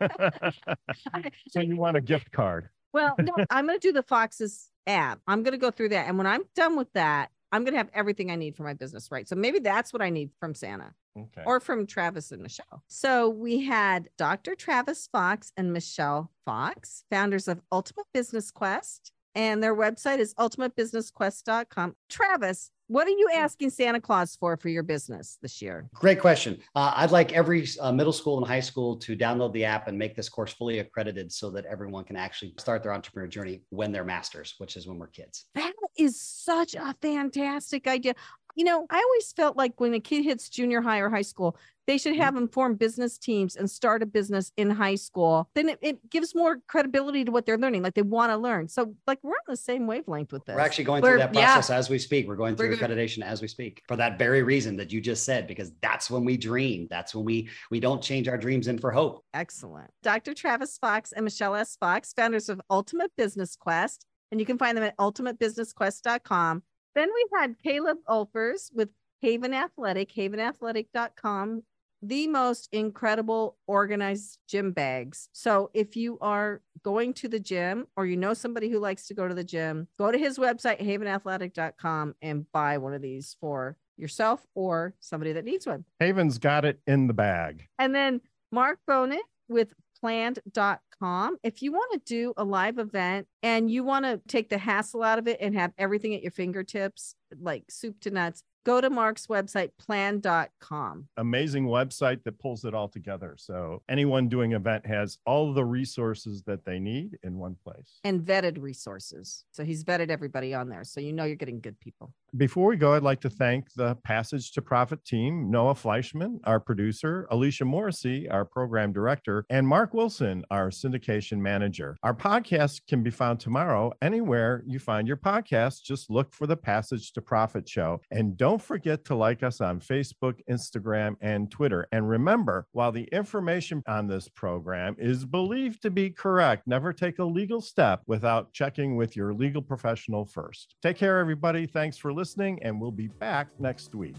so 1.50 1.60
you 1.60 1.76
want 1.76 1.96
a 1.96 2.00
gift 2.00 2.32
card? 2.32 2.68
Well, 2.92 3.14
no, 3.20 3.34
I'm 3.50 3.66
going 3.66 3.78
to 3.78 3.88
do 3.88 3.92
the 3.92 4.02
Foxes 4.02 4.70
app. 4.86 5.20
I'm 5.26 5.42
going 5.42 5.52
to 5.52 5.58
go 5.58 5.70
through 5.70 5.90
that. 5.90 6.08
And 6.08 6.16
when 6.16 6.26
I'm 6.26 6.42
done 6.56 6.76
with 6.76 6.92
that, 6.94 7.30
I'm 7.54 7.62
going 7.62 7.74
to 7.74 7.78
have 7.78 7.90
everything 7.94 8.32
I 8.32 8.34
need 8.36 8.56
for 8.56 8.64
my 8.64 8.74
business, 8.74 9.12
right? 9.12 9.28
So 9.28 9.36
maybe 9.36 9.60
that's 9.60 9.92
what 9.92 10.02
I 10.02 10.10
need 10.10 10.30
from 10.40 10.54
Santa 10.56 10.92
Okay. 11.16 11.42
or 11.46 11.60
from 11.60 11.86
Travis 11.86 12.32
and 12.32 12.42
Michelle. 12.42 12.82
So 12.88 13.28
we 13.28 13.62
had 13.62 14.08
Dr. 14.18 14.56
Travis 14.56 15.08
Fox 15.12 15.52
and 15.56 15.72
Michelle 15.72 16.32
Fox, 16.44 17.04
founders 17.10 17.46
of 17.46 17.62
Ultimate 17.70 18.06
Business 18.12 18.50
Quest, 18.50 19.12
and 19.36 19.62
their 19.62 19.76
website 19.76 20.18
is 20.18 20.34
ultimatebusinessquest.com. 20.34 21.94
Travis, 22.08 22.70
what 22.88 23.06
are 23.06 23.10
you 23.10 23.28
asking 23.34 23.70
Santa 23.70 24.00
Claus 24.00 24.36
for 24.36 24.56
for 24.56 24.68
your 24.68 24.82
business 24.82 25.38
this 25.40 25.62
year? 25.62 25.88
Great 25.94 26.20
question. 26.20 26.58
Uh, 26.74 26.92
I'd 26.96 27.10
like 27.10 27.32
every 27.32 27.66
uh, 27.80 27.92
middle 27.92 28.12
school 28.12 28.38
and 28.38 28.46
high 28.46 28.60
school 28.60 28.96
to 28.98 29.16
download 29.16 29.52
the 29.52 29.64
app 29.64 29.88
and 29.88 29.98
make 29.98 30.14
this 30.14 30.28
course 30.28 30.52
fully 30.52 30.80
accredited 30.80 31.32
so 31.32 31.50
that 31.50 31.64
everyone 31.64 32.04
can 32.04 32.16
actually 32.16 32.54
start 32.58 32.82
their 32.82 32.92
entrepreneur 32.92 33.26
journey 33.26 33.62
when 33.70 33.92
they're 33.92 34.04
masters, 34.04 34.54
which 34.58 34.76
is 34.76 34.86
when 34.86 34.98
we're 34.98 35.08
kids. 35.08 35.46
That 35.54 35.72
is 35.96 36.20
such 36.20 36.74
a 36.74 36.94
fantastic 37.00 37.86
idea. 37.86 38.14
You 38.54 38.64
know, 38.64 38.86
I 38.90 38.96
always 38.96 39.32
felt 39.32 39.56
like 39.56 39.80
when 39.80 39.94
a 39.94 40.00
kid 40.00 40.24
hits 40.24 40.48
junior 40.48 40.80
high 40.80 40.98
or 40.98 41.10
high 41.10 41.22
school, 41.22 41.56
they 41.86 41.98
should 41.98 42.14
mm-hmm. 42.14 42.22
have 42.22 42.34
them 42.34 42.48
form 42.48 42.76
business 42.76 43.18
teams 43.18 43.56
and 43.56 43.70
start 43.70 44.02
a 44.02 44.06
business 44.06 44.52
in 44.56 44.70
high 44.70 44.94
school. 44.94 45.50
Then 45.54 45.68
it, 45.68 45.78
it 45.82 46.10
gives 46.10 46.34
more 46.34 46.58
credibility 46.66 47.24
to 47.24 47.32
what 47.32 47.46
they're 47.46 47.58
learning. 47.58 47.82
Like 47.82 47.94
they 47.94 48.02
want 48.02 48.32
to 48.32 48.36
learn. 48.36 48.68
So, 48.68 48.94
like, 49.06 49.18
we're 49.22 49.32
on 49.32 49.36
the 49.48 49.56
same 49.56 49.86
wavelength 49.86 50.32
with 50.32 50.44
this. 50.44 50.54
We're 50.54 50.62
actually 50.62 50.84
going 50.84 51.02
We're- 51.02 51.14
through 51.14 51.26
that 51.26 51.34
yeah. 51.34 51.52
process 51.52 51.70
as 51.70 51.90
we 51.90 51.98
speak. 51.98 52.26
We're 52.26 52.36
going 52.36 52.56
through 52.56 52.70
We're 52.70 52.76
go- 52.76 52.86
accreditation 52.86 53.22
as 53.22 53.42
we 53.42 53.48
speak 53.48 53.82
for 53.86 53.96
that 53.96 54.18
very 54.18 54.42
reason 54.42 54.76
that 54.76 54.92
you 54.92 55.00
just 55.00 55.24
said, 55.24 55.46
because 55.46 55.72
that's 55.82 56.10
when 56.10 56.24
we 56.24 56.36
dream. 56.36 56.86
That's 56.90 57.14
when 57.14 57.24
we 57.24 57.48
we 57.70 57.80
don't 57.80 58.02
change 58.02 58.28
our 58.28 58.38
dreams 58.38 58.68
in 58.68 58.78
for 58.78 58.90
hope. 58.90 59.24
Excellent. 59.34 59.90
Dr. 60.02 60.34
Travis 60.34 60.78
Fox 60.78 61.12
and 61.12 61.24
Michelle 61.24 61.54
S. 61.54 61.76
Fox, 61.76 62.12
founders 62.12 62.48
of 62.48 62.60
Ultimate 62.70 63.10
Business 63.16 63.56
Quest. 63.56 64.06
And 64.30 64.40
you 64.40 64.46
can 64.46 64.58
find 64.58 64.76
them 64.76 64.84
at 64.84 64.96
ultimatebusinessquest.com. 64.96 66.62
Then 66.94 67.08
we 67.12 67.26
had 67.38 67.56
Caleb 67.62 67.98
Ulfers 68.08 68.70
with 68.72 68.88
Haven 69.20 69.54
Athletic, 69.54 70.12
havenathletic.com, 70.14 71.62
the 72.02 72.26
most 72.28 72.68
incredible 72.72 73.56
organized 73.66 74.38
gym 74.48 74.72
bags. 74.72 75.28
So 75.32 75.70
if 75.74 75.96
you 75.96 76.18
are 76.20 76.60
going 76.82 77.14
to 77.14 77.28
the 77.28 77.40
gym 77.40 77.86
or 77.96 78.06
you 78.06 78.16
know 78.16 78.34
somebody 78.34 78.68
who 78.68 78.78
likes 78.78 79.06
to 79.08 79.14
go 79.14 79.26
to 79.26 79.34
the 79.34 79.44
gym, 79.44 79.88
go 79.98 80.12
to 80.12 80.18
his 80.18 80.38
website, 80.38 80.80
havenathletic.com, 80.80 82.14
and 82.22 82.44
buy 82.52 82.78
one 82.78 82.94
of 82.94 83.02
these 83.02 83.36
for 83.40 83.76
yourself 83.96 84.46
or 84.54 84.94
somebody 85.00 85.32
that 85.32 85.44
needs 85.44 85.66
one. 85.66 85.84
Haven's 86.00 86.38
got 86.38 86.64
it 86.64 86.80
in 86.86 87.06
the 87.06 87.14
bag. 87.14 87.64
And 87.78 87.94
then 87.94 88.20
Mark 88.52 88.78
Bonin 88.86 89.20
with 89.48 89.72
planned.com. 90.04 91.36
If 91.42 91.62
you 91.62 91.72
want 91.72 91.92
to 91.92 91.98
do 92.04 92.34
a 92.36 92.44
live 92.44 92.78
event 92.78 93.26
and 93.42 93.70
you 93.70 93.84
want 93.84 94.04
to 94.04 94.20
take 94.28 94.50
the 94.50 94.58
hassle 94.58 95.02
out 95.02 95.18
of 95.18 95.26
it 95.26 95.38
and 95.40 95.54
have 95.54 95.72
everything 95.78 96.14
at 96.14 96.20
your 96.22 96.30
fingertips, 96.30 97.14
like 97.40 97.64
soup 97.70 98.00
to 98.00 98.10
nuts, 98.10 98.42
go 98.66 98.82
to 98.82 98.90
Mark's 98.90 99.26
website, 99.28 99.70
planned.com. 99.78 101.08
Amazing 101.16 101.66
website 101.66 102.22
that 102.24 102.38
pulls 102.38 102.64
it 102.66 102.74
all 102.74 102.88
together. 102.88 103.34
So 103.38 103.82
anyone 103.88 104.28
doing 104.28 104.52
event 104.52 104.86
has 104.86 105.16
all 105.24 105.54
the 105.54 105.64
resources 105.64 106.42
that 106.42 106.66
they 106.66 106.78
need 106.78 107.18
in 107.22 107.38
one 107.38 107.56
place. 107.64 108.00
and 108.04 108.20
vetted 108.20 108.60
resources. 108.60 109.44
So 109.52 109.64
he's 109.64 109.84
vetted 109.84 110.10
everybody 110.10 110.52
on 110.52 110.68
there. 110.68 110.84
So 110.84 111.00
you 111.00 111.12
know 111.14 111.24
you're 111.24 111.36
getting 111.36 111.60
good 111.60 111.80
people. 111.80 112.12
Before 112.36 112.66
we 112.66 112.76
go, 112.76 112.94
I'd 112.94 113.04
like 113.04 113.20
to 113.20 113.30
thank 113.30 113.72
the 113.74 113.94
Passage 114.02 114.50
to 114.52 114.62
Profit 114.62 115.04
team 115.04 115.52
Noah 115.52 115.74
Fleischman, 115.74 116.40
our 116.42 116.58
producer, 116.58 117.28
Alicia 117.30 117.64
Morrissey, 117.64 118.28
our 118.28 118.44
program 118.44 118.92
director, 118.92 119.46
and 119.50 119.68
Mark 119.68 119.94
Wilson, 119.94 120.44
our 120.50 120.70
syndication 120.70 121.38
manager. 121.38 121.96
Our 122.02 122.12
podcast 122.12 122.80
can 122.88 123.04
be 123.04 123.10
found 123.12 123.38
tomorrow 123.38 123.92
anywhere 124.02 124.64
you 124.66 124.80
find 124.80 125.06
your 125.06 125.16
podcast. 125.16 125.84
Just 125.84 126.10
look 126.10 126.34
for 126.34 126.48
the 126.48 126.56
Passage 126.56 127.12
to 127.12 127.22
Profit 127.22 127.68
show. 127.68 128.00
And 128.10 128.36
don't 128.36 128.60
forget 128.60 129.04
to 129.04 129.14
like 129.14 129.44
us 129.44 129.60
on 129.60 129.78
Facebook, 129.78 130.40
Instagram, 130.50 131.14
and 131.20 131.52
Twitter. 131.52 131.86
And 131.92 132.08
remember, 132.08 132.66
while 132.72 132.90
the 132.90 133.08
information 133.12 133.80
on 133.86 134.08
this 134.08 134.28
program 134.28 134.96
is 134.98 135.24
believed 135.24 135.82
to 135.82 135.90
be 135.92 136.10
correct, 136.10 136.66
never 136.66 136.92
take 136.92 137.20
a 137.20 137.24
legal 137.24 137.60
step 137.60 138.02
without 138.08 138.52
checking 138.52 138.96
with 138.96 139.14
your 139.14 139.32
legal 139.32 139.62
professional 139.62 140.26
first. 140.26 140.74
Take 140.82 140.96
care, 140.96 141.20
everybody. 141.20 141.66
Thanks 141.68 141.96
for 141.96 142.12
listening, 142.24 142.58
and 142.62 142.80
we'll 142.80 142.90
be 142.90 143.08
back 143.08 143.48
next 143.58 143.94
week. 143.94 144.16